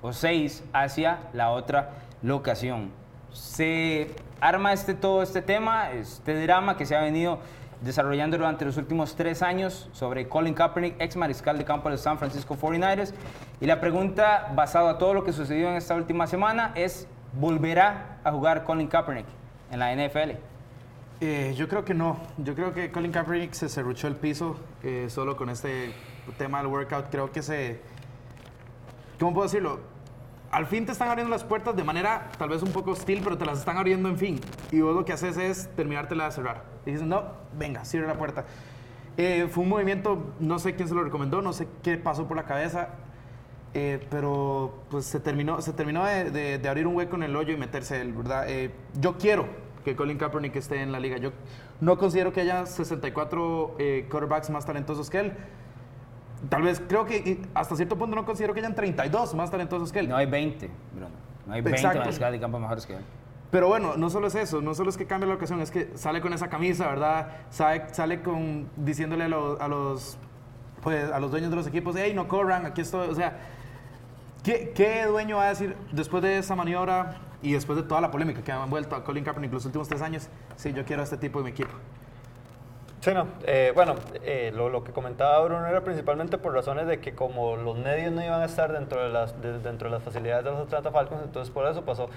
o 0.01 0.13
6 0.13 0.63
hacia 0.73 1.19
la 1.33 1.51
otra 1.51 1.91
locación. 2.21 2.91
Se 3.31 4.15
arma 4.39 4.73
este, 4.73 4.93
todo 4.93 5.21
este 5.23 5.41
tema, 5.41 5.91
este 5.91 6.41
drama 6.41 6.77
que 6.77 6.85
se 6.85 6.95
ha 6.95 7.01
venido 7.01 7.39
desarrollando 7.81 8.37
durante 8.37 8.63
los 8.63 8.77
últimos 8.77 9.15
tres 9.15 9.41
años 9.41 9.89
sobre 9.91 10.27
Colin 10.29 10.53
Kaepernick, 10.53 10.95
ex 10.99 11.15
mariscal 11.15 11.57
de 11.57 11.65
campo 11.65 11.89
de 11.89 11.97
San 11.97 12.17
Francisco 12.17 12.55
49ers. 12.55 13.13
Y 13.59 13.65
la 13.65 13.81
pregunta, 13.81 14.51
basada 14.55 14.91
a 14.91 14.97
todo 14.97 15.13
lo 15.13 15.23
que 15.23 15.33
sucedió 15.33 15.69
en 15.69 15.75
esta 15.75 15.95
última 15.95 16.27
semana, 16.27 16.71
es, 16.75 17.07
¿volverá 17.33 18.12
a 18.23 18.31
jugar 18.31 18.63
Colin 18.63 18.87
Kaepernick 18.87 19.25
en 19.71 19.79
la 19.79 19.95
NFL? 19.95 20.31
Eh, 21.21 21.53
yo 21.55 21.67
creo 21.67 21.85
que 21.85 21.93
no. 21.93 22.17
Yo 22.37 22.55
creo 22.55 22.73
que 22.73 22.91
Colin 22.91 23.11
Kaepernick 23.11 23.53
se 23.53 23.69
cerruchó 23.69 24.07
el 24.07 24.15
piso 24.15 24.57
eh, 24.83 25.07
solo 25.09 25.37
con 25.37 25.49
este 25.49 25.93
tema 26.37 26.59
del 26.59 26.67
workout. 26.67 27.09
Creo 27.09 27.31
que 27.31 27.41
se... 27.41 27.79
¿Cómo 29.19 29.33
puedo 29.33 29.47
decirlo? 29.47 29.79
Al 30.51 30.65
fin 30.67 30.85
te 30.85 30.91
están 30.91 31.09
abriendo 31.09 31.31
las 31.31 31.43
puertas 31.43 31.75
de 31.75 31.83
manera 31.83 32.29
tal 32.37 32.49
vez 32.49 32.61
un 32.61 32.71
poco 32.71 32.91
hostil, 32.91 33.21
pero 33.23 33.37
te 33.37 33.45
las 33.45 33.59
están 33.59 33.77
abriendo 33.77 34.09
en 34.09 34.17
fin. 34.17 34.41
Y 34.71 34.81
vos 34.81 34.95
lo 34.95 35.05
que 35.05 35.13
haces 35.13 35.37
es 35.37 35.69
terminártela 35.75 36.25
de 36.25 36.31
cerrar. 36.31 36.63
Y 36.85 36.91
dices, 36.91 37.07
no, 37.07 37.23
venga, 37.57 37.85
cierra 37.85 38.07
la 38.07 38.17
puerta. 38.17 38.45
Eh, 39.15 39.47
fue 39.49 39.63
un 39.63 39.69
movimiento, 39.69 40.33
no 40.39 40.59
sé 40.59 40.75
quién 40.75 40.87
se 40.87 40.95
lo 40.95 41.03
recomendó, 41.03 41.41
no 41.41 41.53
sé 41.53 41.67
qué 41.83 41.97
pasó 41.97 42.27
por 42.27 42.35
la 42.35 42.43
cabeza, 42.43 42.89
eh, 43.73 44.05
pero 44.09 44.83
pues 44.89 45.05
se 45.05 45.19
terminó, 45.19 45.61
se 45.61 45.73
terminó 45.73 46.05
de, 46.05 46.59
de, 46.59 46.69
abrir 46.69 46.87
un 46.87 46.95
hueco 46.95 47.15
en 47.15 47.23
el 47.23 47.35
hoyo 47.35 47.53
y 47.53 47.57
meterse 47.57 47.99
él, 47.99 48.13
¿verdad? 48.13 48.45
Eh, 48.47 48.71
yo 48.99 49.17
quiero 49.17 49.47
que 49.83 49.95
Colin 49.95 50.17
Kaepernick 50.17 50.55
esté 50.55 50.81
en 50.81 50.91
la 50.91 50.99
liga. 50.99 51.17
Yo 51.17 51.31
no 51.81 51.97
considero 51.97 52.31
que 52.31 52.41
haya 52.41 52.65
64 52.65 53.77
quarterbacks 54.09 54.49
más 54.49 54.65
talentosos 54.65 55.09
que 55.09 55.19
él. 55.19 55.33
Tal 56.49 56.61
vez 56.61 56.81
creo 56.87 57.05
que 57.05 57.41
hasta 57.53 57.75
cierto 57.75 57.97
punto 57.97 58.15
no 58.15 58.25
considero 58.25 58.53
que 58.53 58.59
hayan 58.59 58.75
32 58.75 59.33
más 59.33 59.51
talentosos 59.51 59.91
que 59.91 59.99
él. 59.99 60.09
No 60.09 60.15
hay 60.15 60.25
20, 60.25 60.69
Bruno. 60.93 61.09
No 61.45 61.53
hay 61.53 61.61
20 61.61 61.99
más 61.99 62.19
de 62.19 62.39
campo 62.39 62.59
mejores 62.59 62.85
que 62.85 62.93
él. 62.93 63.03
Pero 63.53 63.67
bueno, 63.67 63.97
no 63.97 64.09
solo 64.09 64.27
es 64.27 64.35
eso, 64.35 64.61
no 64.61 64.73
solo 64.73 64.89
es 64.89 64.97
que 64.97 65.05
cambie 65.05 65.29
la 65.29 65.35
ocasión, 65.35 65.61
es 65.61 65.69
que 65.69 65.91
sale 65.93 66.21
con 66.21 66.33
esa 66.33 66.49
camisa, 66.49 66.87
¿verdad? 66.87 67.27
Sale, 67.51 67.83
sale 67.93 68.23
con, 68.23 68.67
diciéndole 68.75 69.25
a 69.25 69.27
los, 69.27 69.61
a 69.61 69.67
los, 69.67 70.17
pues, 70.81 71.11
a 71.11 71.19
los 71.19 71.29
dueños 71.29 71.51
de 71.51 71.57
los 71.57 71.67
equipos, 71.67 71.95
hey, 71.95 72.13
no 72.15 72.27
corran, 72.27 72.65
aquí 72.65 72.81
estoy. 72.81 73.09
O 73.09 73.13
sea, 73.13 73.37
¿qué, 74.43 74.71
¿qué, 74.75 75.05
dueño 75.05 75.37
va 75.37 75.45
a 75.45 75.49
decir 75.49 75.75
después 75.91 76.21
de 76.21 76.37
esa 76.37 76.55
maniobra 76.55 77.21
y 77.41 77.53
después 77.53 77.77
de 77.77 77.83
toda 77.83 78.01
la 78.01 78.11
polémica 78.11 78.41
que 78.41 78.51
han 78.51 78.69
vuelto 78.69 78.95
a 78.95 79.03
Colin 79.03 79.23
Kaepernick 79.23 79.51
los 79.51 79.65
últimos 79.65 79.87
tres 79.87 80.01
años? 80.01 80.29
Sí, 80.55 80.73
yo 80.73 80.85
quiero 80.85 81.01
a 81.01 81.05
este 81.05 81.17
tipo 81.17 81.39
de 81.39 81.45
mi 81.45 81.51
equipo. 81.51 81.71
Sí, 83.03 83.11
no. 83.13 83.27
Eh, 83.45 83.73
bueno, 83.75 83.95
eh, 84.23 84.53
lo, 84.55 84.69
lo, 84.69 84.85
que 84.85 84.93
comentaba 84.93 85.43
Bruno 85.43 85.67
era 85.67 85.83
principalmente 85.83 86.37
por 86.37 86.53
razones 86.53 86.87
de 86.87 87.01
que 87.01 87.13
como 87.13 87.57
los 87.57 87.77
medios 87.77 88.13
no 88.13 88.23
iban 88.23 88.41
a 88.41 88.45
estar 88.45 88.71
dentro 88.71 89.03
de 89.03 89.09
las, 89.09 89.41
dentro 89.41 89.89
de 89.89 89.95
las 89.95 90.03
facilidades 90.03 90.45
de 90.45 90.51
los 90.51 90.61
Atlanta 90.61 90.89
Falcons, 90.89 91.21
entonces 91.21 91.53
por 91.53 91.67
eso 91.67 91.83
pasó 91.83 92.07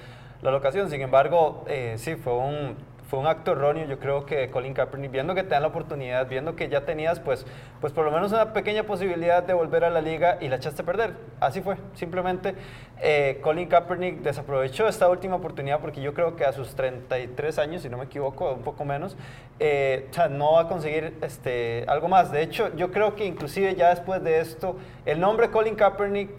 la 0.42 0.52
locación. 0.52 0.88
Sin 0.88 1.00
embargo, 1.00 1.64
eh, 1.66 1.96
sí, 1.98 2.14
fue 2.14 2.34
un, 2.34 2.76
fue 3.08 3.20
un 3.20 3.26
acto 3.26 3.52
erróneo, 3.52 3.86
yo 3.86 3.98
creo 3.98 4.26
que 4.26 4.50
Colin 4.50 4.74
Kaepernick, 4.74 5.12
viendo 5.12 5.34
que 5.34 5.44
te 5.44 5.50
dan 5.50 5.62
la 5.62 5.68
oportunidad, 5.68 6.28
viendo 6.28 6.56
que 6.56 6.68
ya 6.68 6.84
tenías 6.84 7.20
pues, 7.20 7.46
pues 7.80 7.92
por 7.92 8.04
lo 8.04 8.10
menos 8.10 8.32
una 8.32 8.52
pequeña 8.52 8.82
posibilidad 8.82 9.44
de 9.44 9.54
volver 9.54 9.84
a 9.84 9.90
la 9.90 10.00
liga 10.00 10.38
y 10.40 10.48
la 10.48 10.56
echaste 10.56 10.82
a 10.82 10.84
perder. 10.84 11.14
Así 11.38 11.60
fue, 11.60 11.76
simplemente 11.94 12.54
eh, 13.00 13.38
Colin 13.42 13.68
Kaepernick 13.68 14.22
desaprovechó 14.22 14.88
esta 14.88 15.08
última 15.08 15.36
oportunidad 15.36 15.80
porque 15.80 16.00
yo 16.00 16.14
creo 16.14 16.34
que 16.34 16.44
a 16.44 16.52
sus 16.52 16.74
33 16.74 17.58
años, 17.58 17.82
si 17.82 17.88
no 17.88 17.96
me 17.96 18.04
equivoco, 18.04 18.52
un 18.52 18.62
poco 18.62 18.84
menos, 18.84 19.16
eh, 19.60 20.10
no 20.30 20.54
va 20.54 20.62
a 20.62 20.68
conseguir 20.68 21.16
este, 21.22 21.84
algo 21.86 22.08
más. 22.08 22.32
De 22.32 22.42
hecho, 22.42 22.74
yo 22.74 22.90
creo 22.90 23.14
que 23.14 23.24
inclusive 23.24 23.76
ya 23.76 23.90
después 23.90 24.22
de 24.24 24.40
esto, 24.40 24.76
el 25.04 25.20
nombre 25.20 25.50
Colin 25.50 25.76
Kaepernick 25.76 26.30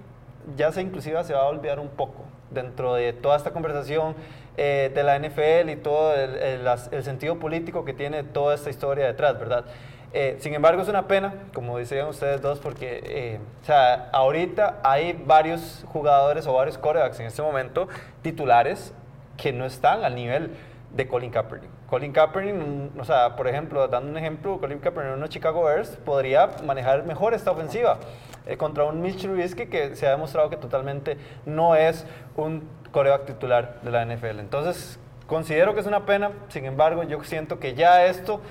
ya 0.55 0.72
se 0.72 0.82
inclusive 0.82 1.24
se 1.24 1.34
va 1.34 1.41
a 1.41 1.47
olvidar 1.47 1.80
un 1.80 1.89
poco 1.89 2.24
dentro 2.49 2.93
de 2.93 3.13
toda 3.13 3.36
esta 3.36 3.51
conversación 3.51 4.15
eh, 4.60 4.91
de 4.91 5.03
la 5.03 5.20
NFL 5.20 5.70
y 5.70 5.76
todo 5.76 6.16
el, 6.16 7.03
sentido 7.03 7.38
político 7.38 7.86
que 7.86 7.93
tiene 7.93 8.24
toda 8.24 8.55
esta 8.55 8.72
historia 8.72 9.05
detrás, 9.05 9.38
¿verdad? 9.38 9.66
Eh, 10.14 10.38
sin 10.39 10.51
embargo, 10.55 10.82
es 10.82 10.89
una 10.89 11.08
pena, 11.08 11.36
como 11.53 11.78
decían 11.78 12.08
ustedes 12.08 12.41
dos, 12.41 12.58
porque 12.58 13.03
eh, 13.05 13.39
o 13.62 13.66
sea, 13.66 14.10
ahorita 14.12 14.80
hay 14.84 15.14
varios 15.14 15.86
jugadores 15.89 16.47
o 16.47 16.53
varios 16.53 16.80
corebacks 16.80 17.20
en 17.20 17.28
este 17.28 17.43
momento 17.43 17.88
titulares 18.24 18.95
que 19.38 19.53
no 19.53 19.64
están 19.64 20.03
al 20.03 20.16
nivel 20.16 20.49
de 20.91 21.08
Colin 21.08 21.30
Kaepernick. 21.30 21.70
Colin 21.88 22.12
Kaepernick, 22.12 22.55
mm, 22.55 22.99
o 22.99 23.05
sea, 23.05 23.36
por 23.36 23.47
ejemplo, 23.47 23.88
dando 23.88 24.10
un 24.10 24.18
ejemplo, 24.18 24.60
Colin 24.60 24.80
Kaepernick 24.80 25.14
en 25.14 25.20
los 25.20 25.30
Chicago 25.30 25.66
Bears 25.66 25.97
podría 26.03 26.49
manejar 26.66 27.03
mejor 27.03 27.36
esta 27.36 27.51
ofensiva 27.51 27.99
contra 28.58 28.86
un 28.86 29.01
Mitch 29.01 29.22
Trubisky 29.22 29.68
que 29.68 29.95
se 29.95 30.08
ha 30.08 30.12
demostrado 30.12 30.49
que 30.49 30.55
totalmente 30.58 31.18
no 31.45 31.76
es 31.76 32.08
un 32.38 32.68
coreback 32.98 33.26
titular 33.26 33.80
de 33.84 33.91
la 33.91 34.04
NFL. 34.04 34.39
Entonces, 34.39 34.98
considero 35.28 35.76
que 35.76 35.82
es 35.82 35.86
una 35.86 36.08
pena, 36.08 36.32
sin 36.50 36.66
embargo, 36.66 37.04
yo 37.04 37.24
siento 37.24 37.60
que 37.60 37.76
ya 37.76 38.08
esto 38.08 38.41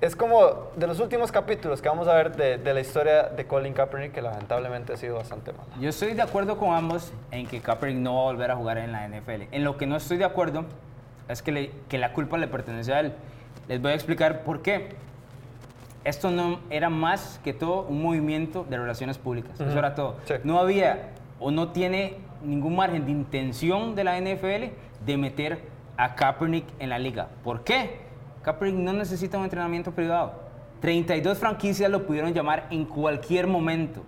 es 0.00 0.16
como 0.16 0.70
de 0.74 0.88
los 0.88 0.98
últimos 0.98 1.30
capítulos 1.30 1.80
que 1.80 1.88
vamos 1.88 2.08
a 2.08 2.14
ver 2.14 2.34
de, 2.34 2.74
la 2.74 2.80
historia 2.80 3.28
de 3.28 3.46
Colin 3.46 3.74
Kaepernick, 3.74 4.10
que 4.10 4.20
lamentablemente 4.20 4.94
ha 4.94 4.96
sido 4.96 5.14
bastante 5.14 5.52
mala. 5.52 5.68
Yo 5.80 5.90
estoy 5.90 6.14
de 6.14 6.22
acuerdo 6.22 6.58
con 6.58 6.74
ambos 6.74 7.12
en 7.30 7.46
que 7.46 7.60
Kaepernick 7.60 8.00
no 8.00 8.16
va 8.16 8.20
a 8.22 8.24
volver 8.24 8.50
a 8.50 8.56
jugar 8.56 8.78
en 8.78 8.90
la 8.90 9.06
NFL. 9.06 9.42
En 9.52 9.62
lo 9.62 9.76
que 9.76 9.86
no 9.86 9.94
estoy 9.94 10.16
de 10.16 10.24
acuerdo 10.24 10.64
es 11.28 11.40
que, 11.40 11.70
que 11.88 11.98
la 11.98 12.12
culpa 12.12 12.36
le 12.36 12.48
pertenece 12.48 12.92
a 12.92 12.98
él. 12.98 13.12
Les 13.68 13.80
voy 13.80 13.92
a 13.92 13.94
explicar 13.94 14.42
por 14.42 14.60
qué. 14.60 14.88
Esto 16.02 16.32
no 16.32 16.58
era 16.68 16.90
más 16.90 17.38
que 17.44 17.52
todo 17.52 17.82
un 17.82 18.02
movimiento 18.02 18.66
de 18.68 18.76
relaciones 18.76 19.18
públicas. 19.18 19.60
Eso 19.60 19.78
era 19.78 19.94
todo. 19.94 20.16
No 20.42 20.58
había 20.58 21.10
o 21.38 21.52
no 21.52 21.68
tiene 21.68 22.16
ningún 22.42 22.76
margen 22.76 23.04
de 23.04 23.12
intención 23.12 23.94
de 23.94 24.04
la 24.04 24.20
NFL 24.20 24.72
de 25.04 25.16
meter 25.16 25.62
a 25.96 26.14
Kaepernick 26.14 26.66
en 26.78 26.90
la 26.90 26.98
liga. 26.98 27.28
¿Por 27.42 27.64
qué? 27.64 28.00
Kaepernick 28.42 28.76
no 28.76 28.92
necesita 28.92 29.38
un 29.38 29.44
entrenamiento 29.44 29.92
privado. 29.92 30.46
32 30.80 31.38
franquicias 31.38 31.90
lo 31.90 32.06
pudieron 32.06 32.32
llamar 32.32 32.66
en 32.70 32.84
cualquier 32.84 33.46
momento. 33.46 34.02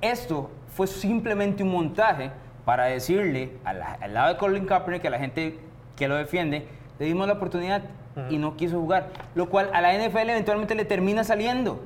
Esto 0.00 0.50
fue 0.68 0.86
simplemente 0.86 1.62
un 1.62 1.70
montaje 1.70 2.30
para 2.64 2.84
decirle 2.84 3.52
al 3.64 4.14
lado 4.14 4.32
de 4.32 4.36
Colin 4.38 4.66
Kaepernick, 4.66 5.04
a 5.06 5.10
la 5.10 5.18
gente 5.18 5.58
que 5.96 6.08
lo 6.08 6.16
defiende, 6.16 6.66
le 6.98 7.06
dimos 7.06 7.26
la 7.26 7.34
oportunidad 7.34 7.82
y 8.28 8.36
no 8.36 8.56
quiso 8.56 8.78
jugar. 8.78 9.08
Lo 9.34 9.48
cual 9.48 9.70
a 9.72 9.80
la 9.80 9.94
NFL 9.94 10.28
eventualmente 10.30 10.74
le 10.74 10.84
termina 10.84 11.24
saliendo. 11.24 11.80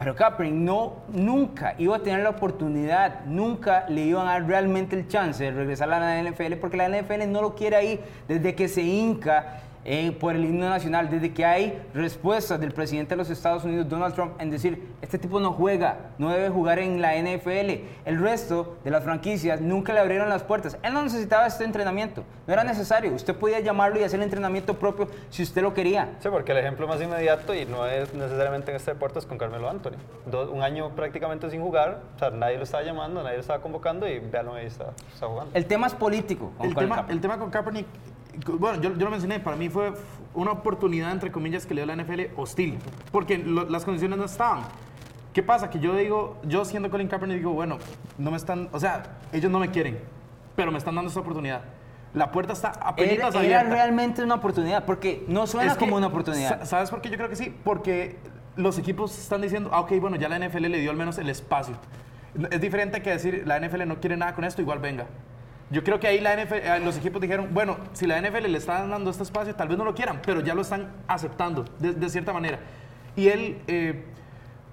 Pero 0.00 0.16
Kaepernick 0.16 0.54
no, 0.54 0.94
nunca 1.12 1.74
iba 1.76 1.96
a 1.96 1.98
tener 1.98 2.20
la 2.20 2.30
oportunidad, 2.30 3.26
nunca 3.26 3.84
le 3.90 4.00
iban 4.00 4.26
a 4.26 4.32
dar 4.32 4.46
realmente 4.46 4.96
el 4.96 5.06
chance 5.08 5.44
de 5.44 5.50
regresar 5.50 5.92
a 5.92 6.00
la 6.00 6.22
NFL 6.22 6.54
porque 6.54 6.78
la 6.78 6.88
NFL 6.88 7.30
no 7.30 7.42
lo 7.42 7.54
quiere 7.54 7.76
ahí. 7.76 8.00
Desde 8.26 8.54
que 8.54 8.66
se 8.68 8.80
hinca 8.80 9.60
eh, 9.84 10.12
por 10.12 10.34
el 10.34 10.44
himno 10.44 10.68
nacional, 10.68 11.08
desde 11.08 11.32
que 11.32 11.44
hay 11.44 11.82
respuestas 11.94 12.60
del 12.60 12.72
presidente 12.72 13.10
de 13.10 13.16
los 13.16 13.30
Estados 13.30 13.64
Unidos, 13.64 13.88
Donald 13.88 14.14
Trump, 14.14 14.40
en 14.40 14.50
decir, 14.50 14.88
este 15.00 15.18
tipo 15.18 15.40
no 15.40 15.52
juega, 15.52 16.10
no 16.18 16.30
debe 16.30 16.50
jugar 16.50 16.78
en 16.78 17.00
la 17.00 17.16
NFL. 17.16 17.84
El 18.04 18.20
resto 18.20 18.76
de 18.84 18.90
las 18.90 19.04
franquicias 19.04 19.60
nunca 19.60 19.92
le 19.92 20.00
abrieron 20.00 20.28
las 20.28 20.42
puertas. 20.42 20.76
Él 20.82 20.92
no 20.92 21.02
necesitaba 21.02 21.46
este 21.46 21.64
entrenamiento, 21.64 22.24
no 22.46 22.52
era 22.52 22.62
necesario. 22.64 23.12
Usted 23.12 23.34
podía 23.34 23.60
llamarlo 23.60 23.98
y 23.98 24.04
hacer 24.04 24.18
el 24.20 24.24
entrenamiento 24.24 24.78
propio 24.78 25.08
si 25.30 25.42
usted 25.42 25.62
lo 25.62 25.72
quería. 25.72 26.16
Sí, 26.20 26.28
porque 26.30 26.52
el 26.52 26.58
ejemplo 26.58 26.86
más 26.86 27.00
inmediato, 27.00 27.54
y 27.54 27.64
no 27.64 27.86
es 27.86 28.12
necesariamente 28.12 28.70
en 28.70 28.76
este 28.76 28.92
deporte, 28.92 29.18
es 29.18 29.26
con 29.26 29.38
Carmelo 29.38 29.70
Anthony. 29.70 29.96
un 30.52 30.62
año 30.62 30.90
prácticamente 30.90 31.50
sin 31.50 31.62
jugar, 31.62 32.02
o 32.16 32.18
sea, 32.18 32.30
nadie 32.30 32.58
lo 32.58 32.64
estaba 32.64 32.82
llamando, 32.82 33.22
nadie 33.22 33.36
lo 33.36 33.40
estaba 33.40 33.62
convocando 33.62 34.06
y 34.06 34.18
veanlo 34.18 34.54
ahí 34.54 34.66
está, 34.66 34.92
está 35.12 35.26
jugando. 35.26 35.50
El 35.54 35.66
tema 35.66 35.86
es 35.86 35.94
político. 35.94 36.52
el, 36.62 36.74
tema, 36.74 37.06
el 37.08 37.20
tema 37.20 37.38
con 37.38 37.50
Kaepernick 37.50 37.86
bueno, 38.58 38.80
yo, 38.80 38.90
lo 38.90 39.10
mencioné, 39.10 39.40
para 39.40 39.56
mí 39.56 39.68
fue 39.68 39.92
una 40.34 40.52
oportunidad, 40.52 41.12
entre 41.12 41.30
comillas, 41.32 41.66
que 41.66 41.74
le 41.74 41.84
dio 41.84 41.94
la 41.94 42.02
NFL 42.02 42.20
hostil, 42.36 42.78
porque 43.12 43.38
las 43.38 43.84
condiciones 43.84 44.18
no 44.18 44.24
estaban. 44.24 44.62
¿Qué 45.32 45.42
pasa? 45.42 45.70
Que 45.70 45.78
yo 45.78 45.94
digo, 45.94 46.38
yo 46.42 46.64
siendo 46.64 46.90
Colin 46.90 47.08
Kaepernick 47.08 47.38
digo, 47.38 47.52
bueno, 47.52 47.78
no 48.18 48.30
me 48.30 48.36
están, 48.36 48.68
o 48.72 48.80
sea, 48.80 49.18
ellos 49.32 49.50
no 49.50 49.58
me 49.60 49.70
quieren, 49.70 49.98
pero 50.56 50.72
me 50.72 50.78
están 50.78 50.94
dando 50.94 51.08
esta 51.08 51.20
oportunidad. 51.20 51.62
La 52.12 52.32
puerta 52.32 52.52
está 52.52 52.70
apenas 52.70 53.34
abierta. 53.36 53.44
Era 53.44 53.62
realmente 53.62 54.22
una 54.24 54.34
oportunidad, 54.36 54.84
porque 54.84 55.24
no 55.28 55.46
suena 55.46 55.76
como 55.76 55.96
una 55.96 56.08
oportunidad. 56.08 56.64
¿Sabes 56.64 56.90
por 56.90 57.00
qué 57.00 57.08
yo 57.08 57.16
creo 57.16 57.28
que 57.28 57.36
sí? 57.36 57.54
Porque 57.62 58.16
los 58.56 58.78
equipos 58.78 59.16
están 59.16 59.40
diciendo, 59.42 59.70
ah, 59.72 59.80
ok, 59.80 59.92
bueno, 60.00 60.16
ya 60.16 60.28
la 60.28 60.38
NFL 60.38 60.66
le 60.66 60.78
dio 60.78 60.90
al 60.90 60.96
menos 60.96 61.18
el 61.18 61.28
espacio. 61.28 61.76
Es 62.50 62.60
diferente 62.60 63.02
que 63.02 63.10
decir, 63.10 63.44
la 63.46 63.60
NFL 63.60 63.86
no 63.86 64.00
quiere 64.00 64.16
nada 64.16 64.34
con 64.34 64.44
esto, 64.44 64.60
igual 64.60 64.80
venga. 64.80 65.06
Yo 65.70 65.84
creo 65.84 66.00
que 66.00 66.08
ahí 66.08 66.20
la 66.20 66.34
NFL, 66.34 66.54
eh, 66.54 66.80
los 66.80 66.96
equipos 66.96 67.20
dijeron, 67.20 67.50
bueno, 67.52 67.78
si 67.92 68.06
la 68.06 68.20
NFL 68.20 68.50
le 68.50 68.58
está 68.58 68.86
dando 68.86 69.10
este 69.10 69.22
espacio, 69.22 69.54
tal 69.54 69.68
vez 69.68 69.78
no 69.78 69.84
lo 69.84 69.94
quieran, 69.94 70.20
pero 70.24 70.40
ya 70.40 70.54
lo 70.54 70.62
están 70.62 70.90
aceptando 71.06 71.64
de, 71.78 72.10
cierta 72.10 72.32
manera. 72.32 72.58
Y 73.14 73.28
él, 73.28 73.62
eh, 73.68 74.04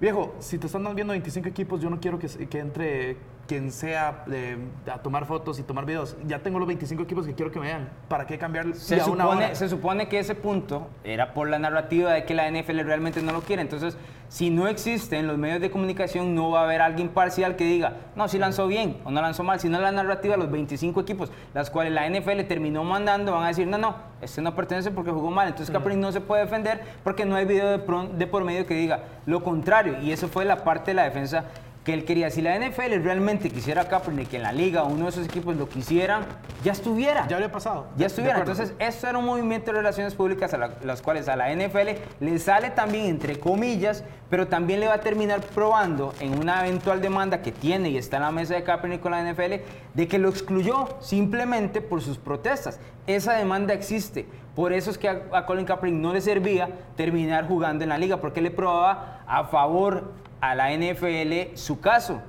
viejo, 0.00 0.34
si 0.40 0.58
te 0.58 0.66
están 0.66 0.82
viendo 0.96 1.12
25 1.12 1.48
equipos, 1.48 1.80
yo 1.80 1.88
no 1.88 2.00
quiero 2.00 2.18
que, 2.18 2.26
que 2.48 2.58
entre 2.58 3.16
quien 3.48 3.72
sea 3.72 4.24
eh, 4.30 4.58
a 4.92 4.98
tomar 4.98 5.24
fotos 5.24 5.58
y 5.58 5.62
tomar 5.62 5.86
videos. 5.86 6.16
Ya 6.26 6.40
tengo 6.40 6.58
los 6.58 6.68
25 6.68 7.02
equipos 7.02 7.26
que 7.26 7.34
quiero 7.34 7.50
que 7.50 7.58
me 7.58 7.66
vean. 7.66 7.88
¿Para 8.06 8.26
qué 8.26 8.36
cambiar 8.36 8.74
se 8.74 9.00
supone, 9.00 9.54
Se 9.54 9.70
supone 9.70 10.06
que 10.06 10.18
ese 10.18 10.34
punto 10.34 10.88
era 11.02 11.32
por 11.32 11.48
la 11.48 11.58
narrativa 11.58 12.12
de 12.12 12.24
que 12.24 12.34
la 12.34 12.48
NFL 12.50 12.80
realmente 12.80 13.22
no 13.22 13.32
lo 13.32 13.40
quiere. 13.40 13.62
Entonces, 13.62 13.96
si 14.28 14.50
no 14.50 14.68
existe 14.68 15.16
en 15.16 15.26
los 15.26 15.38
medios 15.38 15.62
de 15.62 15.70
comunicación, 15.70 16.34
no 16.34 16.50
va 16.50 16.60
a 16.60 16.64
haber 16.64 16.82
alguien 16.82 17.08
parcial 17.08 17.56
que 17.56 17.64
diga, 17.64 17.96
no, 18.14 18.28
si 18.28 18.38
lanzó 18.38 18.66
bien 18.66 18.98
o 19.04 19.10
no 19.10 19.22
lanzó 19.22 19.42
mal, 19.42 19.58
sino 19.58 19.80
la 19.80 19.90
narrativa 19.92 20.34
de 20.34 20.42
los 20.42 20.50
25 20.50 21.00
equipos, 21.00 21.32
las 21.54 21.70
cuales 21.70 21.94
la 21.94 22.06
NFL 22.06 22.42
terminó 22.42 22.84
mandando, 22.84 23.32
van 23.32 23.44
a 23.44 23.48
decir, 23.48 23.66
no, 23.66 23.78
no, 23.78 23.96
este 24.20 24.42
no 24.42 24.54
pertenece 24.54 24.90
porque 24.90 25.10
jugó 25.10 25.30
mal. 25.30 25.48
Entonces, 25.48 25.72
Kaepernick 25.72 26.02
no 26.02 26.12
se 26.12 26.20
puede 26.20 26.42
defender 26.42 26.82
porque 27.02 27.24
no 27.24 27.34
hay 27.36 27.46
video 27.46 27.78
de, 27.78 28.08
de 28.18 28.26
por 28.26 28.44
medio 28.44 28.66
que 28.66 28.74
diga 28.74 29.04
lo 29.24 29.42
contrario. 29.42 29.96
Y 30.02 30.12
eso 30.12 30.28
fue 30.28 30.44
la 30.44 30.62
parte 30.62 30.90
de 30.90 30.96
la 30.96 31.04
defensa 31.04 31.46
que 31.88 31.94
él 31.94 32.04
quería. 32.04 32.28
Si 32.28 32.42
la 32.42 32.54
NFL 32.54 33.02
realmente 33.02 33.48
quisiera 33.48 33.80
a 33.80 33.88
Kaepernick 33.88 34.34
en 34.34 34.42
la 34.42 34.52
liga 34.52 34.82
uno 34.84 35.04
de 35.04 35.08
esos 35.08 35.24
equipos 35.24 35.56
lo 35.56 35.70
quisiera, 35.70 36.20
ya 36.62 36.72
estuviera. 36.72 37.26
Ya 37.28 37.36
habría 37.36 37.50
pasado. 37.50 37.86
Ya 37.96 38.06
estuviera. 38.08 38.40
Entonces, 38.40 38.74
esto 38.78 39.06
era 39.08 39.16
un 39.16 39.24
movimiento 39.24 39.72
de 39.72 39.78
relaciones 39.78 40.14
públicas 40.14 40.52
a 40.52 40.58
la- 40.58 40.70
las 40.84 41.00
cuales 41.00 41.28
a 41.30 41.36
la 41.36 41.50
NFL 41.50 41.96
le 42.20 42.38
sale 42.38 42.68
también, 42.68 43.06
entre 43.06 43.40
comillas, 43.40 44.04
pero 44.28 44.48
también 44.48 44.80
le 44.80 44.86
va 44.88 44.94
a 44.96 45.00
terminar 45.00 45.40
probando 45.40 46.12
en 46.20 46.38
una 46.38 46.60
eventual 46.66 47.00
demanda 47.00 47.40
que 47.40 47.52
tiene 47.52 47.88
y 47.88 47.96
está 47.96 48.18
en 48.18 48.24
la 48.24 48.32
mesa 48.32 48.52
de 48.52 48.64
Kaepernick 48.64 49.00
con 49.00 49.12
la 49.12 49.22
NFL, 49.22 49.62
de 49.94 50.08
que 50.08 50.18
lo 50.18 50.28
excluyó 50.28 50.88
simplemente 51.00 51.80
por 51.80 52.02
sus 52.02 52.18
protestas. 52.18 52.78
Esa 53.06 53.32
demanda 53.32 53.72
existe. 53.72 54.26
Por 54.54 54.74
eso 54.74 54.90
es 54.90 54.98
que 54.98 55.08
a, 55.08 55.22
a 55.32 55.46
Colin 55.46 55.64
Kaepernick 55.64 55.98
no 55.98 56.12
le 56.12 56.20
servía 56.20 56.68
terminar 56.96 57.48
jugando 57.48 57.82
en 57.84 57.88
la 57.88 57.96
liga, 57.96 58.18
porque 58.20 58.42
le 58.42 58.50
probaba 58.50 59.22
a 59.26 59.44
favor 59.44 60.12
a 60.40 60.54
la 60.54 60.72
NFL 60.72 61.56
su 61.56 61.80
caso. 61.80 62.20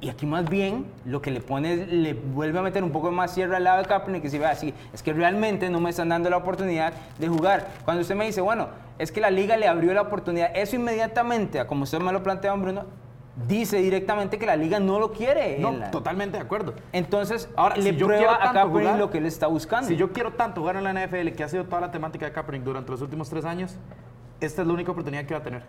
Y 0.00 0.08
aquí 0.08 0.26
más 0.26 0.48
bien 0.50 0.86
lo 1.04 1.22
que 1.22 1.30
le 1.30 1.40
pone, 1.40 1.74
es- 1.74 1.88
le 1.88 2.14
vuelve 2.14 2.58
a 2.58 2.62
meter 2.62 2.82
un 2.82 2.90
poco 2.90 3.12
más 3.12 3.32
cierre 3.32 3.54
al 3.56 3.64
lado 3.64 3.80
de 3.82 3.88
Kaepernick, 3.88 4.22
que 4.22 4.30
si 4.30 4.38
ve 4.38 4.46
así, 4.46 4.74
es 4.92 5.02
que 5.02 5.12
realmente 5.12 5.70
no 5.70 5.78
me 5.80 5.90
están 5.90 6.08
dando 6.08 6.28
la 6.30 6.38
oportunidad 6.38 6.92
de 7.18 7.28
jugar. 7.28 7.68
Cuando 7.84 8.00
usted 8.02 8.16
me 8.16 8.26
dice, 8.26 8.40
bueno, 8.40 8.68
es 8.98 9.12
que 9.12 9.20
la 9.20 9.30
liga 9.30 9.56
le 9.56 9.68
abrió 9.68 9.94
la 9.94 10.02
oportunidad, 10.02 10.50
eso 10.56 10.74
inmediatamente, 10.76 11.64
como 11.66 11.84
usted 11.84 12.00
me 12.00 12.12
lo 12.12 12.22
plantea, 12.24 12.52
Bruno, 12.54 12.84
dice 13.48 13.78
directamente 13.78 14.38
que 14.38 14.44
la 14.46 14.56
liga 14.56 14.80
no 14.80 14.98
lo 14.98 15.12
quiere. 15.12 15.58
No, 15.60 15.70
la- 15.72 15.90
totalmente 15.92 16.36
de 16.38 16.42
acuerdo. 16.42 16.74
Entonces, 16.92 17.48
Ahora, 17.56 17.76
le 17.76 17.82
si 17.92 17.96
yo 17.96 18.06
prueba 18.06 18.34
a 18.34 18.52
Kaepernick 18.52 18.70
jugar, 18.82 18.98
lo 18.98 19.10
que 19.10 19.18
él 19.18 19.26
está 19.26 19.46
buscando. 19.46 19.86
Si 19.88 19.96
yo 19.96 20.12
quiero 20.12 20.32
tanto 20.32 20.60
jugar 20.60 20.76
en 20.76 20.84
la 20.84 20.90
NFL, 20.92 21.32
que 21.34 21.44
ha 21.44 21.48
sido 21.48 21.64
toda 21.64 21.80
la 21.80 21.90
temática 21.92 22.26
de 22.26 22.32
Kaepernick 22.32 22.64
durante 22.64 22.90
los 22.90 23.00
últimos 23.00 23.30
tres 23.30 23.44
años, 23.44 23.76
esta 24.40 24.62
es 24.62 24.66
la 24.66 24.74
única 24.74 24.90
oportunidad 24.90 25.24
que 25.24 25.34
va 25.34 25.40
a 25.40 25.44
tener. 25.44 25.62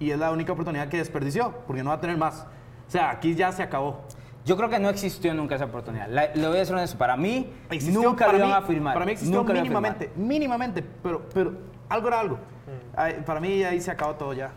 Y 0.00 0.10
es 0.10 0.18
la 0.18 0.32
única 0.32 0.52
oportunidad 0.52 0.88
que 0.88 0.96
desperdició, 0.96 1.52
porque 1.66 1.82
no 1.84 1.90
va 1.90 1.96
a 1.96 2.00
tener 2.00 2.16
más. 2.16 2.46
O 2.88 2.90
sea, 2.90 3.10
aquí 3.10 3.34
ya 3.36 3.52
se 3.52 3.62
acabó. 3.62 4.00
Yo 4.44 4.56
creo 4.56 4.68
que 4.70 4.78
no 4.80 4.88
existió 4.88 5.32
nunca 5.34 5.54
esa 5.54 5.66
oportunidad. 5.66 6.08
La- 6.08 6.34
le 6.34 6.46
voy 6.48 6.56
a 6.56 6.60
decir 6.60 6.74
honesto, 6.74 6.96
para 6.98 7.16
mí, 7.16 7.52
Existió- 7.70 8.02
nunca 8.02 8.26
para 8.26 8.38
lo 8.38 8.46
iban 8.46 8.62
a 8.62 8.66
firmar. 8.66 8.94
Para 8.94 9.06
mí 9.06 9.12
existió 9.12 9.38
nunca 9.38 9.52
lo 9.52 9.58
a 9.58 9.62
mínimamente, 9.62 10.10
mínimamente, 10.16 10.82
pero, 11.02 11.22
pero 11.32 11.52
algo 11.88 12.08
era 12.08 12.20
algo. 12.20 12.38
Ay, 12.96 13.22
para 13.24 13.38
mí 13.40 13.62
ahí 13.62 13.80
se 13.80 13.90
acabó 13.90 14.14
todo 14.14 14.32
ya. 14.32 14.50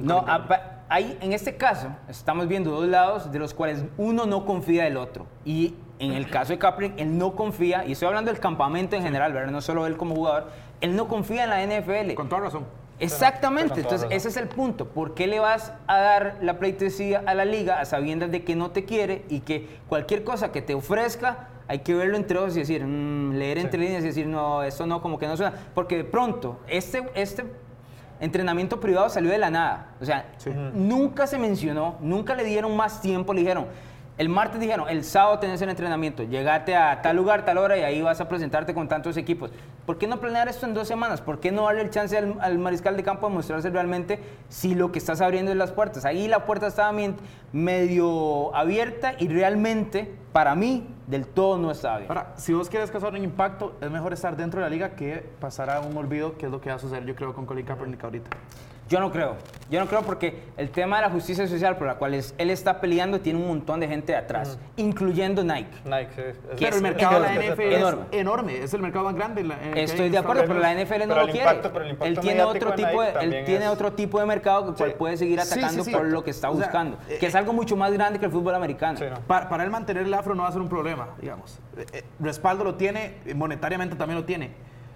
No, 0.00 0.18
apa- 0.26 0.82
ahí, 0.88 1.16
en 1.20 1.32
este 1.32 1.56
caso, 1.56 1.88
estamos 2.08 2.48
viendo 2.48 2.70
dos 2.70 2.86
lados 2.88 3.30
de 3.30 3.38
los 3.38 3.52
cuales 3.54 3.84
uno 3.98 4.24
no 4.26 4.44
confía 4.46 4.84
del 4.84 4.96
otro. 4.96 5.26
Y 5.44 5.74
en 5.98 6.12
el 6.12 6.28
caso 6.30 6.52
de 6.52 6.58
Kaepernick, 6.58 6.98
él 6.98 7.16
no 7.18 7.34
confía, 7.36 7.84
y 7.86 7.92
estoy 7.92 8.08
hablando 8.08 8.30
del 8.30 8.40
campamento 8.40 8.96
en 8.96 9.02
general, 9.02 9.32
¿verdad? 9.34 9.52
No 9.52 9.60
solo 9.60 9.86
él 9.86 9.96
como 9.96 10.14
jugador, 10.14 10.50
él 10.80 10.96
no 10.96 11.08
confía 11.08 11.44
en 11.44 11.50
la 11.50 11.62
NFL. 11.62 12.14
Con 12.14 12.28
toda 12.28 12.42
razón. 12.42 12.64
Exactamente, 12.98 13.80
entonces 13.80 14.08
ese 14.10 14.28
es 14.28 14.36
el 14.36 14.48
punto. 14.48 14.86
¿Por 14.88 15.14
qué 15.14 15.26
le 15.26 15.38
vas 15.38 15.72
a 15.86 15.98
dar 15.98 16.38
la 16.40 16.58
pleitesía 16.58 17.22
a 17.26 17.34
la 17.34 17.44
liga 17.44 17.80
a 17.80 17.84
sabiendas 17.84 18.30
de 18.30 18.42
que 18.42 18.56
no 18.56 18.70
te 18.70 18.84
quiere 18.84 19.24
y 19.28 19.40
que 19.40 19.68
cualquier 19.88 20.24
cosa 20.24 20.50
que 20.52 20.62
te 20.62 20.74
ofrezca 20.74 21.48
hay 21.68 21.80
que 21.80 21.94
verlo 21.94 22.16
entre 22.16 22.38
ojos 22.38 22.56
y 22.56 22.60
decir, 22.60 22.84
mm, 22.84 23.32
leer 23.34 23.58
entre 23.58 23.80
líneas 23.80 24.02
y 24.04 24.06
decir, 24.06 24.26
no, 24.26 24.62
esto 24.62 24.86
no, 24.86 25.02
como 25.02 25.18
que 25.18 25.26
no 25.26 25.36
suena? 25.36 25.52
Porque 25.74 25.96
de 25.98 26.04
pronto, 26.04 26.60
este, 26.68 27.04
este 27.14 27.44
entrenamiento 28.20 28.80
privado 28.80 29.08
salió 29.10 29.30
de 29.30 29.38
la 29.38 29.50
nada. 29.50 29.88
O 30.00 30.04
sea, 30.04 30.26
Sí. 30.38 30.50
nunca 30.74 31.26
se 31.26 31.38
mencionó, 31.38 31.96
nunca 32.00 32.34
le 32.34 32.44
dieron 32.44 32.74
más 32.76 33.00
tiempo, 33.02 33.34
le 33.34 33.40
dijeron. 33.40 33.66
El 34.18 34.30
martes 34.30 34.58
dijeron, 34.58 34.88
el 34.88 35.04
sábado 35.04 35.38
tenés 35.40 35.60
el 35.60 35.68
entrenamiento, 35.68 36.22
llegate 36.22 36.74
a 36.74 37.02
tal 37.02 37.16
lugar, 37.16 37.44
tal 37.44 37.58
hora 37.58 37.76
y 37.76 37.82
ahí 37.82 38.00
vas 38.00 38.18
a 38.22 38.28
presentarte 38.28 38.72
con 38.72 38.88
tantos 38.88 39.18
equipos. 39.18 39.50
¿Por 39.84 39.98
qué 39.98 40.06
no 40.06 40.20
planear 40.20 40.48
esto 40.48 40.64
en 40.64 40.72
dos 40.72 40.88
semanas? 40.88 41.20
¿Por 41.20 41.38
qué 41.38 41.52
no 41.52 41.64
darle 41.64 41.82
el 41.82 41.90
chance 41.90 42.16
al, 42.16 42.34
al 42.40 42.58
mariscal 42.58 42.96
de 42.96 43.02
campo 43.02 43.28
de 43.28 43.34
mostrarse 43.34 43.68
realmente 43.68 44.18
si 44.48 44.74
lo 44.74 44.90
que 44.90 44.98
estás 44.98 45.20
abriendo 45.20 45.50
es 45.50 45.58
las 45.58 45.70
puertas? 45.70 46.06
Ahí 46.06 46.28
la 46.28 46.46
puerta 46.46 46.68
estaba 46.68 46.96
medio 47.52 48.56
abierta 48.56 49.12
y 49.18 49.28
realmente, 49.28 50.14
para 50.32 50.54
mí, 50.54 50.88
del 51.06 51.26
todo 51.26 51.58
no 51.58 51.70
estaba 51.70 51.98
bien. 51.98 52.10
Ahora, 52.10 52.32
si 52.36 52.54
vos 52.54 52.70
quieres 52.70 52.90
causar 52.90 53.12
un 53.12 53.22
impacto, 53.22 53.76
es 53.82 53.90
mejor 53.90 54.14
estar 54.14 54.34
dentro 54.34 54.60
de 54.60 54.64
la 54.64 54.70
liga 54.70 54.96
que 54.96 55.28
pasar 55.40 55.68
a 55.68 55.80
un 55.80 55.94
olvido, 55.94 56.38
que 56.38 56.46
es 56.46 56.52
lo 56.52 56.62
que 56.62 56.70
va 56.70 56.76
a 56.76 56.78
suceder, 56.78 57.04
yo 57.04 57.14
creo, 57.14 57.34
con 57.34 57.44
Colin 57.44 57.66
Kaepernick 57.66 58.02
ahorita. 58.02 58.30
Yo 58.88 59.00
no 59.00 59.10
creo. 59.10 59.34
Yo 59.68 59.80
no 59.80 59.86
creo 59.86 60.02
porque 60.02 60.44
el 60.56 60.70
tema 60.70 60.96
de 60.96 61.02
la 61.02 61.10
justicia 61.10 61.44
social 61.48 61.76
por 61.76 61.88
la 61.88 61.96
cual 61.96 62.14
es- 62.14 62.36
él 62.38 62.50
está 62.50 62.80
peleando 62.80 63.20
tiene 63.20 63.40
un 63.40 63.48
montón 63.48 63.80
de 63.80 63.88
gente 63.88 64.12
de 64.12 64.18
atrás, 64.18 64.60
incluyendo 64.76 65.42
Nike. 65.42 65.66
Nike, 65.84 66.08
sí. 66.14 66.22
Es- 66.22 66.36
Pero 66.60 66.76
el 66.76 66.82
mercado 66.82 67.14
de 67.14 67.20
la 67.20 67.26
enorme, 67.34 67.46
NFL 67.48 67.74
enorme. 67.74 68.02
es 68.12 68.20
enorme, 68.20 68.62
es 68.62 68.74
el 68.74 68.82
mercado 68.82 69.04
más 69.06 69.14
grande. 69.16 69.40
en 69.40 69.48
la- 69.48 69.60
en 69.60 69.76
Estoy 69.76 70.08
de 70.08 70.18
acuerdo, 70.18 70.44
pero 70.46 70.60
la 70.60 70.70
NFL 70.72 71.00
no 71.08 71.14
Pero 71.14 71.20
lo 71.22 71.26
el 71.26 71.30
quiere. 71.32 71.46
impacto- 71.50 71.72
pero 71.72 71.84
el 71.84 71.90
impacto 71.90 72.06
él 72.12 72.20
tiene 72.20 72.42
otro 72.44 72.74
tipo 72.74 73.02
de, 73.02 73.08
él 73.22 73.44
tiene 73.44 73.64
es- 73.64 73.70
otro 73.70 73.92
tipo 73.92 74.20
de 74.20 74.26
mercado 74.26 74.66
que 74.66 74.72
cual 74.78 74.90
Sí. 74.90 74.96
puede 74.96 75.16
seguir 75.16 75.40
Sí, 75.40 75.46
sí, 75.46 75.58
atacando 75.58 75.82
sí. 75.84 75.90
por 75.90 76.04
lo 76.06 76.22
que 76.22 76.30
está 76.30 76.48
O 76.50 76.54
sea, 76.56 76.62
buscando, 76.66 76.98
eh, 77.08 77.16
que 77.18 77.26
es 77.26 77.34
algo 77.34 77.52
mucho 77.52 77.76
más 77.76 77.92
grande 77.92 78.20
que 78.20 78.26
el 78.26 78.30
fútbol 78.30 78.54
americano. 78.54 78.98
Sí, 78.98 79.04
no. 79.10 79.18
Para, 79.26 79.48
para 79.48 79.64
él 79.64 79.70
mantener 79.70 80.04
el 80.04 80.14
afro 80.14 80.36
no 80.36 80.44
va 80.44 80.48
a 80.48 80.52
ser 80.52 80.60
un 80.62 80.68
problema, 80.68 81.08
digamos. 81.20 81.58
Eh, 81.76 81.86
eh, 81.92 82.02
respaldo 82.20 82.62
lo 82.62 82.76
tiene, 82.76 83.16
monetariamente 83.34 83.96
también 83.96 84.20
lo 84.20 84.24
tiene. 84.24 84.52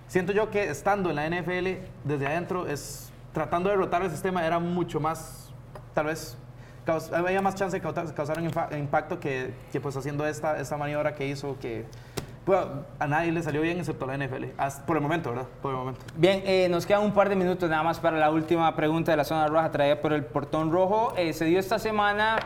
Siento 0.07 0.33
yo 0.33 0.49
que 0.51 0.69
estando 0.71 1.11
en 1.11 1.17
la 1.17 1.27
NFL 1.27 1.81
desde 2.05 2.27
adentro, 2.27 2.67
es, 2.69 3.10
tratando 3.33 3.69
de 3.69 3.77
derrotar 3.77 4.03
el 4.03 4.11
sistema, 4.11 4.45
era 4.47 4.59
mucho 4.59 5.01
más, 5.01 5.53
tal 5.95 6.07
vez, 6.07 6.37
había 7.13 7.41
más 7.41 7.55
chance 7.55 7.77
de 7.79 7.83
causar, 7.83 8.39
un 8.41 8.79
impacto 8.79 9.21
que, 9.21 9.55
que, 9.71 9.81
pues 9.81 9.97
haciendo 9.97 10.27
esta, 10.27 10.59
esta 10.59 10.77
maniobra 10.77 11.15
que 11.15 11.29
hizo, 11.29 11.57
que 11.61 11.85
pues, 12.45 12.59
a 12.99 13.07
nadie 13.07 13.31
le 13.31 13.43
salió 13.43 13.61
bien 13.61 13.79
excepto 13.79 14.07
la 14.07 14.17
NFL. 14.17 14.47
Hasta- 14.57 14.85
por 14.87 14.97
el 14.97 15.03
momento, 15.03 15.31
¿verdad? 15.31 15.47
Por 15.63 15.73
el 15.73 15.77
momento. 15.77 16.01
Bien, 16.17 16.43
eh, 16.45 16.69
nos 16.71 16.87
quedan 16.87 17.03
un 17.03 17.13
par 17.13 17.29
de 17.29 17.37
minutos 17.37 17.69
nada 17.71 17.83
más 17.83 18.01
para 18.01 18.17
la 18.19 18.31
última 18.31 18.75
pregunta 18.75 19.13
de 19.13 19.17
la 19.17 19.25
zona 19.25 19.47
roja 19.47 19.71
traída 19.71 20.01
por 20.01 20.13
el 20.13 20.25
portón 20.25 20.73
rojo. 20.73 21.13
Eh, 21.17 21.33
se 21.33 21.45
dio 21.45 21.61
esta 21.61 21.79
semana, 21.79 22.39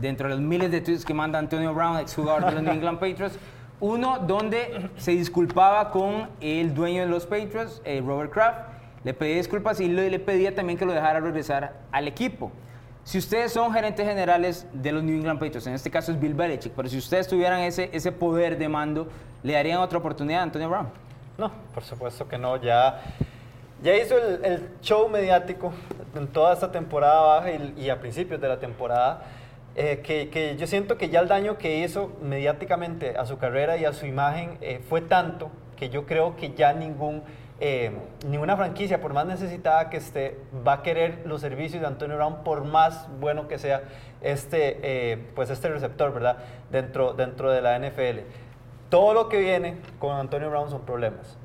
dentro 0.00 0.28
de 0.28 0.34
los 0.36 0.42
miles 0.42 0.70
de 0.70 0.80
tweets 0.82 1.04
que 1.04 1.14
manda 1.14 1.38
Antonio 1.38 1.74
Brown, 1.74 1.98
exjugador 1.98 2.44
de 2.44 2.52
los 2.52 2.62
New 2.62 2.74
England 2.74 2.98
Patriots, 3.00 3.38
uno 3.80 4.18
donde 4.20 4.90
se 4.98 5.12
disculpaba 5.12 5.90
con 5.90 6.28
el 6.40 6.74
dueño 6.74 7.00
de 7.00 7.08
los 7.08 7.24
Patriots, 7.26 7.80
eh, 7.84 8.02
Robert 8.06 8.30
Kraft, 8.30 8.58
le 9.04 9.14
pedía 9.14 9.36
disculpas 9.36 9.80
y 9.80 9.88
le, 9.88 10.10
le 10.10 10.18
pedía 10.18 10.54
también 10.54 10.78
que 10.78 10.84
lo 10.84 10.92
dejara 10.92 11.20
regresar 11.20 11.74
al 11.92 12.08
equipo. 12.08 12.50
Si 13.02 13.16
ustedes 13.18 13.52
son 13.52 13.72
gerentes 13.72 14.06
generales 14.06 14.66
de 14.72 14.92
los 14.92 15.02
New 15.02 15.16
England 15.16 15.40
Patriots, 15.40 15.66
en 15.66 15.74
este 15.74 15.90
caso 15.90 16.12
es 16.12 16.20
Bill 16.20 16.34
Belichick, 16.34 16.72
pero 16.74 16.88
si 16.88 16.98
ustedes 16.98 17.26
tuvieran 17.26 17.60
ese, 17.60 17.88
ese 17.92 18.12
poder 18.12 18.58
de 18.58 18.68
mando, 18.68 19.08
¿le 19.42 19.54
darían 19.54 19.78
otra 19.78 19.98
oportunidad 19.98 20.40
a 20.40 20.42
Antonio 20.44 20.68
Brown? 20.68 20.88
No, 21.38 21.50
por 21.72 21.82
supuesto 21.82 22.28
que 22.28 22.36
no. 22.36 22.58
Ya, 22.58 23.00
ya 23.82 23.96
hizo 23.96 24.18
el, 24.18 24.44
el 24.44 24.68
show 24.82 25.08
mediático 25.08 25.72
en 26.14 26.28
toda 26.28 26.52
esta 26.52 26.70
temporada 26.70 27.22
baja 27.22 27.50
y, 27.52 27.74
y 27.78 27.88
a 27.90 27.98
principios 27.98 28.38
de 28.38 28.48
la 28.48 28.58
temporada. 28.60 29.22
eh, 29.76 30.00
que, 30.02 30.28
que 30.30 30.56
yo 30.56 30.66
siento 30.66 30.98
que 30.98 31.08
ya 31.08 31.20
el 31.20 31.28
daño 31.28 31.56
que 31.58 31.78
hizo 31.78 32.12
mediáticamente 32.22 33.16
a 33.16 33.24
su 33.26 33.38
carrera 33.38 33.76
y 33.76 33.84
a 33.84 33.92
su 33.92 34.06
imagen 34.06 34.58
eh, 34.60 34.80
fue 34.88 35.00
tanto 35.00 35.50
que 35.76 35.88
yo 35.88 36.06
creo 36.06 36.36
que 36.36 36.52
ya 36.52 36.72
ningún, 36.72 37.22
eh, 37.60 37.92
ninguna 38.26 38.56
franquicia, 38.56 39.00
por 39.00 39.12
más 39.12 39.26
necesitada 39.26 39.90
que 39.90 39.98
esté, 39.98 40.38
va 40.66 40.74
a 40.74 40.82
querer 40.82 41.22
los 41.26 41.40
servicios 41.42 41.80
de 41.82 41.86
Antonio 41.86 42.16
Brown 42.16 42.42
por 42.42 42.64
más 42.64 43.06
bueno 43.20 43.48
que 43.48 43.58
sea 43.58 43.82
este, 44.22 44.78
eh, 44.82 45.18
pues 45.34 45.50
este 45.50 45.68
receptor, 45.68 46.12
¿verdad? 46.12 46.38
Dentro, 46.70 47.12
dentro 47.12 47.50
de 47.50 47.60
la 47.60 47.78
NFL. 47.78 48.20
Todo 48.88 49.14
lo 49.14 49.28
que 49.28 49.38
viene 49.38 49.76
con 49.98 50.16
Antonio 50.16 50.48
Brown 50.50 50.70
son 50.70 50.82
problemas. 50.82 51.38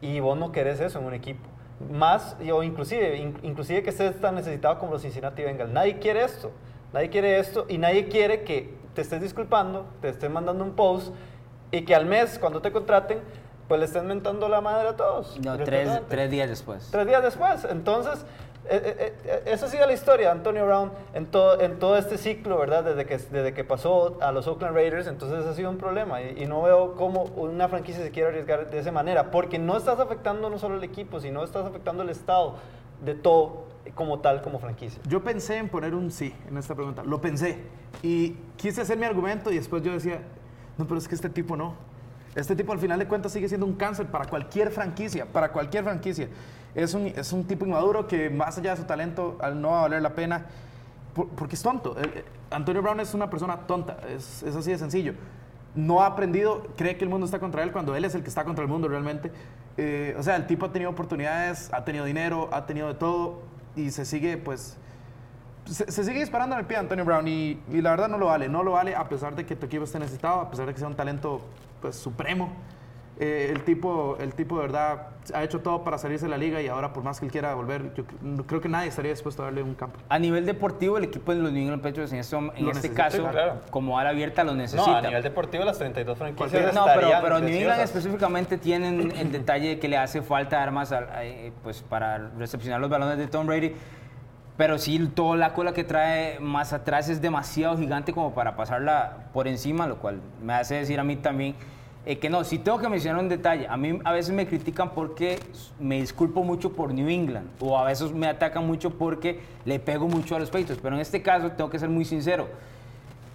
Y 0.00 0.20
vos 0.20 0.36
no 0.38 0.52
querés 0.52 0.78
eso 0.80 0.98
en 0.98 1.06
un 1.06 1.14
equipo. 1.14 1.48
Más, 1.90 2.36
o 2.52 2.62
inclusive, 2.62 3.16
in- 3.16 3.38
inclusive 3.42 3.82
que 3.82 3.90
estés 3.90 4.20
tan 4.20 4.34
necesitado 4.36 4.78
como 4.78 4.92
los 4.92 5.02
Cincinnati 5.02 5.42
Bengals. 5.42 5.72
Nadie 5.72 5.98
quiere 5.98 6.22
esto. 6.22 6.52
Nadie 6.92 7.08
quiere 7.08 7.38
esto 7.38 7.64
y 7.68 7.78
nadie 7.78 8.08
quiere 8.08 8.42
que 8.42 8.74
te 8.94 9.00
estés 9.00 9.22
disculpando, 9.22 9.86
te 10.02 10.10
estén 10.10 10.30
mandando 10.32 10.62
un 10.62 10.72
post 10.72 11.14
y 11.70 11.82
que 11.86 11.94
al 11.94 12.04
mes, 12.04 12.38
cuando 12.38 12.60
te 12.60 12.70
contraten, 12.70 13.18
pues 13.72 13.80
le 13.80 13.86
estén 13.86 14.06
mentando 14.06 14.50
la 14.50 14.60
madre 14.60 14.88
a 14.88 14.96
todos. 14.96 15.40
No, 15.42 15.56
tres, 15.56 16.02
tres 16.06 16.30
días 16.30 16.46
después. 16.46 16.90
Tres 16.90 17.06
días 17.06 17.22
después. 17.22 17.64
Entonces, 17.64 18.22
eh, 18.68 18.82
eh, 18.98 19.14
eh, 19.24 19.42
esa 19.46 19.64
ha 19.64 19.68
sido 19.70 19.86
la 19.86 19.94
historia 19.94 20.30
Antonio 20.30 20.66
Brown 20.66 20.92
en 21.14 21.24
todo, 21.24 21.58
en 21.58 21.78
todo 21.78 21.96
este 21.96 22.18
ciclo, 22.18 22.58
¿verdad? 22.58 22.84
Desde 22.84 23.06
que, 23.06 23.16
desde 23.16 23.54
que 23.54 23.64
pasó 23.64 24.18
a 24.20 24.30
los 24.30 24.46
Oakland 24.46 24.76
Raiders, 24.76 25.06
entonces 25.06 25.46
ha 25.46 25.54
sido 25.54 25.70
un 25.70 25.78
problema. 25.78 26.20
Y, 26.20 26.42
y 26.42 26.44
no 26.44 26.60
veo 26.60 26.96
cómo 26.96 27.22
una 27.34 27.66
franquicia 27.70 28.04
se 28.04 28.10
quiere 28.10 28.28
arriesgar 28.28 28.70
de 28.70 28.78
esa 28.78 28.92
manera, 28.92 29.30
porque 29.30 29.58
no 29.58 29.74
estás 29.74 29.98
afectando 29.98 30.50
no 30.50 30.58
solo 30.58 30.76
el 30.76 30.84
equipo, 30.84 31.18
sino 31.18 31.42
estás 31.42 31.64
afectando 31.64 32.02
el 32.02 32.10
estado 32.10 32.56
de 33.02 33.14
todo 33.14 33.68
como 33.94 34.18
tal, 34.18 34.42
como 34.42 34.58
franquicia. 34.58 35.00
Yo 35.08 35.24
pensé 35.24 35.56
en 35.56 35.70
poner 35.70 35.94
un 35.94 36.10
sí 36.10 36.34
en 36.46 36.58
esta 36.58 36.74
pregunta, 36.74 37.04
lo 37.04 37.22
pensé. 37.22 37.56
Y 38.02 38.36
quise 38.58 38.82
hacer 38.82 38.98
mi 38.98 39.06
argumento 39.06 39.50
y 39.50 39.54
después 39.54 39.82
yo 39.82 39.92
decía, 39.92 40.20
no, 40.76 40.86
pero 40.86 40.98
es 40.98 41.08
que 41.08 41.14
este 41.14 41.30
tipo 41.30 41.56
no. 41.56 41.90
Este 42.34 42.56
tipo 42.56 42.72
al 42.72 42.78
final 42.78 42.98
de 42.98 43.06
cuentas 43.06 43.32
sigue 43.32 43.48
siendo 43.48 43.66
un 43.66 43.74
cáncer 43.74 44.06
para 44.06 44.24
cualquier 44.24 44.70
franquicia, 44.70 45.26
para 45.26 45.52
cualquier 45.52 45.84
franquicia. 45.84 46.28
Es 46.74 46.94
un, 46.94 47.06
es 47.06 47.32
un 47.32 47.44
tipo 47.44 47.66
inmaduro 47.66 48.06
que 48.06 48.30
más 48.30 48.56
allá 48.56 48.70
de 48.70 48.78
su 48.78 48.84
talento 48.84 49.36
al 49.40 49.60
no 49.60 49.70
va 49.72 49.80
a 49.80 49.82
valer 49.82 50.00
la 50.00 50.14
pena, 50.14 50.46
por- 51.14 51.28
porque 51.28 51.54
es 51.56 51.62
tonto. 51.62 51.94
Eh, 51.98 52.02
eh, 52.14 52.24
Antonio 52.50 52.80
Brown 52.80 53.00
es 53.00 53.12
una 53.12 53.28
persona 53.28 53.58
tonta, 53.66 53.98
es, 54.08 54.42
es 54.42 54.56
así 54.56 54.70
de 54.70 54.78
sencillo. 54.78 55.12
No 55.74 56.02
ha 56.02 56.06
aprendido, 56.06 56.66
cree 56.76 56.96
que 56.96 57.04
el 57.04 57.10
mundo 57.10 57.26
está 57.26 57.38
contra 57.38 57.62
él 57.62 57.72
cuando 57.72 57.94
él 57.94 58.04
es 58.04 58.14
el 58.14 58.22
que 58.22 58.28
está 58.28 58.44
contra 58.44 58.62
el 58.62 58.70
mundo 58.70 58.88
realmente. 58.88 59.30
Eh, 59.76 60.14
o 60.18 60.22
sea, 60.22 60.36
el 60.36 60.46
tipo 60.46 60.66
ha 60.66 60.72
tenido 60.72 60.90
oportunidades, 60.90 61.70
ha 61.72 61.84
tenido 61.84 62.04
dinero, 62.06 62.48
ha 62.52 62.64
tenido 62.66 62.88
de 62.88 62.94
todo 62.94 63.40
y 63.76 63.90
se 63.90 64.04
sigue 64.04 64.36
pues 64.38 64.76
se, 65.64 65.90
se 65.90 66.04
sigue 66.04 66.20
disparando 66.20 66.54
en 66.56 66.60
el 66.60 66.66
pie 66.66 66.76
a 66.76 66.80
Antonio 66.80 67.04
Brown 67.04 67.26
y, 67.28 67.60
y 67.70 67.80
la 67.80 67.90
verdad 67.90 68.08
no 68.08 68.16
lo 68.18 68.26
vale. 68.26 68.48
No 68.48 68.62
lo 68.62 68.72
vale 68.72 68.94
a 68.96 69.08
pesar 69.08 69.34
de 69.34 69.44
que 69.46 69.56
tu 69.56 69.66
equipo 69.66 69.84
esté 69.84 69.98
necesitado, 69.98 70.40
a 70.40 70.50
pesar 70.50 70.66
de 70.66 70.72
que 70.72 70.78
sea 70.78 70.88
un 70.88 70.96
talento 70.96 71.40
pues, 71.82 71.96
supremo. 71.96 72.50
Eh, 73.20 73.50
el, 73.54 73.62
tipo, 73.62 74.16
el 74.18 74.34
tipo 74.34 74.56
de 74.56 74.62
verdad 74.62 75.08
ha 75.34 75.44
hecho 75.44 75.60
todo 75.60 75.84
para 75.84 75.98
salirse 75.98 76.24
de 76.24 76.30
la 76.30 76.38
liga 76.38 76.62
y 76.62 76.66
ahora 76.68 76.94
por 76.94 77.04
más 77.04 77.20
que 77.20 77.26
él 77.26 77.30
quiera 77.30 77.54
volver, 77.54 77.92
yo 77.94 78.04
cre- 78.04 78.42
creo 78.46 78.60
que 78.62 78.68
nadie 78.70 78.88
estaría 78.88 79.10
dispuesto 79.12 79.42
a 79.42 79.44
darle 79.44 79.62
un 79.62 79.74
campo. 79.74 80.00
A 80.08 80.18
nivel 80.18 80.46
deportivo, 80.46 80.96
el 80.96 81.04
equipo 81.04 81.32
de 81.34 81.40
los 81.42 81.52
New 81.52 81.60
England 81.62 81.82
Patriots 81.82 82.10
en, 82.12 82.18
esto- 82.20 82.38
en 82.38 82.46
Lo 82.46 82.50
este 82.72 82.88
necesita, 82.88 82.94
caso, 83.04 83.28
claro. 83.30 83.60
como 83.70 83.98
ala 83.98 84.10
abierta, 84.10 84.42
lo 84.44 84.52
No, 84.52 84.58
necesita. 84.62 84.98
a 84.98 85.02
nivel 85.02 85.22
deportivo 85.22 85.62
las 85.62 85.78
32 85.78 86.16
franquicias. 86.18 86.74
No, 86.74 86.86
pero, 86.94 87.10
pero 87.22 87.38
New 87.38 87.54
England 87.54 87.82
específicamente 87.82 88.56
tienen 88.56 89.12
el 89.14 89.30
detalle 89.30 89.68
de 89.68 89.78
que 89.78 89.88
le 89.88 89.98
hace 89.98 90.22
falta 90.22 90.60
armas 90.62 90.90
al- 90.90 91.08
eh, 91.20 91.52
pues, 91.62 91.82
para 91.82 92.16
recepcionar 92.38 92.80
los 92.80 92.88
balones 92.90 93.18
de 93.18 93.26
Tom 93.28 93.46
Brady. 93.46 93.74
Pero 94.56 94.78
sí, 94.78 94.98
toda 95.14 95.36
la 95.36 95.54
cola 95.54 95.72
que 95.72 95.82
trae 95.82 96.38
más 96.38 96.72
atrás 96.72 97.08
es 97.08 97.22
demasiado 97.22 97.78
gigante 97.78 98.12
como 98.12 98.34
para 98.34 98.54
pasarla 98.54 99.28
por 99.32 99.48
encima, 99.48 99.86
lo 99.86 99.96
cual 99.96 100.20
me 100.42 100.52
hace 100.52 100.74
decir 100.74 101.00
a 101.00 101.04
mí 101.04 101.16
también 101.16 101.54
eh, 102.04 102.18
que 102.18 102.28
no, 102.28 102.42
sí 102.42 102.58
tengo 102.58 102.78
que 102.78 102.88
mencionar 102.88 103.22
un 103.22 103.28
detalle. 103.28 103.66
A 103.68 103.76
mí 103.76 103.98
a 104.04 104.12
veces 104.12 104.34
me 104.34 104.46
critican 104.46 104.90
porque 104.90 105.38
me 105.78 106.00
disculpo 106.00 106.42
mucho 106.42 106.72
por 106.72 106.92
New 106.92 107.08
England 107.08 107.48
o 107.60 107.78
a 107.78 107.84
veces 107.84 108.12
me 108.12 108.26
atacan 108.26 108.66
mucho 108.66 108.90
porque 108.90 109.40
le 109.64 109.78
pego 109.78 110.08
mucho 110.08 110.36
a 110.36 110.38
los 110.38 110.50
Patriots. 110.50 110.80
Pero 110.82 110.96
en 110.96 111.00
este 111.00 111.22
caso 111.22 111.50
tengo 111.52 111.70
que 111.70 111.78
ser 111.78 111.88
muy 111.88 112.04
sincero. 112.04 112.48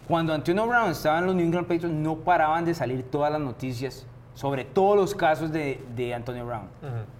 Cuando 0.07 0.33
Antonio 0.33 0.67
Brown 0.67 0.91
estaba 0.91 1.19
en 1.19 1.25
los 1.25 1.35
New 1.35 1.45
England 1.45 1.67
Patriots, 1.67 1.95
no 1.95 2.17
paraban 2.17 2.63
de 2.65 2.73
salir 2.73 3.03
todas 3.09 3.31
las 3.31 3.41
noticias 3.41 4.05
sobre 4.35 4.65
todos 4.65 4.95
los 4.95 5.15
casos 5.15 5.51
de, 5.51 5.83
de 5.95 6.13
Antonio 6.13 6.45
Brown. 6.45 6.67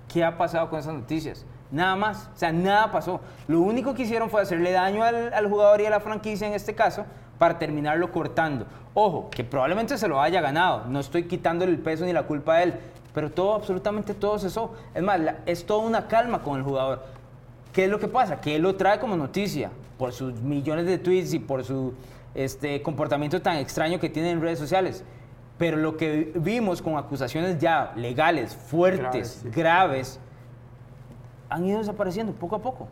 ¿Qué 0.08 0.24
ha 0.24 0.38
pasado 0.38 0.70
con 0.70 0.80
esas 0.80 0.94
noticias? 0.94 1.46
Nada 1.72 1.96
más, 1.96 2.30
o 2.34 2.38
sea, 2.38 2.52
nada 2.52 2.92
pasó. 2.92 3.20
Lo 3.48 3.60
único 3.62 3.94
que 3.94 4.04
hicieron 4.04 4.30
fue 4.30 4.42
hacerle 4.42 4.72
daño 4.72 5.04
al, 5.04 5.34
al 5.34 5.50
jugador 5.50 5.82
y 5.82 5.86
a 5.86 5.90
la 5.90 6.00
franquicia 6.00 6.48
en 6.48 6.54
este 6.54 6.74
caso 6.76 7.06
para 7.38 7.60
terminarlo 7.60 8.12
cortando. 8.12 8.66
Ojo, 8.94 9.30
que 9.30 9.44
probablemente 9.44 9.98
se 9.98 10.08
lo 10.08 10.22
haya 10.22 10.42
ganado, 10.42 10.86
no 10.88 11.00
estoy 11.00 11.24
quitándole 11.24 11.72
el 11.72 11.80
peso 11.80 12.06
ni 12.06 12.14
la 12.14 12.24
culpa 12.24 12.56
a 12.56 12.64
él, 12.64 12.74
pero 13.14 13.30
todo, 13.32 13.54
absolutamente 13.56 14.14
todo 14.14 14.40
cesó. 14.40 14.74
Es 14.96 15.04
más, 15.04 15.20
la- 15.20 15.38
es 15.46 15.66
toda 15.66 15.86
una 15.86 16.08
calma 16.08 16.42
con 16.42 16.58
el 16.58 16.64
jugador. 16.64 17.04
¿Qué 17.74 17.86
es 17.86 17.92
lo 17.92 18.00
que 18.00 18.08
pasa? 18.08 18.40
Que 18.42 18.56
él 18.56 18.62
lo 18.64 18.76
trae 18.76 19.00
como 19.00 19.16
noticia 19.18 19.70
por 20.00 20.14
sus 20.14 20.34
millones 20.42 20.86
de 20.86 20.98
tweets 20.98 21.34
y 21.34 21.40
por 21.40 21.64
su 21.64 21.94
este, 22.34 22.82
comportamiento 22.82 23.42
tan 23.42 23.58
extraño 23.58 24.00
que 24.00 24.10
tiene 24.10 24.32
en 24.32 24.42
redes 24.42 24.58
sociales. 24.60 25.04
Pero 25.58 25.78
lo 25.78 25.98
que 25.98 26.32
vimos 26.36 26.82
con 26.82 26.98
acusaciones 26.98 27.58
ya 27.60 27.92
legales, 27.96 28.56
fuertes, 28.56 29.02
Graves, 29.02 29.40
sí. 29.44 29.50
graves, 29.50 30.20
han 31.50 31.66
ido 31.66 31.80
desapareciendo 31.80 32.34
poco 32.34 32.56
a 32.56 32.62
poco. 32.62 32.88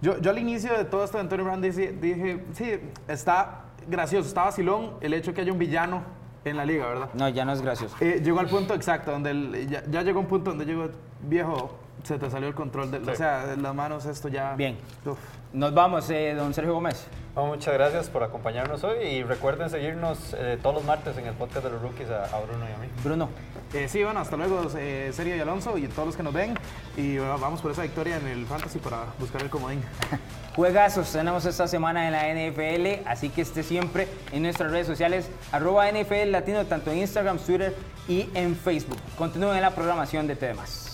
Yo, 0.00 0.18
yo 0.18 0.30
al 0.30 0.38
inicio 0.38 0.76
de 0.76 0.84
todo 0.84 1.04
esto 1.04 1.16
de 1.18 1.22
Antonio 1.22 1.44
Brown 1.44 1.62
dije, 1.62 1.92
dije, 1.92 2.44
sí, 2.54 2.72
está 3.08 3.60
gracioso, 3.88 4.26
está 4.28 4.44
vacilón 4.44 4.94
el 5.00 5.14
hecho 5.14 5.30
de 5.30 5.34
que 5.36 5.40
haya 5.42 5.52
un 5.52 5.58
villano 5.58 6.02
en 6.44 6.56
la 6.56 6.64
liga, 6.64 6.86
¿verdad? 6.88 7.08
No, 7.14 7.28
ya 7.28 7.44
no 7.44 7.52
es 7.52 7.62
gracioso. 7.62 7.94
Eh, 8.00 8.20
llegó 8.22 8.40
al 8.40 8.48
punto 8.48 8.74
exacto, 8.74 9.12
donde 9.12 9.30
el- 9.30 9.68
ya, 9.68 9.84
ya 9.88 10.02
llegó 10.02 10.18
un 10.20 10.26
punto 10.26 10.50
donde 10.50 10.64
llegó, 10.64 10.88
viejo, 11.22 11.70
se 12.02 12.18
te 12.18 12.30
salió 12.30 12.48
el 12.48 12.54
control, 12.54 12.90
de, 12.90 12.98
o 12.98 13.14
sea, 13.14 13.46
de 13.46 13.56
las 13.56 13.74
manos 13.74 14.06
esto 14.06 14.28
ya... 14.28 14.54
Bien. 14.54 14.76
Uf. 15.04 15.18
Nos 15.52 15.74
vamos, 15.74 16.08
eh, 16.10 16.34
don 16.34 16.54
Sergio 16.54 16.72
Gómez. 16.72 17.06
No, 17.36 17.46
muchas 17.46 17.74
gracias 17.74 18.08
por 18.08 18.22
acompañarnos 18.22 18.84
hoy 18.84 19.04
y 19.04 19.22
recuerden 19.22 19.70
seguirnos 19.70 20.34
eh, 20.36 20.58
todos 20.62 20.76
los 20.76 20.84
martes 20.84 21.16
en 21.18 21.26
el 21.26 21.34
podcast 21.34 21.64
de 21.64 21.70
los 21.70 21.82
rookies 21.82 22.10
a, 22.10 22.24
a 22.24 22.40
Bruno 22.40 22.66
y 22.68 22.72
a 22.72 22.78
mí. 22.78 22.88
Bruno. 23.02 23.28
Eh, 23.72 23.88
sí, 23.88 24.04
bueno, 24.04 24.20
hasta 24.20 24.36
luego, 24.36 24.66
eh, 24.76 25.10
Sergio 25.14 25.34
y 25.36 25.40
Alonso 25.40 25.78
y 25.78 25.88
todos 25.88 26.06
los 26.06 26.16
que 26.16 26.22
nos 26.22 26.34
ven. 26.34 26.54
Y 26.96 27.16
bueno, 27.16 27.38
vamos 27.38 27.62
por 27.62 27.70
esa 27.70 27.82
victoria 27.82 28.18
en 28.18 28.26
el 28.26 28.44
Fantasy 28.44 28.78
para 28.78 29.06
buscar 29.18 29.40
el 29.40 29.48
comodín. 29.48 29.82
Juegazos 30.56 31.10
tenemos 31.10 31.46
esta 31.46 31.66
semana 31.66 32.06
en 32.06 32.12
la 32.12 32.50
NFL, 32.50 33.08
así 33.08 33.30
que 33.30 33.40
esté 33.40 33.62
siempre 33.62 34.08
en 34.32 34.42
nuestras 34.42 34.70
redes 34.70 34.86
sociales, 34.86 35.30
arroba 35.52 35.90
NFL 35.90 36.30
Latino, 36.30 36.66
tanto 36.66 36.90
en 36.90 36.98
Instagram, 36.98 37.38
Twitter 37.38 37.74
y 38.06 38.28
en 38.34 38.54
Facebook. 38.54 38.98
Continúen 39.16 39.56
en 39.56 39.62
la 39.62 39.70
programación 39.70 40.26
de 40.26 40.36
temas. 40.36 40.91